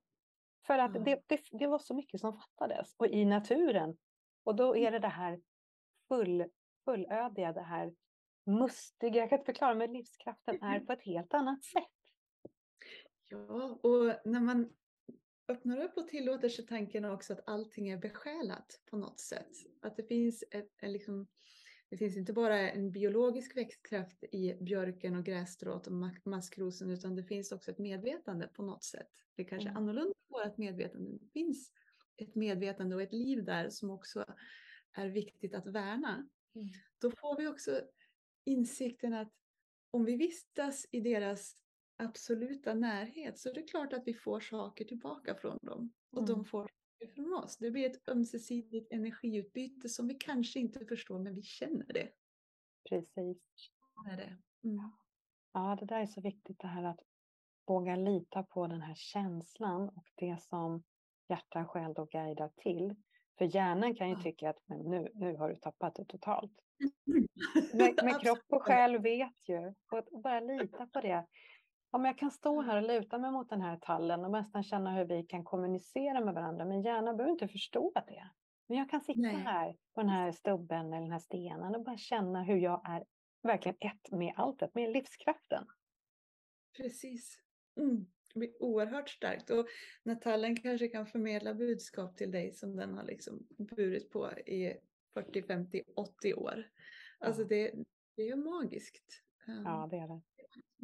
För 0.67 0.77
att 0.77 0.89
mm. 0.89 1.03
det, 1.03 1.21
det, 1.27 1.41
det, 1.51 1.67
var 1.67 1.79
så 1.79 1.93
mycket 1.93 2.21
som 2.21 2.33
fattades. 2.33 2.95
Och 2.97 3.07
i 3.07 3.25
naturen. 3.25 3.97
Och 4.43 4.55
då 4.55 4.77
är 4.77 4.91
det 4.91 4.99
det 4.99 5.07
här 5.07 5.41
full, 6.07 6.45
fullödiga, 6.85 7.53
det 7.53 7.61
här 7.61 7.93
mustiga, 8.45 9.21
jag 9.21 9.29
kan 9.29 9.39
inte 9.39 9.51
förklara, 9.51 9.75
men 9.75 9.93
livskraften 9.93 10.63
är 10.63 10.79
på 10.79 10.93
ett 10.93 11.03
helt 11.03 11.33
annat 11.33 11.63
sätt. 11.63 11.83
Ja, 13.27 13.79
och 13.83 14.15
när 14.25 14.39
man 14.39 14.69
öppnar 15.47 15.81
upp 15.81 15.97
och 15.97 16.07
tillåter 16.07 16.49
sig 16.49 16.65
tanken 16.65 17.05
också 17.05 17.33
att 17.33 17.49
allting 17.49 17.89
är 17.89 17.97
besjälat 17.97 18.81
på 18.89 18.97
något 18.97 19.19
sätt. 19.19 19.51
Att 19.81 19.97
det 19.97 20.03
finns 20.03 20.43
ett, 20.51 20.83
ett 20.83 20.91
liksom, 20.91 21.27
det 21.93 21.97
finns 21.97 22.17
inte 22.17 22.33
bara 22.33 22.71
en 22.71 22.91
biologisk 22.91 23.57
växtkraft 23.57 24.23
i 24.23 24.57
björken 24.61 25.15
och 25.15 25.25
grässtrået 25.25 25.87
och 25.87 25.93
maskrosen 26.25 26.89
utan 26.89 27.15
det 27.15 27.23
finns 27.23 27.51
också 27.51 27.71
ett 27.71 27.79
medvetande 27.79 28.47
på 28.47 28.63
något 28.63 28.83
sätt. 28.83 29.09
Det 29.35 29.43
kanske 29.43 29.67
är 29.67 29.71
mm. 29.71 29.83
annorlunda 29.83 30.13
vårt 30.27 30.57
medvetande. 30.57 31.11
Det 31.11 31.27
finns 31.27 31.71
ett 32.17 32.35
medvetande 32.35 32.95
och 32.95 33.01
ett 33.01 33.13
liv 33.13 33.43
där 33.43 33.69
som 33.69 33.89
också 33.89 34.25
är 34.91 35.07
viktigt 35.07 35.53
att 35.53 35.67
värna. 35.67 36.29
Mm. 36.55 36.67
Då 37.01 37.11
får 37.11 37.37
vi 37.37 37.47
också 37.47 37.81
insikten 38.43 39.13
att 39.13 39.33
om 39.91 40.05
vi 40.05 40.15
vistas 40.15 40.87
i 40.91 40.99
deras 40.99 41.55
absoluta 41.97 42.73
närhet 42.73 43.39
så 43.39 43.49
är 43.49 43.53
det 43.53 43.63
klart 43.63 43.93
att 43.93 44.03
vi 44.07 44.13
får 44.13 44.39
saker 44.39 44.85
tillbaka 44.85 45.35
från 45.35 45.57
dem 45.61 45.93
och 46.11 46.23
mm. 46.23 46.29
de 46.29 46.45
får 46.45 46.69
saker 47.03 47.13
från 47.13 47.33
oss. 47.33 47.57
Det 47.57 47.71
blir 47.71 47.89
ett 47.89 48.09
ömsesidigt 48.09 48.93
energiutbyte 48.93 49.89
som 49.89 50.07
vi 50.07 50.13
kanske 50.13 50.59
inte 50.59 50.85
förstår 50.85 51.19
men 51.19 51.35
vi 51.35 51.41
känner 51.41 51.93
det. 51.93 52.09
Precis. 52.89 53.37
Känner 53.55 54.17
det. 54.17 54.37
Mm. 54.63 54.91
Ja, 55.53 55.77
det 55.79 55.85
där 55.85 56.01
är 56.01 56.05
så 56.05 56.21
viktigt 56.21 56.59
det 56.59 56.67
här 56.67 56.83
att 56.83 56.99
våga 57.67 57.95
lita 57.95 58.43
på 58.43 58.67
den 58.67 58.81
här 58.81 58.95
känslan 58.95 59.89
och 59.89 60.11
det 60.15 60.41
som 60.41 60.83
hjärta 61.29 61.65
själ 61.65 61.93
då 61.93 62.05
guidar 62.05 62.51
till. 62.57 62.95
För 63.37 63.55
hjärnan 63.55 63.95
kan 63.95 64.09
ju 64.09 64.15
tycka 64.15 64.49
att 64.49 64.59
men 64.65 64.79
nu, 64.79 65.11
nu 65.13 65.37
har 65.37 65.49
du 65.49 65.55
tappat 65.55 65.95
det 65.95 66.05
totalt. 66.05 66.51
Men, 67.73 67.95
men 68.03 68.13
kropp 68.21 68.45
och 68.49 68.63
själ 68.63 68.97
vet 68.97 69.49
ju. 69.49 69.73
Och 69.91 70.21
bara 70.21 70.39
lita 70.39 70.87
på 70.87 71.01
det. 71.01 71.25
Om 71.93 72.05
jag 72.05 72.17
kan 72.17 72.31
stå 72.31 72.61
här 72.61 72.77
och 72.77 72.87
luta 72.87 73.17
mig 73.17 73.31
mot 73.31 73.49
den 73.49 73.61
här 73.61 73.77
tallen 73.77 74.25
och 74.25 74.31
nästan 74.31 74.63
känna 74.63 74.91
hur 74.95 75.05
vi 75.05 75.23
kan 75.23 75.43
kommunicera 75.43 76.25
med 76.25 76.33
varandra. 76.33 76.65
Men 76.65 76.81
hjärnan 76.81 77.17
behöver 77.17 77.31
inte 77.31 77.47
förstå 77.47 77.91
det. 77.95 78.29
Men 78.67 78.77
jag 78.77 78.89
kan 78.89 79.01
sitta 79.01 79.21
Nej. 79.21 79.35
här 79.35 79.77
på 79.93 80.01
den 80.01 80.09
här 80.09 80.31
stubben 80.31 80.85
eller 80.85 81.01
den 81.01 81.11
här 81.11 81.19
stenen 81.19 81.75
och 81.75 81.83
bara 81.83 81.97
känna 81.97 82.43
hur 82.43 82.57
jag 82.57 82.81
är 82.89 83.05
verkligen 83.43 83.77
ett 83.79 84.11
med 84.11 84.33
alltet, 84.37 84.75
med 84.75 84.91
livskraften. 84.91 85.65
Precis. 86.77 87.37
Mm. 87.77 88.05
Det 88.33 88.39
blir 88.39 88.63
oerhört 88.63 89.09
starkt. 89.09 89.49
Och 89.49 89.67
när 90.03 90.15
tallen 90.15 90.55
kanske 90.55 90.87
kan 90.87 91.05
förmedla 91.05 91.53
budskap 91.53 92.17
till 92.17 92.31
dig 92.31 92.53
som 92.53 92.75
den 92.75 92.93
har 92.93 93.03
liksom 93.03 93.47
burit 93.57 94.09
på 94.09 94.31
i 94.31 94.73
40, 95.13 95.43
50, 95.43 95.83
80 95.95 96.33
år. 96.33 96.69
Alltså 97.19 97.43
det, 97.43 97.71
det 98.15 98.21
är 98.21 98.27
ju 98.27 98.35
magiskt. 98.35 99.23
Ja, 99.45 99.87
det 99.91 99.97
är 99.97 100.07
det. 100.07 100.21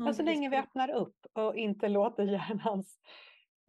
Men 0.05 0.15
så 0.15 0.23
länge 0.23 0.49
vi 0.49 0.57
öppnar 0.57 0.89
upp 0.89 1.25
och 1.33 1.55
inte 1.55 1.87
låter 1.87 2.23
hjärnans 2.31 2.99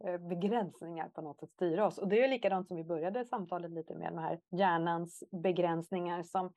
eh, 0.03 0.17
begränsningar 0.17 1.09
på 1.09 1.21
något 1.21 1.39
sätt 1.39 1.51
styra 1.51 1.87
oss. 1.87 1.97
Och 1.97 2.07
det 2.07 2.23
är 2.23 2.27
likadant 2.27 2.67
som 2.67 2.77
vi 2.77 2.83
började 2.83 3.25
samtalet 3.25 3.71
lite 3.71 3.95
med, 3.95 4.13
de 4.13 4.17
här 4.17 4.39
hjärnans 4.51 5.23
begränsningar 5.31 6.23
som, 6.23 6.53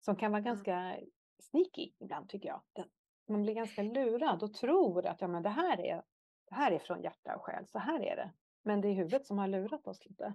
som 0.00 0.16
kan 0.16 0.32
vara 0.32 0.42
ganska 0.42 0.96
sneaky 1.42 1.92
ibland 1.98 2.28
tycker 2.28 2.48
jag. 2.48 2.62
Man 3.28 3.42
blir 3.42 3.54
ganska 3.54 3.82
lurad 3.82 4.42
och 4.42 4.54
tror 4.54 5.06
att 5.06 5.20
ja, 5.20 5.28
men 5.28 5.42
det, 5.42 5.48
här 5.48 5.80
är, 5.80 6.02
det 6.48 6.54
här 6.54 6.72
är 6.72 6.78
från 6.78 7.02
hjärta 7.02 7.36
och 7.36 7.42
själ, 7.42 7.66
så 7.66 7.78
här 7.78 8.00
är 8.00 8.16
det. 8.16 8.32
Men 8.62 8.80
det 8.80 8.88
är 8.88 8.92
huvudet 8.92 9.26
som 9.26 9.38
har 9.38 9.48
lurat 9.48 9.86
oss 9.86 10.04
lite. 10.04 10.34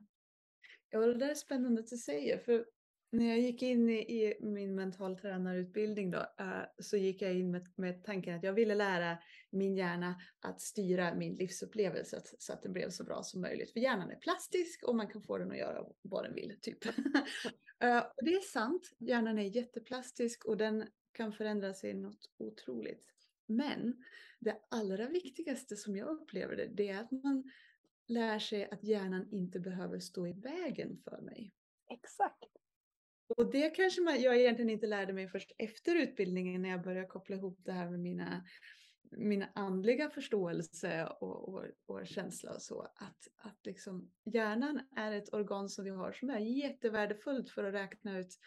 Ja, 0.90 1.00
det 1.00 1.14
där 1.14 1.30
är 1.30 1.36
spännande 1.36 1.82
att 1.82 1.88
du 1.88 1.98
säger, 1.98 2.38
för 2.38 2.66
när 3.12 3.26
jag 3.26 3.40
gick 3.40 3.62
in 3.62 3.90
i, 3.90 3.94
i 3.94 4.38
min 4.42 4.76
mentaltränarutbildning 4.76 6.12
då, 6.12 6.18
uh, 6.18 6.64
så 6.80 6.98
gick 6.98 7.22
jag 7.22 7.34
in 7.34 7.52
med, 7.52 7.68
med 7.76 8.04
tanken 8.04 8.36
att 8.36 8.44
jag 8.44 8.54
ville 8.54 8.76
lära 8.76 9.18
min 9.50 9.76
hjärna 9.76 10.16
att 10.40 10.62
styra 10.62 11.16
min 11.16 11.36
livsupplevelse 11.36 12.22
så 12.40 12.54
att 12.54 12.64
den 12.64 12.74
blev 12.74 12.90
så 12.90 13.04
bra 13.04 13.24
som 13.24 13.42
möjligt. 13.42 13.74
För 13.74 13.80
hjärnan 13.80 14.12
är 14.12 14.16
plastisk 14.16 14.84
och 14.84 14.96
man 14.96 15.08
kan 15.08 15.22
få 15.22 15.38
den 15.38 15.52
att 15.52 15.58
göra 15.58 15.86
vad 16.02 16.24
den 16.24 16.34
vill. 16.34 16.58
Typ. 16.62 16.86
uh, 16.86 18.04
det 18.18 18.34
är 18.34 18.52
sant, 18.52 18.92
hjärnan 19.00 19.40
är 19.40 19.56
jätteplastisk 19.56 20.46
och 20.46 20.58
den 20.58 20.88
kan 21.12 21.34
förändra 21.34 21.74
sig 21.74 21.94
något 21.94 22.30
otroligt. 22.38 23.06
Men 23.46 24.04
det 24.40 24.58
allra 24.70 25.10
viktigaste 25.10 25.76
som 25.76 25.96
jag 25.96 26.08
upplever 26.08 26.56
det, 26.56 26.68
det 26.68 26.90
är 26.90 27.00
att 27.00 27.12
man 27.12 27.52
lär 28.08 28.40
sig 28.40 28.70
att 28.70 28.84
hjärnan 28.84 29.28
inte 29.32 29.60
behöver 29.60 30.00
stå 30.00 30.28
i 30.28 30.34
vägen 30.34 30.98
för 31.04 31.22
mig. 31.22 31.54
Exakt. 31.90 32.61
Och 33.38 33.52
det 33.52 33.70
kanske 33.70 34.02
man, 34.02 34.22
jag 34.22 34.40
egentligen 34.40 34.70
inte 34.70 34.88
lärde 34.88 35.14
mig 35.14 35.28
först 35.28 35.52
efter 35.58 35.96
utbildningen 35.96 36.62
när 36.62 36.70
jag 36.70 36.84
började 36.84 37.08
koppla 37.08 37.36
ihop 37.36 37.60
det 37.64 37.72
här 37.72 37.90
med 37.90 38.00
mina, 38.00 38.46
mina 39.12 39.50
andliga 39.56 40.10
förståelse 40.10 41.08
och, 41.20 41.50
och, 41.50 41.66
och 41.86 42.08
känsla 42.08 42.54
och 42.54 42.62
så. 42.62 42.82
Att, 42.82 43.28
att 43.38 43.66
liksom, 43.66 44.12
hjärnan 44.26 44.82
är 44.96 45.12
ett 45.12 45.34
organ 45.34 45.70
som 45.70 45.86
vi 45.86 45.92
har 45.92 46.12
som 46.12 46.30
är 46.30 46.40
jättevärdefullt 46.40 47.50
för 47.50 47.64
att 47.64 47.74
räkna 47.74 48.20
ut 48.20 48.38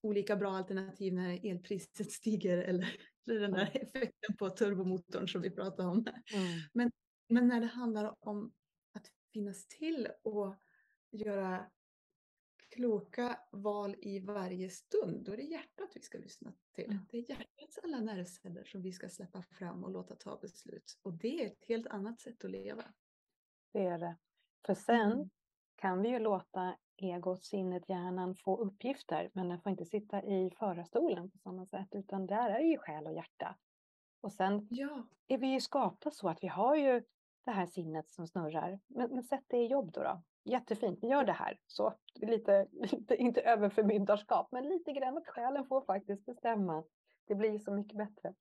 olika 0.00 0.36
bra 0.36 0.56
alternativ 0.56 1.14
när 1.14 1.46
elpriset 1.50 2.10
stiger 2.12 2.58
eller, 2.58 2.96
eller 3.26 3.40
den 3.40 3.52
där 3.52 3.70
effekten 3.74 4.36
på 4.38 4.50
turbomotorn 4.50 5.28
som 5.28 5.40
vi 5.42 5.50
pratade 5.50 5.88
om. 5.88 5.98
Mm. 5.98 6.58
Men, 6.72 6.90
men 7.28 7.48
när 7.48 7.60
det 7.60 7.66
handlar 7.66 8.14
om 8.20 8.52
att 8.94 9.06
finnas 9.32 9.66
till 9.66 10.08
och 10.22 10.56
göra 11.10 11.70
kloka 12.78 13.38
val 13.50 13.96
i 14.00 14.20
varje 14.20 14.70
stund, 14.70 15.24
då 15.24 15.32
är 15.32 15.36
det 15.36 15.42
hjärtat 15.42 15.90
vi 15.94 16.00
ska 16.00 16.18
lyssna 16.18 16.52
till. 16.72 16.84
Mm. 16.84 17.06
Det 17.10 17.18
är 17.18 17.30
hjärtats 17.30 17.78
alla 17.82 18.00
nervceller 18.00 18.64
som 18.64 18.82
vi 18.82 18.92
ska 18.92 19.08
släppa 19.08 19.42
fram 19.42 19.84
och 19.84 19.90
låta 19.90 20.14
ta 20.14 20.36
beslut. 20.36 20.98
Och 21.02 21.12
det 21.12 21.42
är 21.42 21.46
ett 21.46 21.64
helt 21.68 21.86
annat 21.86 22.20
sätt 22.20 22.44
att 22.44 22.50
leva. 22.50 22.84
Det 23.72 23.86
är 23.86 23.98
det. 23.98 24.16
För 24.66 24.74
sen 24.74 25.12
mm. 25.12 25.30
kan 25.76 26.02
vi 26.02 26.08
ju 26.08 26.18
låta 26.18 26.76
egot, 26.96 27.44
sinnet, 27.44 27.88
hjärnan 27.88 28.34
få 28.34 28.56
uppgifter, 28.56 29.30
men 29.32 29.48
den 29.48 29.60
får 29.60 29.70
inte 29.70 29.84
sitta 29.84 30.22
i 30.22 30.50
förarstolen 30.58 31.30
på 31.30 31.38
samma 31.38 31.66
sätt, 31.66 31.88
utan 31.90 32.26
där 32.26 32.50
är 32.50 32.58
det 32.58 32.68
ju 32.68 32.78
själ 32.78 33.06
och 33.06 33.14
hjärta. 33.14 33.56
Och 34.20 34.32
sen 34.32 34.68
ja. 34.70 35.06
är 35.28 35.38
vi 35.38 35.46
ju 35.46 35.60
skapta 35.60 36.10
så 36.10 36.28
att 36.28 36.42
vi 36.42 36.48
har 36.48 36.76
ju 36.76 37.02
det 37.44 37.50
här 37.50 37.66
sinnet 37.66 38.12
som 38.12 38.26
snurrar. 38.26 38.80
Men, 38.86 39.10
men 39.10 39.24
sätt 39.24 39.44
det 39.46 39.56
i 39.56 39.66
jobb 39.66 39.92
då. 39.92 40.02
då 40.02 40.22
jättefint, 40.48 41.02
gör 41.02 41.24
det 41.24 41.32
här. 41.32 41.58
Så 41.66 41.94
lite, 42.14 42.68
lite 42.92 43.16
inte 43.16 43.40
överförmyndarskap, 43.40 44.48
men 44.52 44.68
lite 44.68 44.92
grann 44.92 45.16
att 45.18 45.26
själen 45.26 45.66
får 45.66 45.84
faktiskt 45.84 46.26
bestämma. 46.26 46.84
Det 47.26 47.34
blir 47.34 47.58
så 47.58 47.72
mycket 47.72 47.98
bättre. 47.98 48.34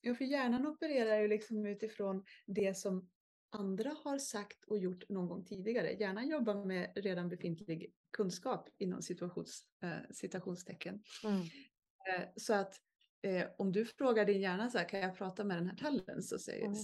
Ja, 0.00 0.14
för 0.14 0.24
hjärnan 0.24 0.66
opererar 0.66 1.20
ju 1.20 1.28
liksom 1.28 1.66
utifrån 1.66 2.24
det 2.46 2.76
som 2.76 3.10
andra 3.50 3.96
har 4.04 4.18
sagt 4.18 4.64
och 4.64 4.78
gjort 4.78 5.08
någon 5.08 5.28
gång 5.28 5.44
tidigare. 5.44 5.92
Hjärnan 5.92 6.28
jobbar 6.28 6.54
med 6.54 6.92
redan 6.94 7.28
befintlig 7.28 7.92
kunskap 8.10 8.68
inom 8.78 9.02
situations, 9.02 9.66
eh, 9.82 10.10
citationstecken. 10.10 11.02
Mm. 11.24 11.40
Eh, 11.40 12.28
så 12.36 12.54
att 12.54 12.74
eh, 13.22 13.46
om 13.58 13.72
du 13.72 13.84
frågar 13.84 14.24
din 14.24 14.40
hjärna 14.40 14.70
så 14.70 14.78
här, 14.78 14.88
kan 14.88 15.00
jag 15.00 15.16
prata 15.16 15.44
med 15.44 15.56
den 15.56 15.68
här 15.68 15.76
tallen? 15.76 16.22
Så 16.22 16.38
säger, 16.38 16.64
mm. 16.64 16.74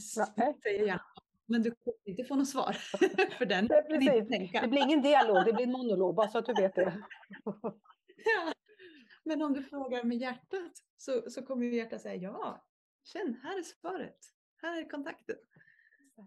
säger 0.62 0.86
hjärnan 0.86 1.27
men 1.48 1.62
du 1.62 1.70
kommer 1.70 1.96
inte 2.04 2.24
få 2.24 2.36
något 2.36 2.48
svar 2.48 2.72
för 3.38 3.46
den. 3.46 3.66
Det, 3.66 3.82
precis. 3.82 4.52
det 4.52 4.68
blir 4.68 4.82
ingen 4.82 5.02
dialog, 5.02 5.44
det 5.44 5.52
blir 5.52 5.64
en 5.64 5.72
monolog, 5.72 6.14
bara 6.14 6.28
så 6.28 6.38
att 6.38 6.46
du 6.46 6.54
vet 6.54 6.74
det. 6.74 7.02
ja. 8.16 8.52
Men 9.24 9.42
om 9.42 9.52
du 9.52 9.62
frågar 9.62 10.04
med 10.04 10.18
hjärtat 10.18 10.72
så, 10.96 11.30
så 11.30 11.42
kommer 11.42 11.66
hjärtat 11.66 12.02
säga 12.02 12.14
ja, 12.14 12.66
känn, 13.04 13.40
här 13.42 13.58
är 13.58 13.62
svaret, 13.62 14.18
här 14.56 14.80
är 14.82 14.90
kontakten. 14.90 15.36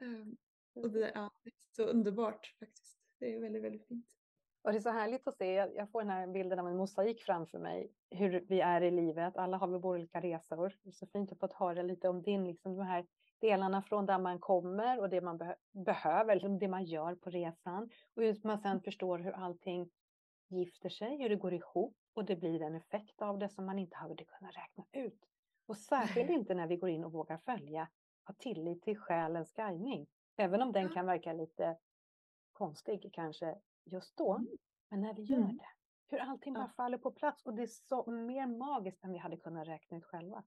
Um, 0.01 0.38
och 0.74 0.91
det, 0.91 1.11
ja, 1.15 1.34
det 1.43 1.49
är 1.49 1.53
så 1.76 1.84
underbart 1.84 2.55
faktiskt. 2.59 2.99
det 3.19 3.34
är 3.34 3.41
väldigt, 3.41 3.63
väldigt 3.63 3.88
fint. 3.88 4.20
Och 4.64 4.72
det 4.72 4.78
är 4.78 4.82
så 4.82 4.89
härligt 4.89 5.28
att 5.28 5.38
se, 5.38 5.53
jag 5.53 5.91
får 5.91 6.01
den 6.01 6.09
här 6.09 6.28
bilden 6.28 6.59
av 6.59 6.68
en 6.68 6.78
mosaik 6.78 7.22
framför 7.22 7.59
mig, 7.59 7.91
hur 8.09 8.45
vi 8.47 8.62
är 8.62 8.82
i 8.82 8.91
livet. 8.91 9.38
Alla 9.38 9.57
har 9.57 9.68
vi 9.68 9.78
våra 9.78 9.97
olika 9.97 10.22
resor. 10.22 10.78
Det 10.84 10.89
är 10.89 10.93
så 10.93 11.07
fint 11.07 11.32
att 11.32 11.39
få 11.39 11.49
höra 11.66 11.82
lite 11.82 12.09
om 12.09 12.22
din, 12.22 12.47
liksom 12.47 12.78
de 12.78 12.84
här 12.84 13.05
delarna 13.39 13.82
från 13.82 14.05
där 14.05 14.20
man 14.20 14.39
kommer 14.39 14.99
och 14.99 15.09
det 15.09 15.22
man 15.22 15.38
be 15.38 15.55
behöver, 15.72 16.36
liksom 16.36 16.59
det 16.59 16.68
man 16.68 16.84
gör 16.84 17.16
på 17.16 17.30
resan. 17.30 17.89
Och 18.16 18.24
hur 18.24 18.47
man 18.47 18.59
sen 18.59 18.82
förstår 18.82 19.20
hur 19.20 19.32
allting 19.32 19.89
gifter 20.47 20.89
sig, 20.89 21.18
hur 21.18 21.30
det 21.30 21.36
går 21.36 21.53
ihop 21.53 21.97
och 22.14 22.26
det 22.26 22.36
blir 22.36 22.62
en 22.62 22.76
effekt 22.76 23.22
av 23.22 23.39
det 23.39 23.49
som 23.49 23.66
man 23.66 23.80
inte 23.80 23.97
hade 23.97 24.26
kunnat 24.26 24.55
räkna 24.55 24.86
ut. 24.91 25.26
Och 25.66 25.78
särskilt 25.78 26.30
inte 26.39 26.53
när 26.53 26.68
vi 26.68 26.78
går 26.78 26.89
in 26.89 27.03
och 27.03 27.12
vågar 27.12 27.38
följa, 27.38 27.88
ha 28.28 28.34
tillit 28.34 28.82
till 28.82 28.97
själens 28.97 29.53
guidning. 29.53 30.07
Även 30.38 30.62
om 30.62 30.72
den 30.72 30.89
kan 30.89 31.05
verka 31.05 31.34
lite 31.34 31.78
konstig 32.53 33.09
kanske 33.14 33.55
just 33.86 34.17
då. 34.17 34.34
Mm. 34.34 34.47
Men 34.89 35.01
när 35.01 35.13
vi 35.13 35.21
gör 35.21 35.38
mm. 35.38 35.57
det, 35.57 35.65
hur 36.07 36.19
allting 36.19 36.53
bara 36.53 36.69
faller 36.69 36.97
på 36.97 37.11
plats 37.11 37.45
och 37.45 37.53
det 37.53 37.61
är 37.61 37.67
så 37.67 38.11
mer 38.11 38.47
magiskt 38.47 39.03
än 39.03 39.11
vi 39.11 39.17
hade 39.17 39.38
kunnat 39.38 39.67
räkna 39.67 39.97
ut 39.97 40.05
själva. 40.05 40.43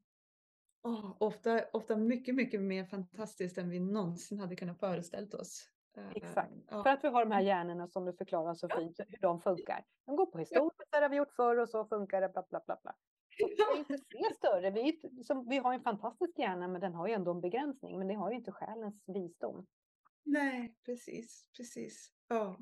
Oh, 0.82 1.16
ofta, 1.18 1.61
ofta 1.72 1.97
mycket, 1.97 2.35
mycket 2.35 2.61
mer 2.61 2.85
fantastiskt 2.85 3.59
än 3.59 3.70
vi 3.70 3.80
någonsin 3.80 4.41
hade 4.41 4.57
kunnat 4.57 4.80
föreställt 4.80 5.35
oss. 5.35 5.70
Exakt, 6.14 6.53
uh, 6.72 6.82
för 6.82 6.91
att 6.91 7.05
vi 7.05 7.09
har 7.09 7.24
de 7.24 7.30
här 7.30 7.41
mm. 7.41 7.47
hjärnorna 7.47 7.89
som 7.89 8.05
du 8.05 8.12
förklarar 8.12 8.55
så 8.55 8.68
fint 8.68 9.01
hur 9.09 9.18
de 9.20 9.41
funkar. 9.41 9.85
De 10.07 10.16
går 10.16 10.26
på 10.26 10.39
historia, 10.39 10.70
ja. 10.78 10.99
det 10.99 11.05
har 11.05 11.09
vi 11.09 11.16
gjort 11.16 11.32
förr 11.32 11.57
och 11.57 11.68
så 11.68 11.85
funkar 11.85 12.20
det, 12.20 12.28
bla 12.28 12.45
bla 12.51 12.61
bla. 12.66 12.78
bla. 12.82 12.95
vi 13.72 13.78
inte 13.78 13.99
se 13.99 14.35
större. 14.37 14.70
Vi, 14.70 15.01
som, 15.24 15.49
vi 15.49 15.59
har 15.59 15.74
en 15.74 15.82
fantastisk 15.82 16.39
hjärna 16.39 16.68
men 16.68 16.80
den 16.80 16.95
har 16.95 17.09
ju 17.09 17.14
ändå 17.14 17.30
en 17.30 17.41
begränsning. 17.41 17.99
Men 17.99 18.09
det 18.09 18.14
har 18.14 18.30
ju 18.30 18.37
inte 18.37 18.53
själens 18.53 19.05
visdom. 19.07 19.66
Nej, 20.24 20.74
precis, 20.85 21.47
precis. 21.57 22.12
Ja. 22.28 22.59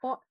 Och 0.00 0.22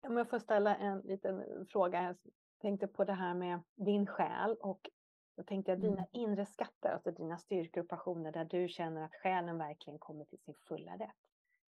om 0.00 0.16
jag 0.16 0.30
får 0.30 0.38
ställa 0.38 0.76
en 0.76 1.00
liten 1.00 1.66
fråga. 1.66 2.02
Jag 2.02 2.16
tänkte 2.58 2.86
på 2.86 3.04
det 3.04 3.12
här 3.12 3.34
med 3.34 3.60
din 3.74 4.06
själ 4.06 4.56
och 4.60 4.90
då 5.36 5.42
tänkte 5.42 5.72
jag 5.72 5.80
dina 5.80 5.96
mm. 5.96 6.08
inre 6.12 6.46
skatter, 6.46 6.88
alltså 6.88 7.10
dina 7.10 7.38
styrkor 7.38 7.82
och 7.82 7.88
passioner 7.88 8.32
där 8.32 8.44
du 8.44 8.68
känner 8.68 9.04
att 9.04 9.14
själen 9.14 9.58
verkligen 9.58 9.98
kommer 9.98 10.24
till 10.24 10.38
sin 10.38 10.54
fulla 10.54 10.96
rätt. 10.96 11.16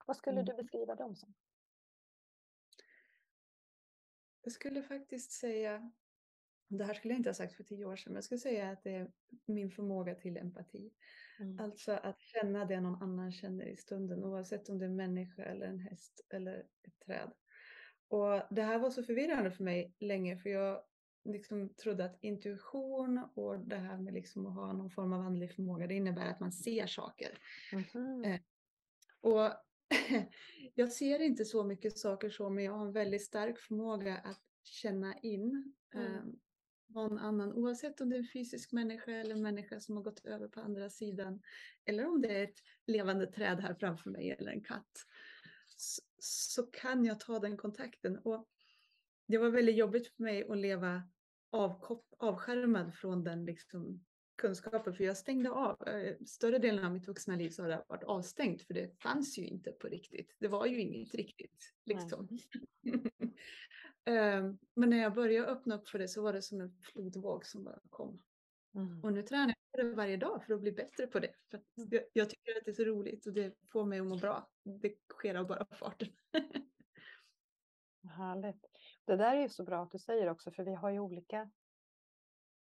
Vad 0.06 0.16
skulle 0.16 0.40
mm. 0.40 0.44
du 0.44 0.62
beskriva 0.62 0.94
dem 0.94 1.16
som? 1.16 1.34
Jag 4.42 4.52
skulle 4.52 4.82
faktiskt 4.82 5.32
säga, 5.32 5.92
det 6.70 6.84
här 6.84 6.94
skulle 6.94 7.14
jag 7.14 7.18
inte 7.18 7.28
ha 7.28 7.34
sagt 7.34 7.54
för 7.54 7.64
tio 7.64 7.84
år 7.84 7.96
sedan, 7.96 8.12
men 8.12 8.14
jag 8.14 8.24
skulle 8.24 8.38
säga 8.38 8.70
att 8.70 8.84
det 8.84 8.94
är 8.94 9.10
min 9.46 9.70
förmåga 9.70 10.14
till 10.14 10.36
empati. 10.36 10.90
Mm. 11.40 11.60
Alltså 11.60 11.92
att 11.92 12.20
känna 12.20 12.64
det 12.64 12.80
någon 12.80 13.02
annan 13.02 13.32
känner 13.32 13.66
i 13.66 13.76
stunden, 13.76 14.24
oavsett 14.24 14.68
om 14.68 14.78
det 14.78 14.84
är 14.84 14.88
en 14.88 14.96
människa 14.96 15.42
eller 15.42 15.66
en 15.66 15.78
häst 15.78 16.26
eller 16.30 16.58
ett 16.58 17.00
träd. 17.06 17.30
Och 18.08 18.42
det 18.50 18.62
här 18.62 18.78
var 18.78 18.90
så 18.90 19.02
förvirrande 19.02 19.50
för 19.50 19.64
mig 19.64 19.94
länge, 19.98 20.36
för 20.36 20.50
jag 20.50 20.82
liksom 21.24 21.74
trodde 21.74 22.04
att 22.04 22.18
intuition 22.20 23.24
och 23.34 23.58
det 23.58 23.76
här 23.76 23.98
med 23.98 24.14
liksom 24.14 24.46
att 24.46 24.54
ha 24.54 24.72
någon 24.72 24.90
form 24.90 25.12
av 25.12 25.20
andlig 25.20 25.54
förmåga, 25.54 25.86
det 25.86 25.94
innebär 25.94 26.26
att 26.26 26.40
man 26.40 26.52
ser 26.52 26.86
saker. 26.86 27.38
Eh, 27.72 28.40
och 29.20 29.50
jag 30.74 30.92
ser 30.92 31.22
inte 31.22 31.44
så 31.44 31.64
mycket 31.64 31.98
saker 31.98 32.30
så, 32.30 32.50
men 32.50 32.64
jag 32.64 32.72
har 32.72 32.86
en 32.86 32.92
väldigt 32.92 33.24
stark 33.24 33.58
förmåga 33.58 34.16
att 34.16 34.42
känna 34.64 35.18
in 35.18 35.74
mm. 35.94 36.38
Någon 36.94 37.18
annan, 37.18 37.52
oavsett 37.52 38.00
om 38.00 38.08
det 38.10 38.16
är 38.16 38.20
en 38.20 38.28
fysisk 38.32 38.72
människa 38.72 39.12
eller 39.12 39.34
en 39.34 39.42
människa 39.42 39.80
som 39.80 39.96
har 39.96 40.02
gått 40.02 40.26
över 40.26 40.48
på 40.48 40.60
andra 40.60 40.90
sidan, 40.90 41.42
eller 41.84 42.06
om 42.06 42.22
det 42.22 42.38
är 42.38 42.44
ett 42.44 42.58
levande 42.86 43.26
träd 43.26 43.60
här 43.60 43.74
framför 43.74 44.10
mig 44.10 44.30
eller 44.30 44.50
en 44.50 44.62
katt, 44.64 45.06
så, 45.76 46.02
så 46.18 46.62
kan 46.62 47.04
jag 47.04 47.20
ta 47.20 47.38
den 47.38 47.56
kontakten. 47.56 48.18
Och 48.18 48.48
det 49.28 49.38
var 49.38 49.50
väldigt 49.50 49.76
jobbigt 49.76 50.08
för 50.08 50.22
mig 50.22 50.48
att 50.48 50.58
leva 50.58 51.02
avkop- 51.52 52.14
avskärmad 52.18 52.94
från 52.94 53.24
den 53.24 53.44
liksom, 53.44 54.04
kunskapen, 54.40 54.94
för 54.94 55.04
jag 55.04 55.16
stängde 55.16 55.50
av. 55.50 55.88
Eh, 55.88 56.16
större 56.26 56.58
delen 56.58 56.84
av 56.84 56.92
mitt 56.92 57.08
vuxna 57.08 57.36
liv 57.36 57.50
så 57.50 57.62
har 57.62 57.68
det 57.68 57.84
varit 57.88 58.04
avstängt, 58.04 58.62
för 58.62 58.74
det 58.74 59.02
fanns 59.02 59.38
ju 59.38 59.46
inte 59.46 59.72
på 59.72 59.88
riktigt. 59.88 60.36
Det 60.40 60.48
var 60.48 60.66
ju 60.66 60.80
inget 60.80 61.14
riktigt. 61.14 61.74
Liksom. 61.84 62.28
Ehm, 64.10 64.58
men 64.74 64.90
när 64.90 64.96
jag 64.96 65.14
började 65.14 65.46
öppna 65.46 65.74
upp 65.74 65.88
för 65.88 65.98
det 65.98 66.08
så 66.08 66.22
var 66.22 66.32
det 66.32 66.42
som 66.42 66.60
en 66.60 66.72
flodvåg 66.82 67.46
som 67.46 67.64
bara 67.64 67.80
kom. 67.90 68.22
Mm. 68.74 69.04
Och 69.04 69.12
nu 69.12 69.22
tränar 69.22 69.48
jag 69.48 69.70
på 69.70 69.88
det 69.88 69.94
varje 69.94 70.16
dag 70.16 70.44
för 70.44 70.54
att 70.54 70.60
bli 70.60 70.72
bättre 70.72 71.06
på 71.06 71.18
det. 71.18 71.34
För 71.50 71.56
mm. 71.76 71.88
jag, 71.90 72.02
jag, 72.12 72.30
tycker 72.30 72.58
att 72.58 72.64
det 72.64 72.70
är 72.70 72.74
så 72.74 72.84
roligt 72.84 73.26
och 73.26 73.32
det 73.32 73.54
får 73.72 73.84
mig 73.84 74.00
att 74.00 74.06
må 74.06 74.16
bra. 74.16 74.48
Det 74.62 74.94
sker 75.08 75.34
av 75.34 75.46
bara 75.46 75.64
farten. 75.64 76.08
Härligt. 78.16 78.66
Det 79.04 79.16
där 79.16 79.36
är 79.36 79.42
ju 79.42 79.48
så 79.48 79.64
bra 79.64 79.82
att 79.82 79.90
du 79.90 79.98
säger 79.98 80.30
också, 80.30 80.50
för 80.50 80.64
vi 80.64 80.74
har 80.74 80.90
ju 80.90 80.98
olika... 80.98 81.50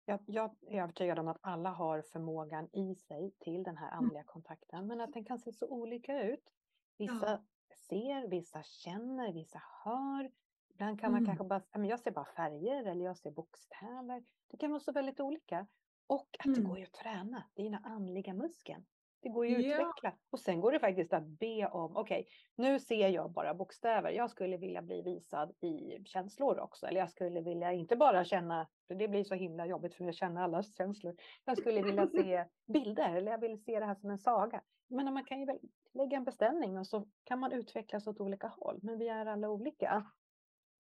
Jag, 0.06 0.20
jag 0.26 0.56
är 0.68 0.82
övertygad 0.82 1.20
om 1.20 1.28
att 1.28 1.40
alla 1.42 1.70
har 1.70 2.02
förmågan 2.02 2.70
i 2.76 2.96
sig 2.96 3.32
till 3.40 3.64
den 3.64 3.78
här 3.78 3.92
mm. 3.92 4.04
andliga 4.04 4.24
kontakten, 4.24 4.88
men 4.88 5.02
att 5.02 5.14
den 5.14 5.26
kan 5.26 5.40
se 5.40 5.54
så 5.54 5.68
olika 5.68 6.24
ut. 6.24 6.54
Vissa 6.98 7.30
ja. 7.30 7.44
ser, 7.90 8.28
vissa 8.28 8.64
känner, 8.64 9.34
vissa 9.34 9.62
hör. 9.84 10.32
Ibland 10.78 11.00
kan 11.00 11.12
man 11.12 11.24
mm. 11.24 11.26
kanske 11.26 11.44
bara, 11.44 11.88
jag 11.88 12.00
ser 12.00 12.12
bara 12.12 12.26
färger 12.26 12.86
eller 12.86 13.06
jag 13.06 13.18
ser 13.18 13.32
bokstäver. 13.32 14.24
Det 14.52 14.58
kan 14.58 14.72
vara 14.72 14.80
så 14.80 14.92
väldigt 14.92 15.20
olika. 15.20 15.68
Och 16.08 16.28
att 16.40 16.46
mm. 16.46 16.60
det 16.60 16.70
går 16.70 16.78
ju 16.78 16.84
att 16.84 16.94
träna 16.94 17.44
dina 17.56 17.78
andliga 17.78 18.34
muskeln. 18.34 18.86
Det 19.20 19.30
går 19.30 19.46
ju 19.46 19.56
att 19.56 19.64
ja. 19.64 19.76
utveckla. 19.76 20.14
Och 20.30 20.40
sen 20.40 20.62
går 20.62 20.72
det 20.72 20.80
faktiskt 20.80 21.14
att 21.14 21.28
be 21.28 21.68
om, 21.68 21.98
okej, 21.98 22.20
okay, 22.20 22.26
nu 22.56 22.80
ser 22.80 23.10
jag 23.10 23.32
bara 23.32 23.54
bokstäver. 23.54 24.12
Jag 24.12 24.30
skulle 24.30 24.58
vilja 24.58 24.82
bli 24.82 25.02
visad 25.02 25.52
i 25.62 26.04
känslor 26.06 26.60
också. 26.60 26.86
Eller 26.86 27.00
jag 27.00 27.10
skulle 27.10 27.42
vilja 27.42 27.74
inte 27.74 27.96
bara 27.96 28.26
känna, 28.26 28.68
för 28.88 28.96
det 28.96 29.08
blir 29.08 29.24
så 29.24 29.36
himla 29.36 29.66
jobbigt 29.66 29.96
för 29.96 30.04
mig 30.04 30.10
att 30.10 30.16
känna 30.16 30.44
allas 30.44 30.76
känslor. 30.78 31.16
Jag 31.46 31.58
skulle 31.58 31.82
vilja 31.82 32.08
se 32.08 32.46
bilder 32.66 33.16
eller 33.16 33.32
jag 33.32 33.42
vill 33.42 33.64
se 33.64 33.80
det 33.80 33.86
här 33.86 33.96
som 33.96 34.10
en 34.10 34.20
saga. 34.20 34.62
Men 34.88 35.14
man 35.14 35.26
kan 35.26 35.40
ju 35.40 35.48
lägga 35.94 36.18
en 36.18 36.24
beställning 36.24 36.78
och 36.78 36.88
så 36.88 37.08
kan 37.24 37.40
man 37.40 37.52
utvecklas 37.52 38.08
åt 38.08 38.20
olika 38.20 38.48
håll. 38.48 38.80
Men 38.84 38.98
vi 38.98 39.08
är 39.08 39.26
alla 39.26 39.50
olika. 39.50 40.06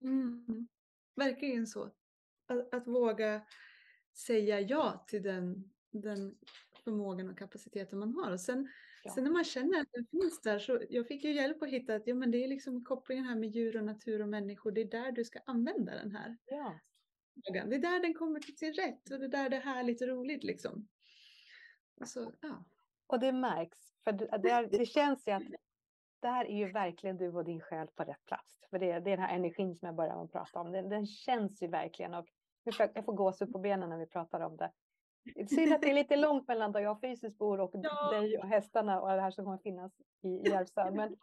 Mm. 0.02 0.68
Verkligen 1.16 1.68
så. 1.68 1.91
Att, 2.45 2.74
att 2.74 2.88
våga 2.88 3.41
säga 4.14 4.62
ja 4.62 5.06
till 5.08 5.24
den, 5.24 5.74
den 5.91 6.38
förmågan 6.84 7.30
och 7.30 7.38
kapaciteten 7.38 8.00
man 8.00 8.14
har. 8.14 8.32
Och 8.32 8.41
sen, 8.41 8.68
ja. 9.04 9.12
sen 9.14 9.24
när 9.24 9.32
man 9.32 9.43
känner 9.43 9.82
att 9.82 9.91
den 9.91 10.06
finns 10.12 10.41
där 10.41 10.60
så 10.60 10.82
jag 10.89 11.08
fick 11.08 11.24
ju 11.24 11.34
hjälp 11.34 11.64
att 11.64 11.70
hitta 11.70 11.95
att 11.95 12.08
ja, 12.08 12.16
men 12.16 12.32
det 12.32 12.43
är 12.43 12.48
liksom 12.48 12.84
kopplingen 12.84 13.26
här 13.26 13.36
med 13.36 13.50
djur 13.50 13.78
och 13.78 13.84
natur 13.84 14.22
och 14.22 14.30
människor. 14.30 14.72
Det 14.72 14.82
är 14.82 14.91
där 14.91 15.12
du 15.12 15.26
ska 15.26 15.39
använda 15.45 15.91
den 15.91 16.12
här 16.12 16.38
ja. 16.45 16.80
Det 17.43 17.76
är 17.76 17.80
där 17.80 18.02
den 18.02 18.14
kommer 18.14 18.39
till 18.39 18.58
sin 18.58 18.74
rätt 18.74 19.12
och 19.12 19.20
det 19.20 19.26
är 19.26 19.30
där 19.30 19.50
det 19.50 19.56
är 19.56 19.62
härligt 19.62 20.02
och 20.02 20.08
roligt 20.08 20.43
liksom. 20.43 20.88
Så, 22.06 22.34
ja. 22.41 22.66
Och 23.08 23.20
det 23.20 23.32
märks, 23.32 23.78
för 24.04 24.12
det, 24.12 24.26
det, 24.43 24.78
det 24.78 24.86
känns 24.86 25.28
ju 25.28 25.32
att 25.32 25.43
där 26.20 26.45
är 26.45 26.57
ju 26.57 26.72
verkligen 26.72 27.18
du 27.18 27.34
och 27.34 27.45
din 27.45 27.61
själ 27.61 27.88
på 27.88 28.03
rätt 28.03 28.26
plats. 28.26 28.59
För 28.70 28.80
det, 28.80 28.86
det 28.86 29.11
är 29.11 29.18
den 29.18 29.26
här 29.26 29.36
energin 29.36 29.76
som 29.76 29.86
jag 29.86 29.95
började 29.95 30.22
med 30.22 30.32
prata 30.32 30.59
om. 30.59 30.72
Den, 30.72 30.89
den 30.89 31.05
känns 31.05 31.61
ju 31.61 31.68
verkligen 31.68 32.13
och 32.13 32.28
jag 32.93 33.05
får 33.05 33.13
gåshud 33.13 33.53
på 33.53 33.59
benen 33.59 33.89
när 33.89 33.97
vi 33.97 34.05
pratar 34.05 34.39
om 34.39 34.57
det. 34.57 34.72
Synd 35.47 35.74
att 35.74 35.82
det 35.82 35.89
är 35.89 35.93
lite 35.93 36.15
långt 36.15 36.47
mellan 36.47 36.72
där 36.72 36.80
jag 36.80 37.01
fysiskt 37.01 37.38
bor 37.38 37.59
och 37.59 37.72
ja. 37.84 38.11
dig 38.11 38.38
och 38.38 38.47
hästarna 38.47 39.01
och 39.01 39.09
det 39.09 39.22
här 39.22 39.32
som 39.32 39.45
kommer 39.45 39.57
finnas 39.57 39.91
i 40.22 40.49
Järvsö. 40.49 40.91
Men 40.91 41.15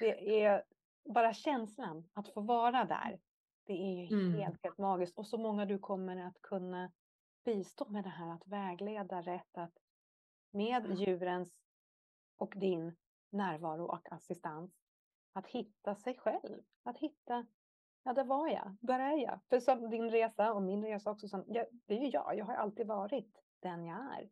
det 0.00 0.42
är 0.44 0.64
bara 1.04 1.32
känslan 1.32 2.08
att 2.12 2.28
få 2.28 2.40
vara 2.40 2.84
där. 2.84 3.20
Det 3.66 3.72
är 3.72 4.04
ju 4.04 4.20
mm. 4.20 4.40
helt, 4.40 4.64
helt 4.64 4.78
magiskt. 4.78 5.18
Och 5.18 5.26
så 5.26 5.38
många 5.38 5.66
du 5.66 5.78
kommer 5.78 6.26
att 6.26 6.42
kunna 6.42 6.92
bistå 7.44 7.88
med 7.88 8.04
det 8.04 8.10
här 8.10 8.34
att 8.34 8.46
vägleda 8.46 9.22
rätt 9.22 9.58
att 9.58 9.74
med 10.50 10.98
djurens 10.98 11.60
och 12.36 12.52
din 12.56 12.96
närvaro 13.30 13.84
och 13.84 14.12
assistans 14.12 14.70
att 15.32 15.46
hitta 15.46 15.94
sig 15.94 16.16
själv. 16.16 16.62
Att 16.82 16.98
hitta 16.98 17.46
Ja, 18.02 18.12
där 18.12 18.24
var 18.24 18.48
jag. 18.48 18.76
Där 18.80 19.00
är 19.00 19.22
jag. 19.22 19.40
För 19.48 19.60
som 19.60 19.90
din 19.90 20.10
resa 20.10 20.52
och 20.52 20.62
min 20.62 20.84
resa 20.84 21.10
också, 21.10 21.28
som, 21.28 21.44
jag, 21.46 21.66
det 21.86 21.94
är 21.94 22.00
ju 22.00 22.08
jag. 22.08 22.38
Jag 22.38 22.44
har 22.44 22.54
alltid 22.54 22.86
varit 22.86 23.42
den 23.60 23.84
jag 23.84 23.98
är. 23.98 24.30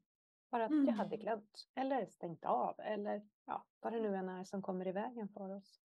Bara 0.50 0.64
att 0.64 0.70
mm. 0.70 0.86
jag 0.86 0.92
hade 0.92 1.16
glömt 1.16 1.68
eller 1.74 2.06
stängt 2.06 2.44
av 2.44 2.80
eller 2.80 3.22
ja, 3.46 3.66
vad 3.80 3.92
det 3.92 4.00
nu 4.00 4.16
än 4.16 4.28
är 4.28 4.44
som 4.44 4.62
kommer 4.62 4.88
i 4.88 4.92
vägen 4.92 5.28
för 5.28 5.56
oss. 5.56 5.80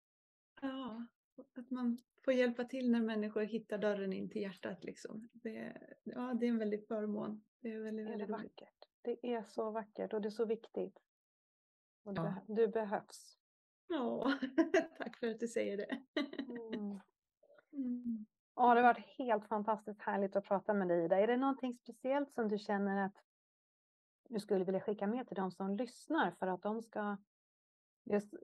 Ja, 0.60 1.06
att 1.54 1.70
man 1.70 1.98
får 2.24 2.34
hjälpa 2.34 2.64
till 2.64 2.90
när 2.90 3.00
människor 3.00 3.42
hittar 3.42 3.78
dörren 3.78 4.12
in 4.12 4.30
till 4.30 4.42
hjärtat. 4.42 4.84
Liksom. 4.84 5.28
Det, 5.32 5.76
ja, 6.04 6.34
det 6.34 6.46
är 6.46 6.50
en 6.50 6.58
väldig 6.58 6.86
förmån. 6.86 7.44
Det 7.60 7.68
är 7.68 7.80
väldigt, 7.80 8.06
väldigt 8.06 8.28
det 8.28 8.34
är 8.34 8.38
vackert. 8.38 8.88
Det 9.02 9.34
är 9.34 9.42
så 9.42 9.70
vackert 9.70 10.12
och 10.12 10.20
det 10.20 10.28
är 10.28 10.30
så 10.30 10.44
viktigt. 10.44 10.98
Och 12.04 12.12
ja. 12.16 12.34
du, 12.46 12.54
du 12.54 12.68
behövs. 12.68 13.38
Ja, 13.88 14.38
tack 14.98 15.16
för 15.16 15.26
att 15.26 15.40
du 15.40 15.48
säger 15.48 15.76
det. 15.76 16.02
Mm. 16.48 17.00
Mm. 17.76 18.26
Ja, 18.56 18.74
det 18.74 18.80
har 18.80 18.94
varit 18.94 19.18
helt 19.18 19.48
fantastiskt 19.48 20.02
härligt 20.02 20.36
att 20.36 20.44
prata 20.44 20.74
med 20.74 20.88
dig 20.88 21.04
Ida. 21.04 21.20
Är 21.20 21.26
det 21.26 21.36
någonting 21.36 21.74
speciellt 21.74 22.32
som 22.32 22.48
du 22.48 22.58
känner 22.58 23.06
att 23.06 23.16
du 24.28 24.40
skulle 24.40 24.64
vilja 24.64 24.80
skicka 24.80 25.06
med 25.06 25.26
till 25.26 25.36
de 25.36 25.50
som 25.50 25.76
lyssnar 25.76 26.30
för 26.30 26.46
att 26.46 26.62
de 26.62 26.82
ska 26.82 27.16
just 28.04 28.34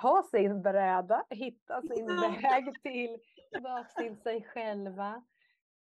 ha 0.00 0.22
sin 0.22 0.62
bräda, 0.62 1.24
hitta 1.30 1.82
sin 1.82 2.06
väg 2.42 2.82
till, 2.82 3.18
tillbaka 3.52 3.88
till 3.96 4.16
sig 4.20 4.42
själva 4.42 5.24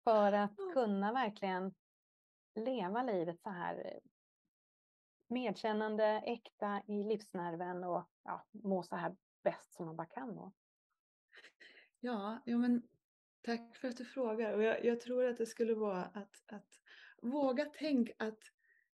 för 0.04 0.34
att 0.34 0.56
kunna 0.74 1.14
verkligen 1.14 1.74
leva 2.56 3.04
livet 3.04 3.42
så 3.42 3.50
här 3.50 4.00
medkännande, 5.28 6.06
äkta 6.26 6.82
i 6.88 7.04
livsnerven 7.04 7.84
och 7.84 8.10
ja, 8.24 8.48
må 8.52 8.84
så 8.84 8.96
här 8.96 9.16
bäst 9.44 9.74
som 9.74 9.86
man 9.86 9.96
bara 9.96 10.08
kan 10.08 10.36
må. 10.36 10.52
Ja, 12.00 12.44
jo 12.46 12.58
men 12.58 12.88
tack 13.42 13.76
för 13.76 13.88
att 13.88 13.98
du 13.98 14.06
frågar. 14.06 14.54
Och 14.54 14.64
jag, 14.64 14.86
jag 14.86 15.02
tror 15.02 15.26
att 15.26 15.38
det 15.38 15.46
skulle 15.46 15.74
vara 15.74 16.04
att, 16.04 16.44
att 16.48 16.82
våga 17.22 17.66
tänk 17.74 18.12
att 18.18 18.40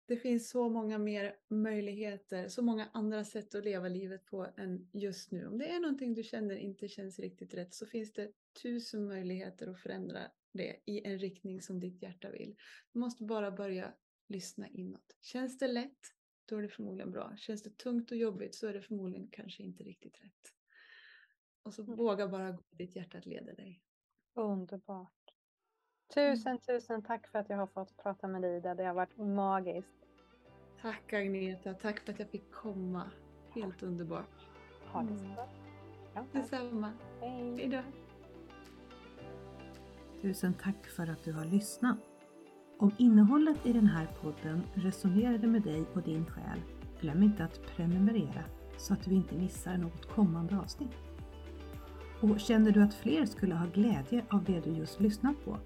det 0.07 0.17
finns 0.17 0.51
så 0.51 0.69
många 0.69 0.99
mer 0.99 1.37
möjligheter, 1.49 2.49
så 2.49 2.63
många 2.63 2.89
andra 2.93 3.25
sätt 3.25 3.55
att 3.55 3.65
leva 3.65 3.89
livet 3.89 4.25
på 4.25 4.49
än 4.57 4.91
just 4.93 5.33
nu. 5.33 5.47
Om 5.47 5.59
det 5.59 5.69
är 5.69 5.81
någonting 5.81 6.15
du 6.15 6.23
känner 6.23 6.57
inte 6.57 6.89
känns 6.89 7.19
riktigt 7.19 7.55
rätt 7.55 7.75
så 7.75 7.87
finns 7.87 8.13
det 8.13 8.33
tusen 8.63 9.07
möjligheter 9.07 9.67
att 9.67 9.81
förändra 9.81 10.21
det 10.53 10.77
i 10.85 11.07
en 11.07 11.19
riktning 11.19 11.63
som 11.63 11.81
ditt 11.81 12.03
hjärta 12.03 12.31
vill. 12.31 12.57
Du 12.93 12.99
måste 12.99 13.25
bara 13.25 13.51
börja 13.51 13.95
lyssna 14.29 14.69
inåt. 14.69 15.17
Känns 15.21 15.59
det 15.59 15.69
lätt, 15.69 16.15
då 16.49 16.57
är 16.57 16.63
det 16.63 16.69
förmodligen 16.69 17.11
bra. 17.11 17.37
Känns 17.37 17.63
det 17.63 17.79
tungt 17.79 18.11
och 18.11 18.17
jobbigt 18.17 18.55
så 18.55 18.67
är 18.67 18.73
det 18.73 18.83
förmodligen 18.83 19.29
kanske 19.29 19.63
inte 19.63 19.83
riktigt 19.83 20.25
rätt. 20.25 20.55
Och 21.63 21.75
så 21.75 21.83
mm. 21.83 21.97
våga 21.97 22.29
bara 22.29 22.51
gå 22.51 22.63
ditt 22.71 22.97
hjärta 22.97 23.19
att 23.19 23.27
leda 23.27 23.55
dig. 23.55 23.83
Underbart. 24.35 25.13
Tusen, 26.15 26.51
mm. 26.51 26.61
tusen 26.61 27.03
tack 27.03 27.29
för 27.29 27.39
att 27.39 27.49
jag 27.49 27.57
har 27.57 27.67
fått 27.67 27.97
prata 27.97 28.29
med 28.29 28.43
dig 28.43 28.57
Ida. 28.57 28.75
Det 28.75 28.85
har 28.85 28.95
varit 28.95 29.17
magiskt. 29.17 29.99
Tack 30.83 31.13
Agneta, 31.13 31.75
tack 31.75 32.01
för 32.01 32.13
att 32.13 32.19
jag 32.19 32.31
fick 32.31 32.51
komma. 32.51 33.11
Helt 33.55 33.83
underbart. 33.83 34.47
Ha 34.93 35.03
det 35.03 35.17
så 35.17 35.25
mm. 35.25 35.35
bra. 35.35 35.49
Ja, 36.15 36.27
Detsamma. 36.33 36.93
Hej. 37.21 37.57
Hej 37.57 37.69
då. 37.69 37.83
Tusen 40.23 40.55
tack 40.55 40.87
för 40.87 41.07
att 41.07 41.25
du 41.25 41.33
har 41.33 41.45
lyssnat. 41.45 42.18
Om 42.81 42.93
innehållet 42.97 43.67
i 43.67 43.73
den 43.73 43.87
här 43.87 44.09
podden 44.21 44.63
resonerade 44.75 45.47
med 45.47 45.63
dig 45.63 45.85
och 45.95 46.03
din 46.03 46.27
själ, 46.27 46.61
glöm 47.01 47.23
inte 47.23 47.45
att 47.45 47.61
prenumerera 47.77 48.45
så 48.77 48.93
att 48.93 49.05
du 49.05 49.15
inte 49.15 49.35
missar 49.35 49.77
något 49.77 50.15
kommande 50.15 50.59
avsnitt. 50.59 50.97
Och 52.21 52.41
känner 52.41 52.71
du 52.71 52.83
att 52.83 52.95
fler 52.95 53.27
skulle 53.27 53.55
ha 53.55 53.67
glädje 53.67 54.25
av 54.31 54.45
det 54.45 54.61
du 54.61 54.71
just 54.71 55.01
lyssnat 55.01 55.45
på? 55.45 55.59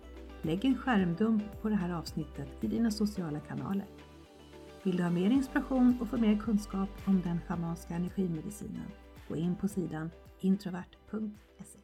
Lägg 0.43 0.65
en 0.65 0.79
skärmdump 0.79 1.63
på 1.63 1.69
det 1.69 1.75
här 1.75 1.95
avsnittet 1.95 2.49
i 2.61 2.67
dina 2.67 2.91
sociala 2.91 3.41
kanaler. 3.41 3.87
Vill 4.83 4.97
du 4.97 5.03
ha 5.03 5.11
mer 5.11 5.31
inspiration 5.31 5.99
och 6.01 6.09
få 6.09 6.17
mer 6.17 6.39
kunskap 6.39 6.89
om 7.05 7.21
den 7.21 7.41
schamanska 7.41 7.95
energimedicinen? 7.95 8.91
Gå 9.29 9.37
in 9.37 9.57
på 9.57 9.69
sidan 9.69 10.11
introvert.se 10.41 11.82